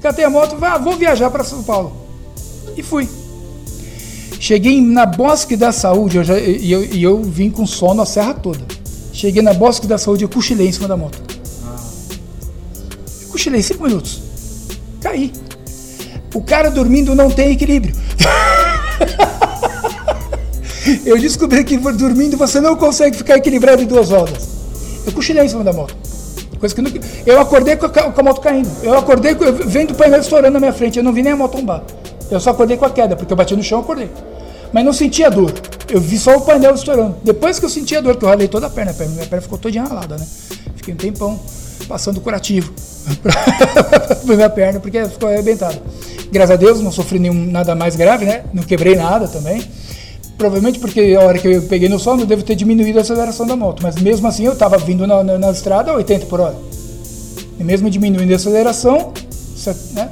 Catei 0.04 0.26
a 0.26 0.30
moto, 0.30 0.58
ah, 0.62 0.78
vou 0.78 0.98
viajar 0.98 1.30
para 1.32 1.46
São 1.46 1.64
Paulo. 1.64 1.94
E 2.76 2.84
fui. 2.84 3.08
Cheguei 4.38 4.82
na 4.82 5.06
Bosque 5.06 5.56
da 5.56 5.72
Saúde 5.72 6.18
eu 6.18 6.24
já, 6.26 6.38
e, 6.38 6.70
eu, 6.70 6.84
eu 6.84 7.24
vim 7.24 7.50
com 7.50 7.66
sono 7.66 8.02
a 8.02 8.06
serra 8.06 8.34
toda. 8.34 8.60
Cheguei 9.14 9.42
na 9.42 9.54
Bosque 9.54 9.88
da 9.88 9.98
Saúde 9.98 10.26
e 10.26 10.28
cochilei 10.28 10.68
em 10.68 10.72
cima 10.74 10.90
da 10.90 10.98
moto. 10.98 11.18
Eu 13.22 13.30
cochilei 13.30 13.64
cinco 13.64 13.84
minutos. 13.84 14.20
Caí. 15.00 15.32
O 16.36 16.42
cara 16.42 16.70
dormindo 16.70 17.16
não 17.16 17.32
tem 17.32 17.54
equilíbrio. 17.54 17.96
eu 21.06 21.18
descobri 21.18 21.64
que 21.64 21.78
dormindo 21.78 22.36
você 22.36 22.60
não 22.60 22.76
consegue 22.76 23.16
ficar 23.16 23.38
equilibrado 23.38 23.82
em 23.82 23.86
duas 23.86 24.10
rodas. 24.10 24.50
Eu 25.06 25.14
cochilei 25.14 25.46
em 25.46 25.50
cima 25.50 25.64
da 25.64 25.72
moto. 25.72 26.03
Coisa 26.64 26.76
que 26.76 26.82
não... 26.82 26.92
Eu 27.26 27.42
acordei 27.42 27.76
com 27.76 27.88
a, 27.88 28.24
moto 28.24 28.40
caindo. 28.40 28.70
Eu 28.82 28.98
acordei 28.98 29.36
vendo 29.66 29.92
o 29.92 29.96
painel 29.96 30.22
estourando 30.22 30.54
na 30.54 30.60
minha 30.62 30.72
frente. 30.72 30.98
Eu 30.98 31.04
não 31.04 31.12
vi 31.12 31.22
nem 31.22 31.34
a 31.34 31.36
moto 31.36 31.58
tombar. 31.58 31.84
Eu 32.32 32.40
só 32.40 32.52
acordei 32.52 32.78
com 32.78 32.86
a 32.86 32.90
queda, 32.90 33.18
porque 33.18 33.34
eu 33.34 33.36
bati 33.36 33.54
no 33.54 33.62
chão 33.62 33.80
e 33.80 33.82
acordei 33.82 34.10
mas 34.74 34.84
não 34.84 34.92
sentia 34.92 35.30
dor. 35.30 35.54
Eu 35.88 36.02
vi 36.02 36.18
só 36.18 36.36
o 36.36 36.42
painel 36.42 36.74
estourando. 36.74 37.16
Depois 37.24 37.60
que 37.60 37.66
eu 37.66 37.70
senti 37.70 37.96
a 37.96 38.02
dor, 38.02 38.18
que 38.18 38.26
eu 38.26 38.30
ralei 38.30 38.48
toda 38.48 38.66
a 38.66 38.70
perna, 38.70 38.92
minha 38.92 39.26
perna 39.28 39.42
ficou 39.42 39.60
toda 39.60 39.78
enralada, 39.78 40.18
né? 40.18 40.26
Fiquei 40.76 40.96
um 40.96 40.98
tempão 40.98 41.40
passando 41.88 42.20
curativo 42.20 42.74
pra 43.22 44.36
minha 44.36 44.50
perna, 44.50 44.80
porque 44.80 45.06
ficou 45.06 45.30
arrebentada. 45.30 45.80
Graças 46.32 46.52
a 46.52 46.56
Deus 46.56 46.82
não 46.82 46.92
sofri 46.92 47.20
nenhum, 47.20 47.46
nada 47.46 47.76
mais 47.76 47.96
grave, 47.96 48.26
né? 48.26 48.46
Não 48.52 48.64
quebrei 48.64 48.96
nada 48.96 49.28
também. 49.28 49.64
Provavelmente 50.38 50.80
porque 50.80 51.16
a 51.20 51.24
hora 51.24 51.38
que 51.38 51.48
eu 51.48 51.62
peguei 51.64 51.88
no 51.88 52.00
sol, 52.00 52.20
eu 52.20 52.26
devo 52.26 52.44
ter 52.44 52.56
diminuído 52.56 52.98
a 53.00 53.02
aceleração 53.02 53.46
da 53.46 53.56
moto. 53.56 53.82
Mas 53.84 53.96
mesmo 53.96 54.28
assim 54.28 54.46
eu 54.46 54.54
estava 54.54 54.78
vindo 54.78 55.06
na, 55.06 55.24
na, 55.24 55.38
na, 55.38 55.52
estrada 55.52 55.92
a 55.92 55.96
80 55.96 56.26
por 56.26 56.40
hora. 56.40 56.56
E 57.60 57.64
mesmo 57.64 57.90
diminuindo 57.90 58.34
a 58.34 58.36
aceleração, 58.36 59.14
né? 59.94 60.10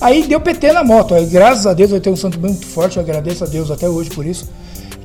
Aí 0.00 0.26
deu 0.26 0.40
PT 0.40 0.72
na 0.72 0.84
moto. 0.84 1.14
Aí, 1.14 1.26
graças 1.26 1.66
a 1.66 1.74
Deus, 1.74 1.90
eu 1.90 2.00
tenho 2.00 2.14
um 2.14 2.16
santo 2.16 2.38
muito 2.38 2.64
forte, 2.66 2.96
eu 2.96 3.02
agradeço 3.02 3.44
a 3.44 3.46
Deus 3.46 3.70
até 3.70 3.88
hoje 3.88 4.10
por 4.10 4.24
isso. 4.24 4.48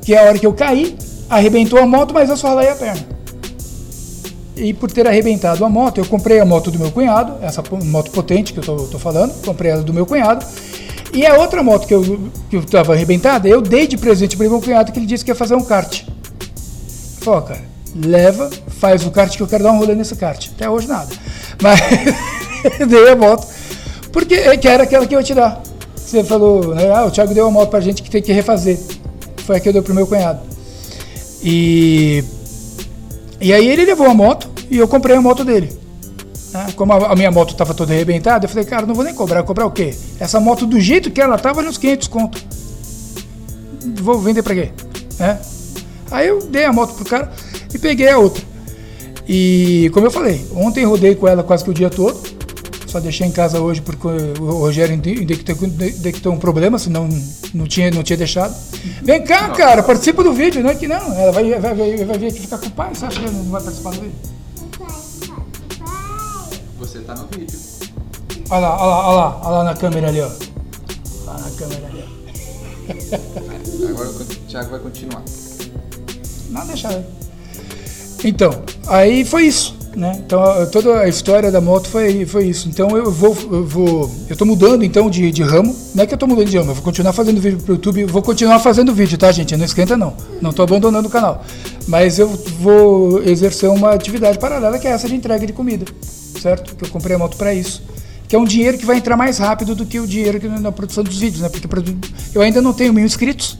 Que 0.01 0.13
é 0.13 0.19
a 0.19 0.23
hora 0.23 0.37
que 0.37 0.45
eu 0.45 0.53
caí, 0.53 0.95
arrebentou 1.29 1.79
a 1.79 1.85
moto, 1.85 2.13
mas 2.13 2.29
eu 2.29 2.37
só 2.37 2.49
ralei 2.49 2.69
a 2.69 2.75
perna. 2.75 3.13
E 4.55 4.71
por 4.71 4.91
ter 4.91 5.07
arrebentado 5.07 5.65
a 5.65 5.69
moto, 5.69 5.97
eu 5.97 6.05
comprei 6.05 6.39
a 6.39 6.45
moto 6.45 6.69
do 6.69 6.77
meu 6.77 6.91
cunhado, 6.91 7.33
essa 7.41 7.63
moto 7.83 8.11
potente 8.11 8.53
que 8.53 8.59
eu 8.59 8.63
tô, 8.63 8.75
tô 8.83 8.99
falando, 8.99 9.33
comprei 9.43 9.71
ela 9.71 9.81
do 9.81 9.93
meu 9.93 10.05
cunhado. 10.05 10.45
E 11.13 11.25
a 11.25 11.35
outra 11.35 11.61
moto 11.61 11.87
que 11.87 11.93
eu, 11.93 12.31
que 12.49 12.55
eu 12.55 12.65
tava 12.65 12.93
arrebentada, 12.93 13.47
eu 13.47 13.61
dei 13.61 13.85
de 13.85 13.97
presente 13.97 14.35
para 14.35 14.49
meu 14.49 14.59
cunhado 14.59 14.91
que 14.91 14.99
ele 14.99 15.05
disse 15.05 15.23
que 15.23 15.31
ia 15.31 15.35
fazer 15.35 15.53
um 15.55 15.63
kart. 15.63 16.03
Falei, 17.19 17.41
cara, 17.47 17.61
leva, 17.95 18.49
faz 18.79 19.05
o 19.05 19.11
kart 19.11 19.35
que 19.35 19.43
eu 19.43 19.47
quero 19.47 19.63
dar 19.63 19.71
um 19.71 19.77
rolê 19.77 19.93
nesse 19.93 20.15
kart. 20.15 20.49
Até 20.55 20.69
hoje 20.69 20.87
nada. 20.87 21.09
Mas 21.61 21.79
dei 22.89 23.09
a 23.09 23.15
moto 23.15 23.47
porque 24.13 24.35
é 24.35 24.55
que 24.55 24.67
era 24.67 24.83
aquela 24.83 25.07
que 25.07 25.15
eu 25.15 25.19
ia 25.19 25.25
te 25.25 25.33
dar. 25.33 25.61
Você 25.95 26.23
falou, 26.23 26.75
né, 26.75 26.91
ah, 26.91 27.05
o 27.05 27.11
Thiago 27.11 27.33
deu 27.33 27.45
uma 27.45 27.51
moto 27.51 27.69
pra 27.69 27.79
gente 27.79 28.03
que 28.03 28.09
tem 28.09 28.21
que 28.21 28.31
refazer. 28.31 28.79
Foi 29.37 29.57
a 29.57 29.59
que 29.59 29.67
eu 29.67 29.73
dei 29.73 29.81
pro 29.81 29.93
meu 29.93 30.05
cunhado. 30.05 30.39
E, 31.41 32.23
e 33.41 33.51
aí 33.51 33.67
ele 33.67 33.85
levou 33.85 34.07
a 34.07 34.13
moto 34.13 34.47
e 34.69 34.77
eu 34.77 34.87
comprei 34.87 35.15
a 35.15 35.21
moto 35.21 35.43
dele. 35.43 35.82
Né? 36.53 36.67
Como 36.75 36.93
a, 36.93 37.11
a, 37.11 37.15
minha 37.15 37.31
moto 37.31 37.51
estava 37.51 37.73
toda 37.73 37.93
arrebentada, 37.93 38.45
eu 38.45 38.49
falei, 38.49 38.63
cara, 38.63 38.85
não 38.85 38.93
vou 38.93 39.03
nem 39.03 39.13
cobrar. 39.13 39.43
Cobrar 39.43 39.65
o 39.65 39.71
quê? 39.71 39.95
Essa 40.19 40.39
moto 40.39 40.65
do 40.65 40.79
jeito 40.79 41.09
que 41.09 41.19
ela 41.19 41.37
tava 41.37 41.61
nos 41.61 41.77
500 41.77 42.07
conto. 42.07 42.41
Vou 44.01 44.19
vender 44.19 44.43
pra 44.43 44.53
quê? 44.53 44.71
Né? 45.19 45.39
Aí 46.11 46.27
eu 46.27 46.39
dei 46.45 46.65
a 46.65 46.71
moto 46.71 46.93
pro 46.93 47.05
cara 47.05 47.31
e 47.73 47.79
peguei 47.79 48.09
a 48.09 48.17
outra. 48.17 48.43
E 49.27 49.89
como 49.93 50.05
eu 50.05 50.11
falei, 50.11 50.45
ontem 50.53 50.85
rodei 50.85 51.15
com 51.15 51.27
ela 51.27 51.43
quase 51.43 51.63
que 51.63 51.69
o 51.69 51.73
dia 51.73 51.89
todo 51.89 52.19
Só 52.87 52.99
deixei 52.99 53.25
em 53.25 53.31
casa 53.31 53.61
hoje 53.61 53.81
porque 53.81 54.05
o 54.05 54.57
Rogério 54.57 54.97
detectou 54.97 56.33
um 56.33 56.37
problema, 56.37 56.77
senão 56.77 57.07
não 57.53 57.65
tinha, 57.65 57.89
não 57.89 58.03
tinha 58.03 58.17
deixado. 58.17 58.53
Vem 59.01 59.23
cá, 59.23 59.49
cara, 59.49 59.81
participa 59.81 60.23
do 60.23 60.33
vídeo, 60.33 60.61
não 60.61 60.69
é 60.69 60.75
que 60.75 60.87
não. 60.87 61.17
Ela 61.17 61.31
vai, 61.31 61.49
vai, 61.57 61.73
vai, 61.73 62.05
vai 62.05 62.17
vir 62.17 62.27
aqui 62.27 62.41
ficar 62.41 62.57
com 62.57 62.67
o 62.67 62.71
pai. 62.71 62.93
Você 62.93 63.05
acha 63.05 63.19
que 63.19 63.29
não 63.29 63.45
vai 63.45 63.61
participar 63.61 63.91
do 63.91 64.01
vídeo? 64.01 64.32
Tá 67.05 67.15
no 67.15 67.27
vídeo. 67.27 67.59
Olha 68.49 68.59
lá, 68.59 68.75
olha 68.75 68.85
lá, 68.85 69.07
olha 69.07 69.15
lá, 69.15 69.41
olha 69.43 69.57
lá 69.57 69.63
na 69.63 69.75
câmera 69.75 70.07
ali, 70.07 70.21
ó. 70.21 70.29
Lá 71.25 71.37
na 71.37 71.51
câmera 71.51 71.87
ali, 71.87 72.03
ó. 72.03 73.89
Agora 73.89 74.09
o 74.09 74.25
Thiago 74.47 74.69
vai 74.71 74.79
continuar. 74.79 75.23
Não, 76.49 76.65
deixa. 76.67 77.05
Então, 78.23 78.63
aí 78.87 79.25
foi 79.25 79.45
isso. 79.45 79.83
Né? 79.95 80.23
Então 80.25 80.41
toda 80.71 81.01
a 81.01 81.07
história 81.07 81.51
da 81.51 81.61
moto 81.61 81.87
foi, 81.87 82.25
foi 82.25 82.45
isso. 82.45 82.67
Então 82.67 82.97
eu 82.97 83.11
vou, 83.11 83.37
eu 83.51 83.63
vou, 83.63 84.11
eu 84.27 84.35
tô 84.35 84.43
mudando 84.43 84.83
então 84.83 85.07
de, 85.07 85.31
de 85.31 85.43
ramo. 85.43 85.75
Não 85.93 86.03
é 86.03 86.07
que 86.07 86.13
eu 86.15 86.17
tô 86.17 86.25
mudando 86.25 86.49
de 86.49 86.57
ramo, 86.57 86.71
eu 86.71 86.75
vou 86.75 86.83
continuar 86.83 87.13
fazendo 87.13 87.39
vídeo 87.39 87.59
pro 87.59 87.75
YouTube, 87.75 88.05
vou 88.05 88.21
continuar 88.23 88.59
fazendo 88.59 88.91
vídeo, 88.93 89.19
tá, 89.19 89.31
gente? 89.31 89.55
Não 89.55 89.65
esquenta 89.65 89.95
não. 89.95 90.15
Não 90.41 90.51
tô 90.51 90.63
abandonando 90.63 91.07
o 91.07 91.11
canal. 91.11 91.43
Mas 91.87 92.17
eu 92.17 92.27
vou 92.27 93.21
exercer 93.21 93.69
uma 93.69 93.91
atividade 93.91 94.39
paralela 94.39 94.79
que 94.79 94.87
é 94.87 94.91
essa 94.91 95.07
de 95.07 95.15
entrega 95.15 95.45
de 95.45 95.53
comida, 95.53 95.85
certo? 96.43 96.75
Que 96.75 96.85
eu 96.85 96.89
comprei 96.89 97.15
a 97.15 97.19
moto 97.19 97.35
para 97.37 97.53
isso. 97.53 97.81
Que 98.27 98.35
é 98.35 98.39
um 98.39 98.45
dinheiro 98.45 98.77
que 98.77 98.85
vai 98.85 98.97
entrar 98.97 99.17
mais 99.17 99.37
rápido 99.37 99.73
do 99.73 99.85
que 99.85 99.99
o 99.99 100.07
dinheiro 100.07 100.39
que 100.39 100.47
na 100.47 100.71
produção 100.71 101.03
dos 101.03 101.17
vídeos, 101.17 101.41
né? 101.41 101.49
Porque 101.49 101.67
eu 102.35 102.41
ainda 102.41 102.61
não 102.61 102.73
tenho 102.73 102.93
mil 102.93 103.05
inscritos 103.05 103.57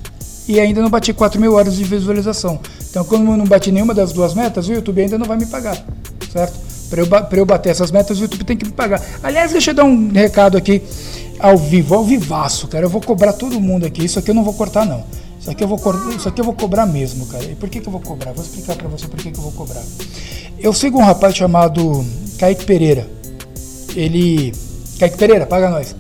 e 0.48 0.60
ainda 0.60 0.82
não 0.82 0.90
bati 0.90 1.14
4 1.14 1.40
mil 1.40 1.54
horas 1.54 1.76
de 1.76 1.84
visualização. 1.84 2.60
Então, 2.90 3.04
como 3.04 3.32
eu 3.32 3.38
não 3.38 3.46
bati 3.46 3.72
nenhuma 3.72 3.94
das 3.94 4.12
duas 4.12 4.34
metas, 4.34 4.68
o 4.68 4.74
YouTube 4.74 5.02
ainda 5.02 5.18
não 5.18 5.26
vai 5.26 5.38
me 5.38 5.46
pagar 5.46 5.84
certo? 6.34 6.60
Para 6.90 7.02
eu, 7.02 7.40
eu 7.42 7.46
bater 7.46 7.70
essas 7.70 7.92
metas, 7.92 8.20
o 8.20 8.24
YouTube 8.24 8.44
tem 8.44 8.58
que 8.58 8.66
me 8.66 8.72
pagar. 8.72 9.02
Aliás, 9.22 9.52
deixa 9.52 9.72
eu 9.72 9.76
dar 9.76 9.84
um 9.84 10.12
recado 10.12 10.58
aqui 10.58 10.82
ao 11.40 11.58
vivo, 11.58 11.96
ao 11.96 12.04
vivaço, 12.04 12.68
cara. 12.68 12.86
Eu 12.86 12.90
vou 12.90 13.02
cobrar 13.02 13.34
todo 13.34 13.60
mundo 13.60 13.86
aqui. 13.86 14.04
Isso 14.04 14.20
aqui 14.20 14.32
eu 14.32 14.36
não 14.36 14.44
vou 14.44 14.54
cortar, 14.54 14.86
não. 14.86 15.04
Isso 15.40 15.50
aqui 15.50 15.64
eu 15.64 15.68
vou, 15.68 15.80
isso 16.16 16.28
aqui 16.28 16.42
eu 16.42 16.46
vou 16.46 16.54
cobrar 16.54 16.86
mesmo, 16.86 17.26
cara. 17.28 17.44
E 17.46 17.56
por 17.56 17.70
que, 17.70 17.80
que 17.80 17.88
eu 17.88 17.92
vou 17.92 18.02
cobrar? 18.02 18.32
Vou 18.34 18.44
explicar 18.44 18.76
para 18.76 18.88
você 18.88 19.08
por 19.08 19.20
que, 19.20 19.32
que 19.32 19.38
eu 19.38 19.44
vou 19.44 19.52
cobrar. 19.52 19.84
Eu 20.64 20.72
sigo 20.72 20.98
um 20.98 21.04
rapaz 21.04 21.36
chamado 21.36 22.06
Kaique 22.40 22.64
Pereira. 22.64 23.06
Ele. 23.98 24.54
Kaique 24.98 25.18
Pereira, 25.18 25.46
paga 25.46 25.70
nós. 25.70 25.94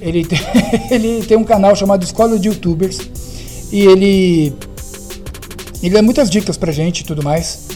Ele 0.00 0.24
tem, 0.24 0.38
ele 0.92 1.26
tem 1.26 1.36
um 1.36 1.42
canal 1.42 1.74
chamado 1.74 2.04
Escola 2.04 2.38
de 2.38 2.46
Youtubers. 2.46 3.00
E 3.72 3.80
ele. 3.80 4.54
Ele 5.82 5.92
dá 5.92 6.02
muitas 6.02 6.30
dicas 6.30 6.56
pra 6.56 6.70
gente 6.70 7.00
e 7.00 7.04
tudo 7.04 7.20
mais. 7.20 7.66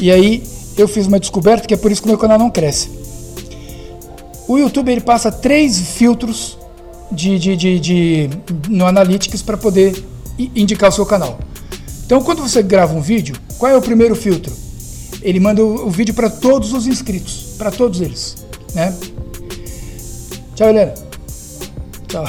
E 0.00 0.10
aí, 0.10 0.42
eu 0.78 0.88
fiz 0.88 1.06
uma 1.06 1.20
descoberta 1.20 1.68
que 1.68 1.74
é 1.74 1.76
por 1.76 1.92
isso 1.92 2.00
que 2.00 2.08
meu 2.08 2.16
canal 2.16 2.38
não 2.38 2.50
cresce. 2.50 2.88
O 4.48 4.56
YouTube 4.56 4.90
ele 4.90 5.02
passa 5.02 5.30
três 5.30 5.78
filtros 5.78 6.56
de, 7.12 7.38
de, 7.38 7.56
de, 7.56 7.78
de 7.78 8.30
no 8.70 8.86
Analytics 8.86 9.42
para 9.42 9.58
poder 9.58 10.02
indicar 10.38 10.88
o 10.88 10.92
seu 10.92 11.04
canal. 11.04 11.38
Então, 12.06 12.22
quando 12.22 12.40
você 12.40 12.62
grava 12.62 12.94
um 12.94 13.02
vídeo, 13.02 13.36
qual 13.58 13.70
é 13.70 13.76
o 13.76 13.82
primeiro 13.82 14.16
filtro? 14.16 14.63
Ele 15.24 15.40
manda 15.40 15.64
o, 15.64 15.86
o 15.86 15.90
vídeo 15.90 16.12
para 16.12 16.28
todos 16.28 16.74
os 16.74 16.86
inscritos, 16.86 17.54
para 17.56 17.70
todos 17.70 18.02
eles, 18.02 18.36
né? 18.74 18.94
Tchau, 20.54 20.68
Helena. 20.68 20.94
Tchau. 22.06 22.24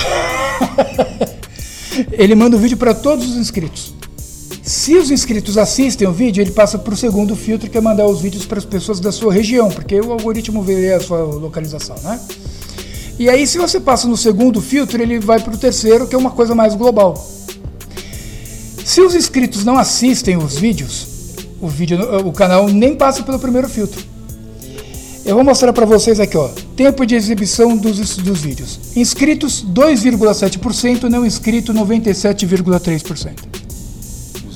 ele 2.14 2.34
manda 2.34 2.56
o 2.56 2.60
vídeo 2.60 2.78
para 2.78 2.94
todos 2.94 3.30
os 3.30 3.36
inscritos. 3.36 3.94
Se 4.64 4.96
os 4.96 5.12
inscritos 5.12 5.58
assistem 5.58 6.08
o 6.08 6.12
vídeo, 6.14 6.42
ele 6.42 6.52
passa 6.52 6.80
para 6.80 6.94
o 6.94 6.98
segundo 6.98 7.36
filtro, 7.36 7.70
que 7.70 7.78
é 7.78 7.82
mandar 7.82 8.08
os 8.08 8.22
vídeos 8.22 8.46
para 8.46 8.58
as 8.58 8.66
pessoas 8.66 9.00
da 9.00 9.12
sua 9.12 9.32
região, 9.32 9.70
porque 9.70 10.00
o 10.00 10.12
algoritmo 10.14 10.64
vê 10.64 10.94
a 10.94 11.00
sua 11.00 11.20
localização, 11.20 11.98
né? 12.02 12.20
E 13.20 13.30
aí, 13.30 13.46
se 13.46 13.58
você 13.58 13.80
passa 13.80 14.08
no 14.08 14.18
segundo 14.18 14.62
filtro, 14.62 15.02
ele 15.02 15.20
vai 15.20 15.40
para 15.40 15.54
o 15.54 15.58
terceiro, 15.58 16.08
que 16.08 16.16
é 16.16 16.18
uma 16.18 16.32
coisa 16.32 16.56
mais 16.56 16.74
global. 16.74 17.14
Se 18.84 19.02
os 19.02 19.14
inscritos 19.14 19.64
não 19.64 19.78
assistem 19.78 20.38
os 20.38 20.58
vídeos, 20.58 21.15
o, 21.66 21.68
vídeo, 21.68 22.00
o 22.28 22.32
canal 22.32 22.68
nem 22.68 22.96
passa 22.96 23.24
pelo 23.24 23.40
primeiro 23.40 23.68
filtro. 23.68 24.04
Eu 25.26 25.36
vou 25.36 25.44
mostrar 25.44 25.74
para 25.74 25.86
vocês 25.86 26.20
aqui, 26.20 26.38
ó, 26.38 26.50
tempo 26.76 27.06
de 27.06 27.16
exibição 27.16 27.76
dos, 27.76 28.18
dos 28.18 28.42
vídeos. 28.42 28.96
Inscritos 28.96 29.66
2,7%, 29.66 31.04
não 31.04 31.26
inscrito 31.26 31.74
97,3% 31.74 33.66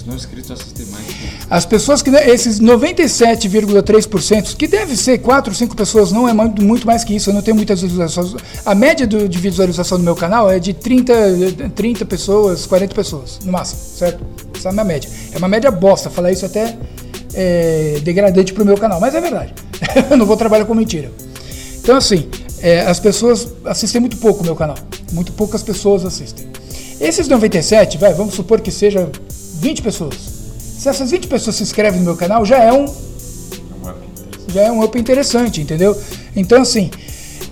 não 0.10 0.16
inscritos 0.16 0.52
assistem 0.52 0.86
mais. 0.88 1.06
As 1.50 1.66
pessoas 1.66 2.02
que. 2.02 2.12
Né, 2.12 2.30
esses 2.30 2.60
97,3%, 2.60 4.56
que 4.56 4.68
deve 4.68 4.96
ser 4.96 5.18
4, 5.18 5.54
5 5.54 5.76
pessoas, 5.76 6.12
não 6.12 6.30
é 6.30 6.34
muito 6.34 6.86
mais 6.86 7.04
que 7.04 7.16
isso, 7.16 7.32
eu 7.32 7.34
não 7.34 7.42
tenho 7.42 7.56
muitas 7.56 7.82
visualizações. 7.82 8.36
A 8.66 8.76
média 8.76 9.08
do, 9.08 9.28
de 9.28 9.38
visualização 9.40 9.98
do 9.98 10.04
meu 10.04 10.16
canal 10.16 10.50
é 10.52 10.60
de 10.60 10.74
30, 10.74 11.14
30 11.76 12.06
pessoas, 12.06 12.66
40 12.68 12.94
pessoas, 12.94 13.40
no 13.44 13.52
máximo, 13.52 13.80
certo? 13.82 14.24
Essa 14.56 14.70
é 14.70 14.72
a 14.72 14.74
minha 14.74 14.86
média. 14.86 15.10
É 15.34 15.38
uma 15.38 15.48
média 15.48 15.72
bosta, 15.72 16.10
falar 16.10 16.32
isso 16.32 16.46
até 16.46 16.78
é 17.34 18.00
degradante 18.04 18.54
pro 18.54 18.66
meu 18.66 18.78
canal, 18.78 19.00
mas 19.00 19.16
é 19.16 19.22
verdade. 19.22 19.54
eu 20.10 20.18
não 20.18 20.26
vou 20.26 20.38
trabalhar 20.38 20.66
com 20.66 20.76
mentira. 20.76 21.12
Então, 21.82 21.96
assim, 21.96 22.28
é, 22.62 22.82
as 22.82 23.00
pessoas 23.00 23.48
assistem 23.66 24.02
muito 24.02 24.18
pouco 24.18 24.42
o 24.42 24.46
meu 24.46 24.56
canal. 24.56 24.78
Muito 25.12 25.32
poucas 25.34 25.64
pessoas 25.64 26.06
assistem. 26.06 26.48
Esses 27.00 27.28
97, 27.28 27.98
vai, 27.98 28.14
vamos 28.14 28.34
supor 28.34 28.62
que 28.62 28.72
seja 28.72 29.10
20 29.60 29.82
pessoas. 29.82 30.39
Se 30.80 30.88
essas 30.88 31.12
20 31.12 31.28
pessoas 31.28 31.58
se 31.58 31.64
inscrevem 31.64 32.00
no 32.00 32.06
meu 32.06 32.16
canal, 32.16 32.46
já 32.46 32.58
é 32.58 32.72
um. 32.72 32.86
Já 34.48 34.62
é 34.62 34.72
um 34.72 34.82
up 34.82 34.98
interessante, 34.98 35.60
entendeu? 35.60 35.96
Então, 36.34 36.62
assim, 36.62 36.90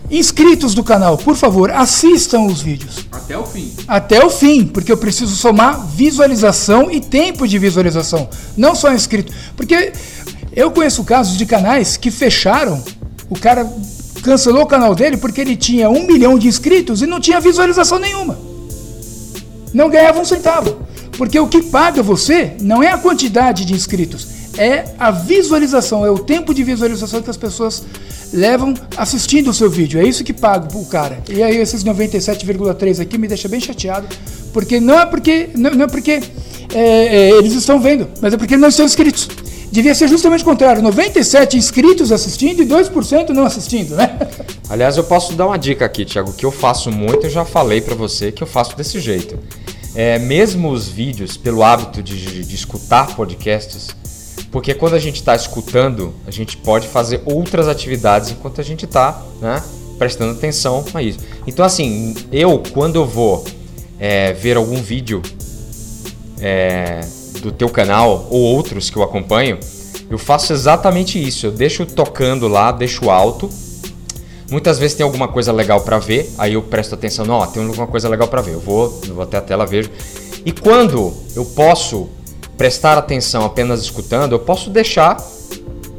inscritos 0.09 0.73
do 0.73 0.81
canal, 0.81 1.17
por 1.17 1.35
favor, 1.35 1.69
assistam 1.69 2.45
os 2.45 2.61
vídeos. 2.61 3.05
Até 3.11 3.37
o 3.37 3.45
fim. 3.45 3.73
Até 3.85 4.25
o 4.25 4.29
fim, 4.29 4.65
porque 4.65 4.89
eu 4.89 4.95
preciso 4.95 5.35
somar 5.35 5.85
visualização 5.87 6.89
e 6.89 7.01
tempo 7.01 7.45
de 7.45 7.59
visualização. 7.59 8.29
Não 8.55 8.73
só 8.73 8.93
inscrito. 8.93 9.33
Porque 9.57 9.91
eu 10.55 10.71
conheço 10.71 11.03
casos 11.03 11.37
de 11.37 11.45
canais 11.45 11.97
que 11.97 12.09
fecharam, 12.09 12.81
o 13.29 13.37
cara 13.37 13.69
cancelou 14.23 14.63
o 14.63 14.67
canal 14.67 14.95
dele 14.95 15.17
porque 15.17 15.41
ele 15.41 15.57
tinha 15.57 15.89
um 15.89 16.07
milhão 16.07 16.39
de 16.39 16.47
inscritos 16.47 17.01
e 17.01 17.05
não 17.05 17.19
tinha 17.19 17.41
visualização 17.41 17.99
nenhuma. 17.99 18.39
Não 19.73 19.89
ganhava 19.89 20.17
um 20.17 20.25
centavo. 20.25 20.86
Porque 21.17 21.39
o 21.39 21.47
que 21.47 21.63
paga 21.63 22.03
você 22.03 22.53
não 22.61 22.83
é 22.83 22.91
a 22.91 22.97
quantidade 22.97 23.65
de 23.65 23.73
inscritos, 23.73 24.27
é 24.57 24.85
a 24.97 25.11
visualização, 25.11 26.05
é 26.05 26.11
o 26.11 26.19
tempo 26.19 26.53
de 26.53 26.63
visualização 26.63 27.21
que 27.21 27.29
as 27.29 27.37
pessoas 27.37 27.83
levam 28.31 28.73
assistindo 28.95 29.49
o 29.49 29.53
seu 29.53 29.69
vídeo. 29.69 29.99
É 29.99 30.03
isso 30.03 30.23
que 30.23 30.33
paga 30.33 30.75
o 30.77 30.85
cara. 30.85 31.23
E 31.29 31.41
aí 31.41 31.57
esses 31.57 31.83
97,3 31.83 33.01
aqui 33.01 33.17
me 33.17 33.27
deixa 33.27 33.47
bem 33.47 33.59
chateado, 33.59 34.07
porque 34.53 34.79
não 34.79 34.99
é 34.99 35.05
porque 35.05 35.49
não, 35.55 35.71
não 35.71 35.85
é 35.85 35.87
porque 35.87 36.21
é, 36.73 36.79
é, 36.79 37.29
eles 37.31 37.53
estão 37.53 37.79
vendo, 37.79 38.07
mas 38.21 38.33
é 38.33 38.37
porque 38.37 38.57
não 38.57 38.67
estão 38.67 38.85
inscritos. 38.85 39.27
Devia 39.71 39.93
ser 39.93 40.07
justamente 40.07 40.41
o 40.41 40.45
contrário, 40.45 40.81
97 40.81 41.57
inscritos 41.57 42.11
assistindo 42.11 42.63
e 42.63 42.65
2% 42.65 43.29
não 43.29 43.43
assistindo, 43.43 43.95
né? 43.95 44.17
Aliás, 44.69 44.95
eu 44.95 45.03
posso 45.03 45.33
dar 45.33 45.45
uma 45.47 45.57
dica 45.57 45.85
aqui, 45.85 46.05
Thiago, 46.05 46.31
que 46.33 46.45
eu 46.45 46.51
faço 46.51 46.89
muito, 46.89 47.25
eu 47.25 47.29
já 47.29 47.43
falei 47.43 47.81
para 47.81 47.93
você 47.93 48.31
que 48.31 48.41
eu 48.41 48.47
faço 48.47 48.77
desse 48.77 48.99
jeito 48.99 49.37
é, 49.97 50.19
mesmo 50.19 50.69
os 50.69 50.87
vídeos, 50.87 51.37
pelo 51.37 51.63
hábito 51.63 52.03
de, 52.03 52.15
de, 52.23 52.45
de 52.45 52.55
escutar 52.55 53.15
podcasts, 53.15 53.87
porque 54.51 54.75
quando 54.75 54.93
a 54.93 54.99
gente 54.99 55.15
está 55.15 55.35
escutando, 55.35 56.13
a 56.27 56.29
gente 56.29 56.55
pode 56.55 56.87
fazer 56.87 57.23
outras 57.25 57.67
atividades 57.67 58.29
enquanto 58.29 58.61
a 58.61 58.63
gente 58.63 58.85
está 58.85 59.19
né, 59.41 59.59
prestando 59.97 60.33
atenção 60.33 60.85
a 60.93 61.01
isso. 61.01 61.17
Então, 61.47 61.65
assim, 61.65 62.13
eu, 62.31 62.61
quando 62.71 62.97
eu 62.97 63.07
vou 63.07 63.43
é, 63.99 64.33
ver 64.33 64.55
algum 64.55 64.79
vídeo 64.79 65.19
é, 66.39 67.01
do 67.41 67.51
teu 67.51 67.67
canal 67.67 68.27
ou 68.29 68.39
outros 68.39 68.91
que 68.91 68.97
eu 68.97 69.01
acompanho, 69.01 69.57
eu 70.11 70.19
faço 70.19 70.53
exatamente 70.53 71.19
isso. 71.19 71.47
Eu 71.47 71.51
deixo 71.51 71.87
tocando 71.87 72.47
lá, 72.47 72.71
deixo 72.71 73.09
alto 73.09 73.49
Muitas 74.49 74.79
vezes 74.79 74.95
tem 74.95 75.03
alguma 75.03 75.27
coisa 75.27 75.51
legal 75.51 75.81
para 75.81 75.99
ver, 75.99 76.29
aí 76.37 76.53
eu 76.53 76.61
presto 76.61 76.95
atenção, 76.95 77.25
não, 77.25 77.45
tem 77.47 77.65
alguma 77.65 77.87
coisa 77.87 78.07
legal 78.07 78.27
para 78.29 78.41
ver. 78.41 78.53
Eu 78.53 78.59
vou, 78.61 78.89
vou 79.09 79.23
até 79.23 79.37
a 79.37 79.41
tela, 79.41 79.65
vejo. 79.65 79.89
E 80.45 80.51
quando 80.53 81.13
eu 81.35 81.43
posso 81.43 82.07
prestar 82.57 82.97
atenção 82.97 83.45
apenas 83.45 83.81
escutando, 83.81 84.31
eu 84.31 84.39
posso 84.39 84.69
deixar 84.69 85.17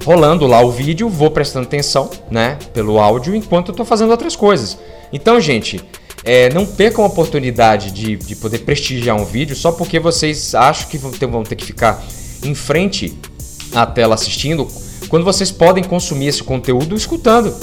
rolando 0.02 0.46
lá 0.46 0.62
o 0.62 0.70
vídeo, 0.70 1.08
vou 1.10 1.30
prestando 1.30 1.66
atenção, 1.66 2.08
né, 2.30 2.58
pelo 2.72 2.98
áudio, 2.98 3.34
enquanto 3.34 3.68
eu 3.68 3.72
estou 3.72 3.84
fazendo 3.84 4.10
outras 4.10 4.34
coisas. 4.34 4.78
Então, 5.12 5.38
gente, 5.38 5.84
é, 6.24 6.48
não 6.48 6.64
percam 6.64 7.04
a 7.04 7.06
oportunidade 7.06 7.90
de, 7.90 8.16
de 8.16 8.34
poder 8.34 8.60
prestigiar 8.60 9.16
um 9.16 9.24
vídeo 9.26 9.54
só 9.54 9.70
porque 9.70 10.00
vocês 10.00 10.54
acham 10.54 10.88
que 10.88 10.96
vão 10.96 11.10
ter, 11.10 11.26
vão 11.26 11.42
ter 11.42 11.56
que 11.56 11.66
ficar 11.66 12.02
em 12.42 12.54
frente 12.54 13.18
à 13.74 13.84
tela 13.84 14.14
assistindo, 14.14 14.66
quando 15.08 15.24
vocês 15.24 15.50
podem 15.50 15.84
consumir 15.84 16.28
esse 16.28 16.42
conteúdo 16.42 16.94
escutando 16.96 17.54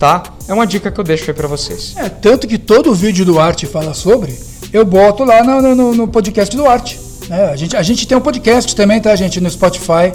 tá? 0.00 0.22
É 0.48 0.54
uma 0.54 0.66
dica 0.66 0.90
que 0.90 0.98
eu 0.98 1.04
deixo 1.04 1.30
aí 1.30 1.34
para 1.34 1.46
vocês. 1.46 1.94
É, 1.94 2.08
tanto 2.08 2.48
que 2.48 2.56
todo 2.56 2.92
vídeo 2.94 3.22
do 3.24 3.38
Arte 3.38 3.66
fala 3.66 3.92
sobre, 3.92 4.34
eu 4.72 4.82
boto 4.82 5.24
lá 5.24 5.44
no, 5.44 5.74
no, 5.74 5.94
no 5.94 6.08
podcast 6.08 6.56
do 6.56 6.66
Arte. 6.66 6.98
Né? 7.28 7.50
A, 7.50 7.54
gente, 7.54 7.76
a 7.76 7.82
gente 7.82 8.08
tem 8.08 8.16
um 8.16 8.20
podcast 8.20 8.74
também, 8.74 8.98
tá, 8.98 9.14
gente, 9.14 9.40
no 9.40 9.50
Spotify. 9.50 10.10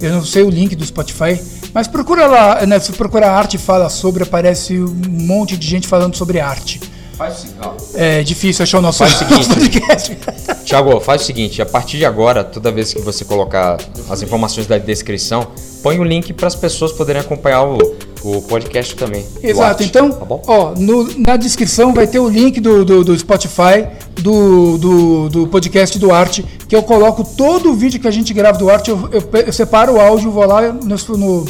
Eu 0.00 0.10
não 0.10 0.24
sei 0.24 0.42
o 0.42 0.50
link 0.50 0.74
do 0.74 0.84
Spotify, 0.84 1.40
mas 1.72 1.86
procura 1.86 2.26
lá, 2.26 2.66
né, 2.66 2.80
se 2.80 2.90
procurar 2.92 3.30
arte 3.30 3.56
fala 3.56 3.88
sobre, 3.88 4.24
aparece 4.24 4.76
um 4.76 4.92
monte 5.06 5.56
de 5.56 5.68
gente 5.68 5.86
falando 5.86 6.16
sobre 6.16 6.40
arte. 6.40 6.80
Faz 7.16 7.38
o 7.38 7.40
seguinte. 7.42 7.68
É 7.94 8.22
difícil 8.24 8.64
achar 8.64 8.78
o 8.78 8.82
nosso, 8.82 8.98
Faz 8.98 9.14
o 9.14 9.18
seguinte. 9.18 9.36
nosso 9.36 9.54
podcast. 9.54 10.18
Tiago, 10.64 10.98
faz 10.98 11.22
o 11.22 11.24
seguinte, 11.24 11.62
a 11.62 11.66
partir 11.66 11.98
de 11.98 12.04
agora, 12.04 12.42
toda 12.42 12.72
vez 12.72 12.92
que 12.92 13.00
você 13.00 13.24
colocar 13.24 13.78
as 14.10 14.20
informações 14.22 14.66
da 14.66 14.76
descrição, 14.78 15.46
põe 15.80 16.00
o 16.00 16.02
link 16.04 16.32
para 16.32 16.48
as 16.48 16.56
pessoas 16.56 16.90
poderem 16.90 17.22
acompanhar 17.22 17.62
o, 17.62 17.78
o 18.24 18.42
podcast 18.42 18.94
também. 18.96 19.24
Exato, 19.42 19.82
então, 19.82 20.10
Tá 20.10 20.26
ó, 20.46 20.74
no- 20.76 21.08
na 21.18 21.36
descrição 21.36 21.92
vai 21.92 22.06
ter 22.06 22.18
o 22.18 22.28
link 22.28 22.60
do, 22.60 22.84
do, 22.84 23.04
do 23.04 23.18
Spotify, 23.18 23.86
do, 24.20 24.78
do, 24.78 25.28
do 25.28 25.46
podcast 25.48 25.98
do 25.98 26.12
Arte, 26.12 26.44
que 26.68 26.74
eu 26.76 26.82
coloco 26.82 27.24
todo 27.36 27.70
o 27.70 27.74
vídeo 27.74 28.00
que 28.00 28.08
a 28.08 28.10
gente 28.10 28.32
grava 28.32 28.58
do 28.58 28.70
Arte, 28.70 28.90
eu, 28.90 29.08
eu 29.12 29.22
eu 29.46 29.52
separo 29.52 29.94
o 29.94 30.00
áudio, 30.00 30.30
vou 30.30 30.46
lá 30.46 30.72
no, 30.72 30.96
no, 31.16 31.46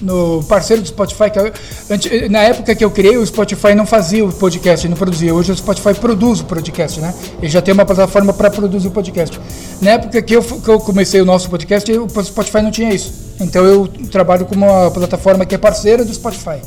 no 0.00 0.42
parceiro 0.44 0.82
do 0.82 0.88
Spotify, 0.88 1.30
que 1.30 1.38
eu- 1.38 1.52
antes- 1.90 2.30
na 2.30 2.40
época 2.42 2.74
que 2.74 2.84
eu 2.84 2.90
criei, 2.90 3.16
o 3.16 3.26
Spotify 3.26 3.74
não 3.74 3.86
fazia 3.86 4.24
o 4.24 4.32
podcast, 4.32 4.88
não 4.88 4.96
produzia. 4.96 5.34
Hoje 5.34 5.52
o 5.52 5.56
Spotify 5.56 5.94
produz 5.94 6.40
o 6.40 6.44
podcast, 6.44 7.00
né? 7.00 7.14
Ele 7.38 7.50
já 7.50 7.60
tem 7.60 7.74
uma 7.74 7.84
plataforma 7.84 8.32
para 8.32 8.50
produzir 8.50 8.88
o 8.88 8.90
podcast. 8.90 9.38
Na 9.80 9.92
época 9.92 10.20
que 10.22 10.34
eu, 10.36 10.42
que 10.42 10.68
eu 10.68 10.80
comecei 10.80 11.20
o 11.20 11.24
nosso 11.24 11.48
podcast, 11.50 11.90
o 11.92 12.08
Spotify 12.24 12.62
não 12.62 12.70
tinha 12.70 12.92
isso. 12.92 13.12
Então 13.40 13.64
eu 13.64 13.88
trabalho 14.10 14.44
com 14.46 14.54
uma 14.54 14.90
plataforma 14.90 15.44
que 15.46 15.54
é 15.54 15.58
parceira 15.58 16.04
do 16.04 16.12
Spotify. 16.12 16.60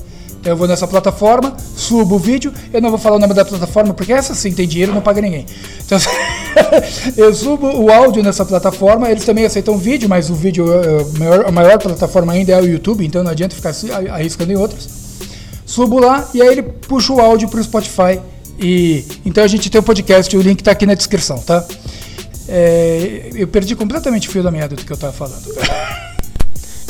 Eu 0.45 0.57
vou 0.57 0.67
nessa 0.67 0.85
plataforma, 0.85 1.55
subo 1.75 2.15
o 2.15 2.19
vídeo, 2.19 2.53
eu 2.73 2.81
não 2.81 2.89
vou 2.89 2.99
falar 2.99 3.15
o 3.15 3.19
nome 3.19 3.33
da 3.33 3.45
plataforma, 3.45 3.93
porque 3.93 4.11
essa 4.11 4.35
sim 4.35 4.51
tem 4.51 4.67
dinheiro, 4.67 4.93
não 4.93 5.01
paga 5.01 5.21
ninguém. 5.21 5.45
Então 5.85 5.97
eu 7.15 7.33
subo 7.33 7.67
o 7.67 7.89
áudio 7.89 8.21
nessa 8.21 8.43
plataforma, 8.43 9.09
eles 9.09 9.23
também 9.23 9.45
aceitam 9.45 9.77
vídeo, 9.77 10.09
mas 10.09 10.29
o 10.29 10.35
vídeo, 10.35 10.65
a 10.69 11.17
maior, 11.17 11.45
a 11.45 11.51
maior 11.51 11.79
plataforma 11.79 12.33
ainda 12.33 12.51
é 12.51 12.61
o 12.61 12.65
YouTube, 12.65 13.05
então 13.05 13.23
não 13.23 13.31
adianta 13.31 13.55
ficar 13.55 13.73
arriscando 14.11 14.51
em 14.51 14.55
outras. 14.55 14.89
Subo 15.65 15.97
lá 15.97 16.27
e 16.33 16.41
aí 16.41 16.49
ele 16.49 16.63
puxa 16.63 17.13
o 17.13 17.21
áudio 17.21 17.47
pro 17.47 17.63
Spotify. 17.63 18.19
E 18.59 19.05
então 19.25 19.43
a 19.43 19.47
gente 19.47 19.69
tem 19.69 19.79
o 19.79 19.83
podcast, 19.83 20.35
o 20.35 20.41
link 20.41 20.61
tá 20.61 20.71
aqui 20.71 20.85
na 20.85 20.93
descrição, 20.93 21.39
tá? 21.39 21.65
É, 22.47 23.29
eu 23.33 23.47
perdi 23.47 23.75
completamente 23.75 24.27
o 24.27 24.31
fio 24.31 24.43
da 24.43 24.51
meada 24.51 24.75
do 24.75 24.83
que 24.83 24.91
eu 24.91 24.97
tava 24.97 25.13
falando. 25.13 25.43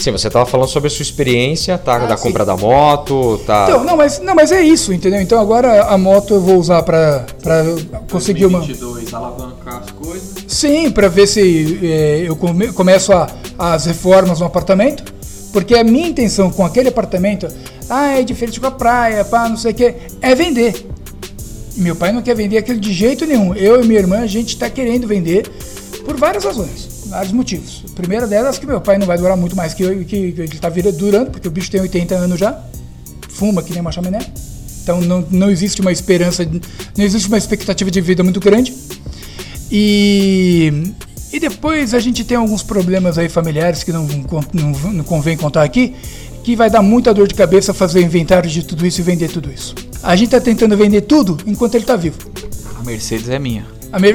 Sim, 0.03 0.11
você 0.11 0.27
estava 0.27 0.45
falando 0.45 0.67
sobre 0.67 0.87
a 0.87 0.89
sua 0.89 1.01
experiência, 1.01 1.77
tá? 1.77 1.97
da 1.99 2.13
Ah, 2.13 2.17
sim. 2.17 2.23
compra 2.23 2.43
da 2.43 2.57
moto, 2.57 3.39
tá? 3.47 3.67
Então, 3.69 3.85
não, 3.85 3.95
mas, 3.95 4.19
não, 4.19 4.35
mas 4.35 4.51
é 4.51 4.61
isso, 4.61 4.91
entendeu? 4.91 5.21
Então 5.21 5.39
agora 5.39 5.83
a 5.85 5.97
moto 5.97 6.33
eu 6.33 6.41
vou 6.41 6.57
usar 6.57 6.83
pra, 6.83 7.25
pra 7.41 7.63
conseguir 8.11 8.45
uma. 8.47 8.59
2022, 8.59 9.13
alavancar 9.13 9.81
as 9.81 9.91
coisas. 9.91 10.33
Sim, 10.45 10.91
pra 10.91 11.07
ver 11.07 11.25
se 11.25 11.79
é, 11.81 12.23
eu 12.27 12.35
come- 12.35 12.73
começo 12.73 13.13
a, 13.13 13.29
as 13.57 13.85
reformas 13.85 14.41
no 14.41 14.45
apartamento. 14.45 15.05
Porque 15.53 15.73
a 15.73 15.85
minha 15.85 16.07
intenção 16.09 16.51
com 16.51 16.65
aquele 16.65 16.89
apartamento, 16.89 17.47
ah, 17.89 18.19
é 18.19 18.23
diferente 18.23 18.59
com 18.59 18.67
a 18.67 18.71
praia, 18.71 19.23
pá, 19.23 19.47
não 19.47 19.55
sei 19.55 19.71
o 19.71 19.73
quê, 19.75 19.95
é 20.21 20.35
vender. 20.35 20.85
Meu 21.77 21.95
pai 21.95 22.11
não 22.11 22.21
quer 22.21 22.35
vender 22.35 22.57
aquilo 22.57 22.77
de 22.79 22.91
jeito 22.91 23.25
nenhum. 23.25 23.55
Eu 23.55 23.81
e 23.81 23.87
minha 23.87 23.99
irmã, 24.01 24.19
a 24.19 24.27
gente 24.27 24.49
está 24.49 24.69
querendo 24.69 25.07
vender 25.07 25.49
por 26.03 26.17
várias 26.17 26.43
razões, 26.43 27.05
vários 27.07 27.31
motivos. 27.31 27.83
A 27.91 27.95
primeira 27.95 28.27
delas 28.27 28.57
é 28.57 28.59
que 28.59 28.65
meu 28.65 28.81
pai 28.81 28.97
não 28.97 29.07
vai 29.07 29.17
durar 29.17 29.37
muito 29.37 29.55
mais 29.55 29.73
que 29.73 29.83
eu, 29.83 29.99
que, 29.99 30.05
que 30.05 30.41
ele 30.41 30.55
está 30.55 30.69
durando, 30.69 31.31
porque 31.31 31.47
o 31.47 31.51
bicho 31.51 31.71
tem 31.71 31.81
80 31.81 32.15
anos 32.15 32.39
já, 32.39 32.59
fuma 33.29 33.63
que 33.63 33.71
nem 33.71 33.81
uma 33.81 33.91
chaminé. 33.91 34.19
Então 34.83 34.99
não, 35.01 35.25
não 35.31 35.49
existe 35.49 35.81
uma 35.81 35.91
esperança, 35.91 36.45
não 36.45 37.05
existe 37.05 37.27
uma 37.27 37.37
expectativa 37.37 37.89
de 37.89 38.01
vida 38.01 38.23
muito 38.23 38.39
grande. 38.39 38.73
E, 39.71 40.93
e 41.31 41.39
depois 41.39 41.93
a 41.93 41.99
gente 41.99 42.23
tem 42.23 42.37
alguns 42.37 42.61
problemas 42.61 43.17
aí 43.17 43.29
familiares 43.29 43.83
que 43.83 43.91
não, 43.91 44.05
não, 44.05 44.91
não 44.91 45.03
convém 45.03 45.37
contar 45.37 45.63
aqui, 45.63 45.95
que 46.43 46.55
vai 46.55 46.69
dar 46.69 46.81
muita 46.81 47.13
dor 47.13 47.27
de 47.27 47.33
cabeça 47.33 47.73
fazer 47.73 48.01
inventário 48.01 48.49
de 48.49 48.63
tudo 48.65 48.85
isso 48.85 48.99
e 48.99 49.03
vender 49.03 49.29
tudo 49.29 49.49
isso. 49.51 49.73
A 50.03 50.15
gente 50.17 50.31
tá 50.31 50.41
tentando 50.41 50.75
vender 50.75 51.01
tudo 51.01 51.37
enquanto 51.45 51.75
ele 51.75 51.85
tá 51.85 51.95
vivo. 51.95 52.17
A 52.77 52.83
Mercedes 52.83 53.29
é 53.29 53.39
minha. 53.39 53.72
A 53.93 53.99
me- 53.99 54.13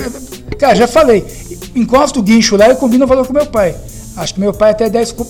Cara, 0.58 0.74
já 0.74 0.88
falei, 0.88 1.24
encosta 1.74 2.18
o 2.18 2.22
guincho 2.22 2.56
lá 2.56 2.68
e 2.68 2.74
combina 2.74 3.04
o 3.04 3.08
valor 3.08 3.26
com 3.26 3.32
meu 3.32 3.46
pai. 3.46 3.74
Acho 4.16 4.34
que 4.34 4.40
meu 4.40 4.52
pai 4.52 4.72
até 4.72 4.90
10. 4.90 5.12
co- 5.12 5.26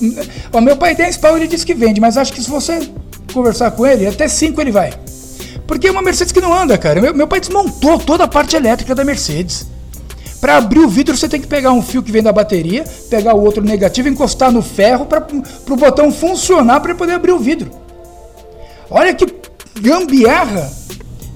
Ó, 0.53 0.61
meu 0.63 0.75
pai 0.77 0.95
10 0.97 1.19
pau 1.19 1.37
ele 1.37 1.47
disse 1.47 1.67
que 1.67 1.75
vende, 1.75 2.01
mas 2.01 2.17
acho 2.17 2.33
que 2.33 2.43
se 2.43 2.49
você 2.49 2.91
conversar 3.35 3.71
com 3.73 3.87
ele, 3.87 4.07
até 4.07 4.27
5 4.27 4.59
ele 4.61 4.73
vai. 4.73 4.91
Porque 5.67 5.87
é 5.89 5.91
uma 5.91 6.01
Mercedes 6.01 6.33
que 6.33 6.41
não 6.41 6.53
anda, 6.55 6.79
cara. 6.79 6.99
Meu, 7.01 7.13
meu 7.15 7.29
pai 7.29 7.41
desmontou 7.41 7.99
toda 7.99 8.25
a 8.25 8.29
parte 8.29 8.57
elétrica 8.57 8.95
da 8.95 9.05
Mercedes. 9.05 9.67
Para 10.41 10.57
abrir 10.57 10.79
o 10.79 10.89
vidro, 10.89 11.15
você 11.15 11.29
tem 11.29 11.41
que 11.41 11.47
pegar 11.47 11.73
um 11.73 11.83
fio 11.83 12.03
que 12.03 12.11
vem 12.13 12.23
da 12.23 12.33
bateria, 12.33 12.85
pegar 13.11 13.35
o 13.35 13.43
outro 13.45 13.63
negativo, 13.63 14.09
encostar 14.09 14.51
no 14.51 14.63
ferro 14.63 15.05
para 15.05 15.27
o 15.69 15.77
botão 15.77 16.11
funcionar 16.11 16.81
para 16.81 16.95
poder 16.95 17.13
abrir 17.13 17.33
o 17.33 17.39
vidro. 17.39 17.71
Olha 18.89 19.13
que 19.13 19.27
gambiarra! 19.79 20.71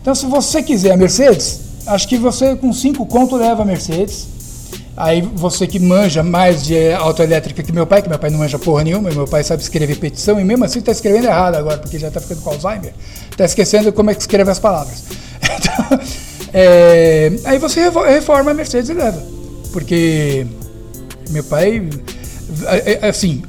Então, 0.01 0.15
se 0.15 0.25
você 0.27 0.63
quiser 0.63 0.93
a 0.93 0.97
Mercedes, 0.97 1.61
acho 1.87 2.09
que 2.09 2.17
você 2.19 2.57
com 2.57 2.73
5 2.73 3.05
conto 3.07 3.37
leva 3.37 3.63
a 3.63 3.65
Mercedes. 3.65 4.27
Aí 4.97 5.23
você 5.23 5.67
que 5.67 5.79
manja 5.79 6.23
mais 6.23 6.63
de 6.65 6.93
autoelétrica 6.93 7.63
que 7.63 7.73
meu 7.73 7.87
pai, 7.87 8.03
que 8.03 8.09
meu 8.11 8.19
pai 8.19 8.29
não 8.29 8.39
manja 8.39 8.59
porra 8.59 8.85
nenhuma, 8.85 9.11
meu 9.11 9.27
pai 9.27 9.43
sabe 9.43 9.63
escrever 9.63 9.97
petição 9.97 10.39
e 10.39 10.45
mesmo 10.45 10.65
assim 10.67 10.81
está 10.81 10.93
escrevendo 10.93 11.25
errado 11.27 11.55
agora, 11.55 11.79
porque 11.79 11.99
já 11.99 12.09
está 12.09 12.21
ficando 12.21 12.43
com 12.43 12.51
Alzheimer. 12.51 12.93
Está 13.31 13.45
esquecendo 13.47 13.91
como 13.93 14.11
é 14.11 14.15
que 14.15 14.21
escreve 14.21 14.51
as 14.51 14.59
palavras. 14.59 15.05
Então, 15.55 15.99
é, 16.53 17.33
aí 17.45 17.59
você 17.59 17.89
reforma 17.89 18.51
a 18.51 18.55
Mercedes 18.55 18.91
e 18.91 18.93
leva. 18.95 19.23
Porque 19.73 20.47
meu 21.31 21.43
pai, 21.45 21.89
é- 22.67 22.99
é- 23.01 23.09
assim, 23.09 23.43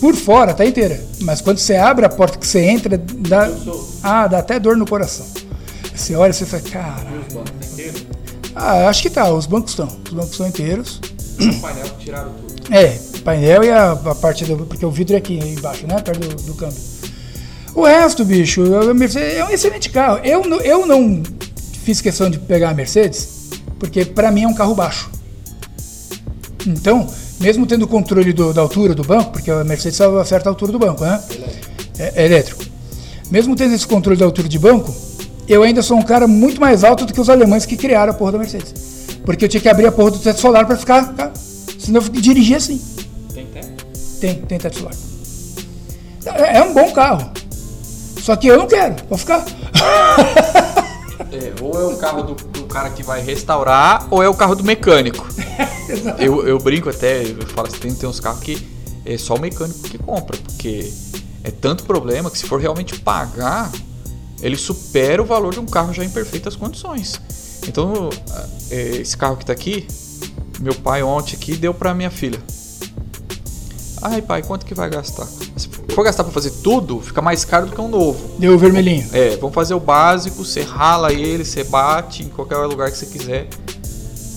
por 0.00 0.14
fora 0.16 0.52
tá 0.54 0.64
inteira, 0.64 1.00
mas 1.20 1.40
quando 1.40 1.58
você 1.58 1.76
abre 1.76 2.04
a 2.04 2.08
porta 2.08 2.38
que 2.38 2.46
você 2.46 2.60
entra, 2.60 2.98
dá, 2.98 3.48
ah, 4.02 4.26
dá 4.26 4.38
até 4.38 4.58
dor 4.58 4.76
no 4.76 4.86
coração. 4.86 5.26
Você 6.00 6.14
olha 6.14 6.30
e 6.30 6.34
você 6.34 6.46
fala, 6.46 6.62
caralho. 6.62 7.24
Ah, 8.54 8.88
acho 8.88 9.02
que 9.02 9.10
tá, 9.10 9.30
os 9.30 9.44
bancos 9.46 9.72
estão. 9.72 9.86
Os 9.86 10.12
bancos 10.12 10.30
estão 10.32 10.46
inteiros. 10.48 10.98
O 11.38 11.60
painel 11.60 11.86
tiraram 11.98 12.32
tudo. 12.32 12.74
É, 12.74 12.98
painel 13.22 13.62
e 13.64 13.70
a, 13.70 13.92
a 13.92 14.14
parte 14.14 14.44
do. 14.46 14.64
Porque 14.64 14.84
o 14.84 14.90
vidro 14.90 15.14
é 15.14 15.18
aqui 15.18 15.34
embaixo, 15.38 15.86
né? 15.86 16.00
Perto 16.00 16.20
do, 16.26 16.34
do 16.42 16.54
câmbio. 16.54 16.78
O 17.74 17.84
resto, 17.84 18.24
bicho, 18.24 18.62
a 18.76 18.92
Mercedes 18.94 19.36
é 19.38 19.44
um 19.44 19.50
excelente 19.50 19.90
carro. 19.90 20.20
Eu, 20.24 20.44
não- 20.46 20.60
eu 20.60 20.86
não 20.86 21.22
fiz 21.84 22.00
questão 22.00 22.30
de 22.30 22.38
pegar 22.38 22.70
a 22.70 22.74
Mercedes, 22.74 23.28
porque 23.78 24.04
pra 24.04 24.30
mim 24.32 24.42
é 24.44 24.48
um 24.48 24.54
carro 24.54 24.74
baixo. 24.74 25.10
Então, 26.66 27.06
mesmo 27.38 27.66
tendo 27.66 27.82
o 27.84 27.88
controle 27.88 28.32
do- 28.32 28.52
da 28.52 28.60
altura 28.62 28.94
do 28.94 29.04
banco, 29.04 29.32
porque 29.32 29.50
a 29.50 29.62
Mercedes 29.64 29.96
só 29.98 30.18
acerta 30.18 30.48
a 30.48 30.52
altura 30.52 30.72
do 30.72 30.78
banco, 30.78 31.04
né? 31.04 31.22
É, 31.98 32.22
é 32.22 32.26
elétrico. 32.26 32.64
Mesmo 33.30 33.54
tendo 33.54 33.74
esse 33.74 33.86
controle 33.86 34.18
da 34.18 34.24
altura 34.24 34.48
de 34.48 34.58
banco, 34.58 34.92
eu 35.52 35.62
ainda 35.62 35.82
sou 35.82 35.98
um 35.98 36.02
cara 36.02 36.26
muito 36.28 36.60
mais 36.60 36.84
alto 36.84 37.04
do 37.04 37.12
que 37.12 37.20
os 37.20 37.28
alemães 37.28 37.66
que 37.66 37.76
criaram 37.76 38.12
a 38.12 38.14
porra 38.14 38.32
da 38.32 38.38
Mercedes. 38.38 38.72
Porque 39.24 39.44
eu 39.44 39.48
tinha 39.48 39.60
que 39.60 39.68
abrir 39.68 39.86
a 39.86 39.92
porra 39.92 40.12
do 40.12 40.18
teto 40.18 40.40
solar 40.40 40.64
pra 40.64 40.76
ficar. 40.76 41.08
ficar- 41.08 41.32
senão 41.78 42.00
eu 42.00 42.08
dirigir 42.08 42.56
assim. 42.56 42.80
Tem 43.34 43.46
teto? 43.46 43.84
Tem, 44.20 44.34
tem 44.42 44.58
teto 44.58 44.78
solar. 44.78 44.94
É, 46.26 46.58
é 46.58 46.62
um 46.62 46.72
bom 46.72 46.90
carro. 46.92 47.30
Só 48.20 48.36
que 48.36 48.46
eu 48.46 48.58
não 48.58 48.66
quero, 48.66 48.94
vou 49.08 49.18
ficar. 49.18 49.44
É, 51.32 51.52
ou 51.62 51.80
é 51.80 51.94
o 51.94 51.96
carro 51.96 52.22
do, 52.22 52.34
do 52.34 52.64
cara 52.64 52.90
que 52.90 53.02
vai 53.02 53.20
restaurar, 53.20 54.06
ou 54.10 54.22
é 54.22 54.28
o 54.28 54.34
carro 54.34 54.54
do 54.54 54.64
mecânico. 54.64 55.26
eu, 56.18 56.46
eu 56.46 56.58
brinco 56.58 56.88
até, 56.90 57.22
eu 57.22 57.46
falo 57.48 57.68
assim, 57.68 57.78
tem, 57.78 57.94
tem 57.94 58.08
uns 58.08 58.20
carros 58.20 58.40
que 58.40 58.66
é 59.04 59.16
só 59.16 59.34
o 59.34 59.40
mecânico 59.40 59.80
que 59.80 59.96
compra, 59.98 60.36
porque 60.36 60.92
é 61.42 61.50
tanto 61.50 61.84
problema 61.84 62.30
que 62.30 62.38
se 62.38 62.46
for 62.46 62.60
realmente 62.60 62.98
pagar, 63.00 63.70
ele 64.42 64.56
supera 64.56 65.22
o 65.22 65.24
valor 65.24 65.52
de 65.52 65.60
um 65.60 65.66
carro 65.66 65.92
já 65.92 66.04
em 66.04 66.10
perfeitas 66.10 66.56
condições. 66.56 67.20
Então, 67.66 68.10
é, 68.70 68.96
esse 68.96 69.16
carro 69.16 69.36
que 69.36 69.44
tá 69.44 69.52
aqui, 69.52 69.86
meu 70.60 70.74
pai 70.74 71.02
ontem 71.02 71.36
aqui 71.36 71.56
deu 71.56 71.74
pra 71.74 71.94
minha 71.94 72.10
filha. 72.10 72.40
Ai 74.02 74.22
pai, 74.22 74.42
quanto 74.42 74.64
que 74.64 74.74
vai 74.74 74.88
gastar? 74.88 75.26
Se 75.56 75.68
for 75.94 76.02
gastar 76.02 76.24
pra 76.24 76.32
fazer 76.32 76.50
tudo, 76.62 77.00
fica 77.00 77.20
mais 77.20 77.44
caro 77.44 77.66
do 77.66 77.72
que 77.72 77.80
um 77.80 77.88
novo. 77.88 78.38
Deu 78.38 78.54
o 78.54 78.58
vermelhinho. 78.58 79.06
É, 79.12 79.36
vamos 79.36 79.54
fazer 79.54 79.74
o 79.74 79.80
básico, 79.80 80.42
você 80.42 80.62
rala 80.62 81.12
ele, 81.12 81.44
você 81.44 81.64
bate 81.64 82.22
em 82.22 82.28
qualquer 82.28 82.56
lugar 82.58 82.90
que 82.90 82.96
você 82.96 83.06
quiser. 83.06 83.48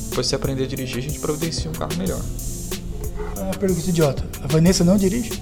Depois 0.10 0.28
você 0.28 0.36
aprender 0.36 0.66
a 0.66 0.68
dirigir, 0.68 0.98
a 0.98 1.02
gente 1.02 1.20
providencia 1.20 1.72
um 1.72 1.74
carro 1.74 1.96
melhor. 1.98 2.20
Uma 3.38 3.54
pergunta 3.54 3.90
idiota. 3.90 4.24
A 4.44 4.48
Vanessa 4.48 4.84
não 4.84 4.98
dirige? 4.98 5.42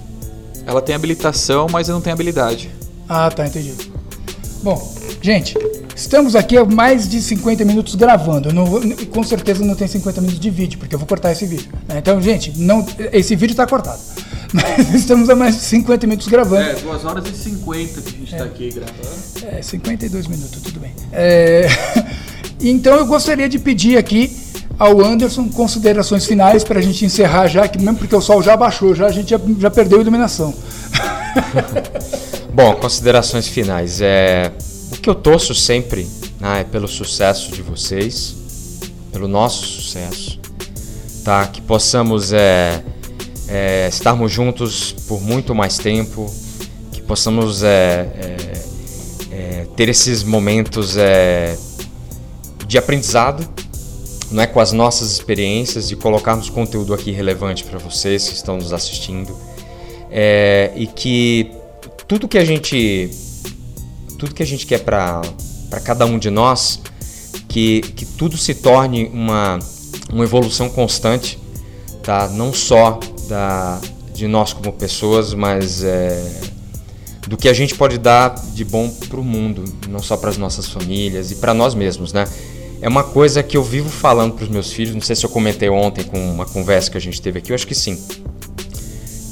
Ela 0.64 0.80
tem 0.80 0.94
habilitação, 0.94 1.66
mas 1.70 1.88
não 1.88 2.00
tem 2.00 2.12
habilidade. 2.12 2.70
Ah, 3.08 3.30
tá, 3.30 3.46
entendi. 3.46 3.74
Bom, 4.62 4.94
gente, 5.20 5.56
estamos 5.94 6.36
aqui 6.36 6.56
há 6.56 6.64
mais 6.64 7.08
de 7.08 7.20
50 7.20 7.64
minutos 7.64 7.96
gravando. 7.96 8.52
Não 8.52 8.64
com 9.10 9.24
certeza 9.24 9.64
não 9.64 9.74
tem 9.74 9.88
50 9.88 10.20
minutos 10.20 10.40
de 10.40 10.50
vídeo, 10.50 10.78
porque 10.78 10.94
eu 10.94 11.00
vou 11.00 11.08
cortar 11.08 11.32
esse 11.32 11.44
vídeo. 11.44 11.68
né? 11.88 11.98
Então, 11.98 12.22
gente, 12.22 12.56
não, 12.56 12.86
esse 13.12 13.34
vídeo 13.34 13.54
está 13.54 13.66
cortado. 13.66 14.00
Mas 14.54 14.94
estamos 14.94 15.28
há 15.28 15.34
mais 15.34 15.56
de 15.56 15.62
50 15.62 16.06
minutos 16.06 16.28
gravando. 16.28 16.80
2 16.80 17.04
horas 17.04 17.26
e 17.26 17.34
50 17.34 18.02
que 18.02 18.08
a 18.08 18.18
gente 18.18 18.36
tá 18.36 18.44
aqui 18.44 18.70
gravando. 18.70 19.56
É, 19.56 19.62
52 19.62 20.26
minutos, 20.28 20.62
tudo 20.62 20.78
bem. 20.78 20.92
É, 21.12 21.66
então 22.62 22.94
eu 22.96 23.06
gostaria 23.06 23.48
de 23.48 23.58
pedir 23.58 23.98
aqui 23.98 24.30
ao 24.78 25.00
Anderson, 25.00 25.48
considerações 25.48 26.24
finais 26.24 26.62
para 26.62 26.78
a 26.78 26.82
gente 26.82 27.04
encerrar 27.04 27.48
já, 27.48 27.66
que 27.66 27.78
mesmo 27.78 27.96
porque 27.96 28.14
o 28.14 28.20
sol 28.20 28.40
já 28.42 28.56
baixou, 28.56 28.94
já, 28.94 29.06
a 29.06 29.12
gente 29.12 29.30
já, 29.30 29.40
já 29.58 29.70
perdeu 29.70 29.98
a 29.98 30.02
iluminação. 30.02 30.54
Bom, 32.54 32.74
considerações 32.74 33.48
finais. 33.48 34.02
É, 34.02 34.52
o 34.92 34.96
que 34.96 35.08
eu 35.08 35.14
torço 35.14 35.54
sempre 35.54 36.06
né, 36.38 36.60
é 36.60 36.64
pelo 36.64 36.86
sucesso 36.86 37.50
de 37.50 37.62
vocês, 37.62 38.36
pelo 39.10 39.26
nosso 39.26 39.64
sucesso, 39.64 40.38
tá? 41.24 41.46
Que 41.46 41.62
possamos 41.62 42.30
é, 42.30 42.84
é, 43.48 43.88
estarmos 43.88 44.30
juntos 44.30 44.92
por 45.08 45.22
muito 45.22 45.54
mais 45.54 45.78
tempo, 45.78 46.30
que 46.92 47.00
possamos 47.00 47.62
é, 47.62 48.10
é, 48.16 48.36
é 49.30 49.66
ter 49.74 49.88
esses 49.88 50.22
momentos 50.22 50.98
é, 50.98 51.56
de 52.66 52.76
aprendizado 52.76 53.48
não 54.30 54.42
é, 54.42 54.46
com 54.46 54.60
as 54.60 54.72
nossas 54.72 55.10
experiências 55.10 55.90
e 55.90 55.96
colocarmos 55.96 56.50
conteúdo 56.50 56.92
aqui 56.92 57.12
relevante 57.12 57.64
para 57.64 57.78
vocês 57.78 58.28
que 58.28 58.34
estão 58.34 58.58
nos 58.58 58.74
assistindo. 58.74 59.34
E 60.76 60.86
que 60.86 61.61
tudo 62.12 62.28
que 62.28 62.36
a 62.36 62.44
gente 62.44 63.08
tudo 64.18 64.34
que 64.34 64.42
a 64.42 64.46
gente 64.46 64.66
quer 64.66 64.80
para 64.80 65.22
cada 65.82 66.04
um 66.04 66.18
de 66.18 66.28
nós 66.28 66.78
que, 67.48 67.80
que 67.80 68.04
tudo 68.04 68.36
se 68.36 68.54
torne 68.54 69.06
uma, 69.06 69.58
uma 70.12 70.22
evolução 70.22 70.68
constante 70.68 71.38
tá 72.02 72.28
não 72.28 72.52
só 72.52 73.00
da 73.30 73.80
de 74.12 74.28
nós 74.28 74.52
como 74.52 74.70
pessoas 74.74 75.32
mas 75.32 75.82
é, 75.82 76.22
do 77.26 77.38
que 77.38 77.48
a 77.48 77.54
gente 77.54 77.74
pode 77.74 77.96
dar 77.96 78.34
de 78.52 78.62
bom 78.62 78.90
para 79.08 79.18
o 79.18 79.24
mundo 79.24 79.64
não 79.88 80.02
só 80.02 80.14
para 80.14 80.28
as 80.28 80.36
nossas 80.36 80.68
famílias 80.68 81.30
e 81.30 81.36
para 81.36 81.54
nós 81.54 81.74
mesmos 81.74 82.12
né 82.12 82.26
é 82.82 82.88
uma 82.90 83.04
coisa 83.04 83.42
que 83.42 83.56
eu 83.56 83.64
vivo 83.64 83.88
falando 83.88 84.34
para 84.34 84.42
os 84.42 84.50
meus 84.50 84.72
filhos. 84.72 84.92
Não 84.92 85.00
sei 85.00 85.14
se 85.14 85.24
eu 85.24 85.30
comentei 85.30 85.68
ontem 85.68 86.02
com 86.02 86.18
uma 86.18 86.44
conversa 86.44 86.90
que 86.90 86.96
a 86.96 87.00
gente 87.00 87.22
teve 87.22 87.38
aqui, 87.38 87.52
eu 87.52 87.54
acho 87.54 87.64
que 87.64 87.76
sim. 87.76 87.96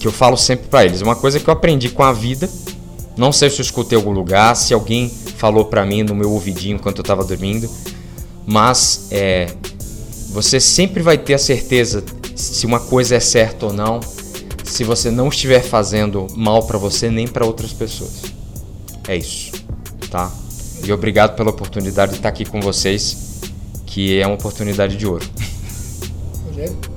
Que 0.01 0.09
eu 0.09 0.13
falo 0.13 0.37
sempre 0.37 0.67
para 0.67 0.85
eles. 0.85 1.01
Uma 1.01 1.15
coisa 1.15 1.39
que 1.39 1.49
eu 1.49 1.53
aprendi 1.53 1.89
com 1.91 2.03
a 2.03 2.13
vida. 2.13 2.51
Não 3.17 3.31
sei 3.31 3.51
se 3.51 3.61
eu 3.61 3.63
escutei 3.63 3.97
em 3.97 4.01
algum 4.01 4.13
lugar, 4.13 4.57
se 4.57 4.75
alguém 4.75 5.09
falou 5.37 5.67
para 5.67 5.85
mim 5.85 6.03
no 6.03 6.15
meu 6.15 6.33
ouvidinho 6.33 6.77
enquanto 6.77 6.99
eu 6.99 7.03
estava 7.03 7.23
dormindo, 7.23 7.69
mas 8.47 9.09
é, 9.11 9.53
você 10.31 10.59
sempre 10.61 11.03
vai 11.03 11.19
ter 11.19 11.35
a 11.35 11.39
certeza 11.39 12.03
se 12.35 12.65
uma 12.65 12.81
coisa 12.81 13.17
é 13.17 13.21
certa 13.21 13.67
ou 13.67 13.73
não, 13.73 14.01
se 14.65 14.85
você 14.85 15.11
não 15.11 15.29
estiver 15.29 15.61
fazendo 15.61 16.27
mal 16.37 16.63
para 16.65 16.79
você 16.79 17.11
nem 17.11 17.27
para 17.27 17.45
outras 17.45 17.73
pessoas. 17.73 18.23
É 19.07 19.17
isso, 19.17 19.53
tá? 20.11 20.33
E 20.83 20.93
obrigado 20.93 21.37
pela 21.37 21.51
oportunidade 21.51 22.13
de 22.13 22.19
estar 22.19 22.29
aqui 22.29 22.45
com 22.45 22.61
vocês 22.61 23.31
que 23.85 24.19
é 24.19 24.27
uma 24.27 24.37
oportunidade 24.37 24.97
de 24.97 25.07
ouro. 25.07 25.29
Rogério? 26.47 26.90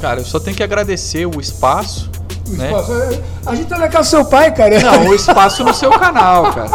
Cara, 0.00 0.20
eu 0.20 0.24
só 0.24 0.40
tenho 0.40 0.56
que 0.56 0.62
agradecer 0.62 1.26
o 1.26 1.40
espaço. 1.40 2.10
O 2.48 2.52
né? 2.52 2.66
espaço. 2.66 2.92
É, 2.92 3.20
a 3.46 3.54
gente 3.54 3.68
tá 3.68 3.78
na 3.78 3.88
casa 3.88 4.08
do 4.08 4.10
seu 4.10 4.24
pai, 4.24 4.52
cara. 4.54 4.80
Não, 4.80 5.08
o 5.08 5.14
espaço 5.14 5.62
no 5.62 5.74
seu 5.74 5.90
canal, 5.90 6.52
cara. 6.52 6.70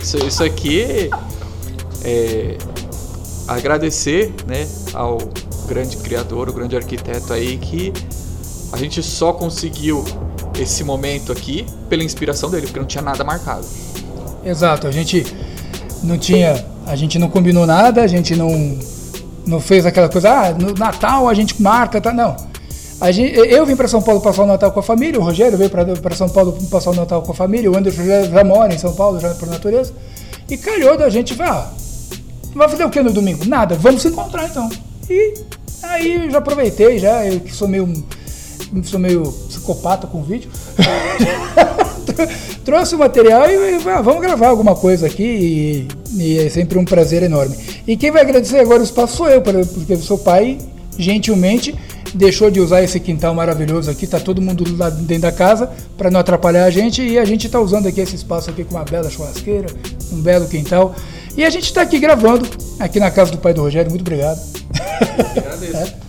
Isso, 0.00 0.18
isso 0.18 0.44
aqui 0.44 1.10
é 2.04 2.56
agradecer, 3.48 4.34
né, 4.46 4.68
ao 4.92 5.18
grande 5.66 5.96
criador, 5.96 6.48
o 6.50 6.52
grande 6.52 6.76
arquiteto 6.76 7.32
aí 7.32 7.56
que 7.56 7.92
a 8.72 8.76
gente 8.76 9.02
só 9.02 9.32
conseguiu 9.32 10.04
esse 10.58 10.84
momento 10.84 11.32
aqui 11.32 11.66
pela 11.88 12.04
inspiração 12.04 12.50
dele, 12.50 12.66
porque 12.66 12.78
não 12.78 12.86
tinha 12.86 13.02
nada 13.02 13.24
marcado. 13.24 13.64
Exato, 14.44 14.86
a 14.86 14.90
gente 14.90 15.26
não 16.02 16.18
tinha 16.18 16.64
a 16.86 16.96
gente 16.96 17.18
não 17.18 17.28
combinou 17.28 17.66
nada, 17.66 18.02
a 18.02 18.06
gente 18.06 18.34
não, 18.34 18.78
não 19.46 19.60
fez 19.60 19.84
aquela 19.84 20.08
coisa, 20.08 20.30
ah, 20.30 20.52
no 20.52 20.72
Natal 20.72 21.28
a 21.28 21.34
gente 21.34 21.60
marca, 21.60 22.00
tá? 22.00 22.12
Não. 22.12 22.47
Gente, 23.12 23.38
eu 23.38 23.64
vim 23.64 23.76
para 23.76 23.86
São 23.86 24.02
Paulo 24.02 24.20
passar 24.20 24.42
o 24.42 24.46
Natal 24.46 24.72
com 24.72 24.80
a 24.80 24.82
família, 24.82 25.20
o 25.20 25.22
Rogério 25.22 25.56
veio 25.56 25.70
para 25.70 26.14
São 26.16 26.28
Paulo 26.28 26.58
passar 26.68 26.90
o 26.90 26.94
Natal 26.94 27.22
com 27.22 27.30
a 27.30 27.34
família, 27.34 27.70
o 27.70 27.76
Anderson 27.76 28.04
já, 28.04 28.24
já 28.24 28.44
mora 28.44 28.74
em 28.74 28.78
São 28.78 28.92
Paulo, 28.92 29.20
já 29.20 29.32
por 29.34 29.48
natureza. 29.48 29.92
E 30.50 30.56
calhou 30.56 30.98
da 30.98 31.08
gente, 31.08 31.36
ah, 31.40 31.70
vai 32.54 32.68
fazer 32.68 32.84
o 32.84 32.90
que 32.90 33.00
no 33.00 33.12
domingo? 33.12 33.44
Nada, 33.46 33.76
vamos 33.76 34.02
se 34.02 34.08
encontrar 34.08 34.46
então. 34.46 34.68
E 35.08 35.34
aí 35.82 36.28
já 36.30 36.38
aproveitei, 36.38 36.98
já, 36.98 37.24
eu 37.24 37.38
que 37.40 37.54
sou 37.54 37.68
meio, 37.68 37.88
sou 38.82 38.98
meio 38.98 39.22
psicopata 39.48 40.06
com 40.06 40.22
vídeo. 40.22 40.50
trouxe 42.64 42.94
o 42.94 42.98
material 42.98 43.48
e 43.48 43.76
ah, 43.88 44.02
vamos 44.02 44.20
gravar 44.20 44.48
alguma 44.48 44.74
coisa 44.74 45.06
aqui 45.06 45.22
e, 45.22 45.88
e, 46.20 46.38
é 46.38 46.50
sempre 46.50 46.78
um 46.78 46.84
prazer 46.84 47.22
enorme. 47.22 47.56
E 47.86 47.96
quem 47.96 48.10
vai 48.10 48.22
agradecer 48.22 48.58
agora 48.58 48.80
o 48.80 48.84
espaço 48.84 49.16
sou 49.16 49.28
eu, 49.28 49.40
porque 49.40 49.94
o 49.94 50.02
seu 50.02 50.18
pai 50.18 50.58
gentilmente 50.98 51.74
deixou 52.14 52.50
de 52.50 52.60
usar 52.60 52.82
esse 52.82 52.98
quintal 53.00 53.34
maravilhoso 53.34 53.90
aqui, 53.90 54.06
tá 54.06 54.18
todo 54.18 54.40
mundo 54.40 54.64
lá 54.76 54.90
dentro 54.90 55.22
da 55.22 55.32
casa 55.32 55.70
para 55.96 56.10
não 56.10 56.20
atrapalhar 56.20 56.64
a 56.64 56.70
gente 56.70 57.02
e 57.02 57.18
a 57.18 57.24
gente 57.24 57.46
está 57.46 57.60
usando 57.60 57.86
aqui 57.86 58.00
esse 58.00 58.16
espaço 58.16 58.50
aqui 58.50 58.64
com 58.64 58.74
uma 58.74 58.84
bela 58.84 59.10
churrasqueira, 59.10 59.68
um 60.12 60.20
belo 60.20 60.46
quintal. 60.48 60.94
E 61.36 61.44
a 61.44 61.50
gente 61.50 61.64
está 61.64 61.82
aqui 61.82 61.98
gravando 61.98 62.48
aqui 62.80 62.98
na 62.98 63.10
casa 63.10 63.30
do 63.30 63.38
pai 63.38 63.54
do 63.54 63.62
Rogério. 63.62 63.90
Muito 63.90 64.02
obrigado. 64.02 64.40
Agradeço. 65.36 65.76
é. 66.04 66.08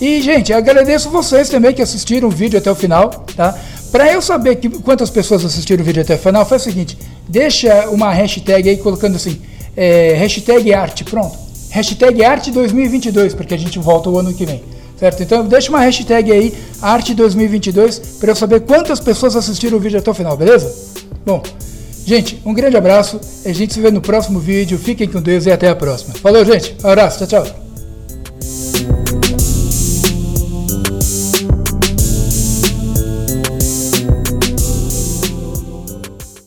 E, 0.00 0.20
gente, 0.20 0.52
agradeço 0.52 1.08
vocês 1.08 1.48
também 1.48 1.72
que 1.72 1.80
assistiram 1.80 2.28
o 2.28 2.30
vídeo 2.30 2.58
até 2.58 2.70
o 2.70 2.74
final, 2.74 3.08
tá? 3.34 3.58
Para 3.90 4.12
eu 4.12 4.20
saber 4.20 4.56
que, 4.56 4.68
quantas 4.68 5.08
pessoas 5.08 5.44
assistiram 5.44 5.82
o 5.82 5.86
vídeo 5.86 6.02
até 6.02 6.16
o 6.16 6.18
final, 6.18 6.44
faz 6.44 6.62
o 6.62 6.64
seguinte: 6.64 6.98
deixa 7.28 7.88
uma 7.88 8.12
hashtag 8.12 8.68
aí 8.68 8.76
colocando 8.76 9.16
assim, 9.16 9.40
é, 9.76 10.14
hashtag 10.14 10.74
arte, 10.74 11.04
pronto. 11.04 11.38
Hashtag 11.70 12.24
arte 12.24 12.50
2022, 12.50 13.34
porque 13.34 13.54
a 13.54 13.56
gente 13.56 13.78
volta 13.78 14.10
o 14.10 14.18
ano 14.18 14.34
que 14.34 14.44
vem. 14.44 14.62
Certo? 14.98 15.22
Então 15.22 15.46
deixa 15.46 15.70
uma 15.70 15.80
hashtag 15.80 16.30
aí, 16.30 16.54
arte 16.80 17.14
2022, 17.14 17.98
para 18.20 18.30
eu 18.30 18.36
saber 18.36 18.60
quantas 18.60 19.00
pessoas 19.00 19.36
assistiram 19.36 19.76
o 19.78 19.80
vídeo 19.80 19.98
até 19.98 20.10
o 20.10 20.14
final, 20.14 20.36
beleza? 20.36 20.72
Bom, 21.26 21.42
gente, 22.06 22.40
um 22.44 22.54
grande 22.54 22.76
abraço. 22.76 23.20
A 23.44 23.52
gente 23.52 23.74
se 23.74 23.80
vê 23.80 23.90
no 23.90 24.00
próximo 24.00 24.38
vídeo. 24.38 24.78
Fiquem 24.78 25.08
com 25.08 25.20
Deus 25.20 25.46
e 25.46 25.52
até 25.52 25.68
a 25.68 25.76
próxima. 25.76 26.14
Falou, 26.14 26.44
gente. 26.44 26.76
Um 26.84 26.88
abraço. 26.88 27.26
Tchau, 27.26 27.44
tchau. 27.44 27.63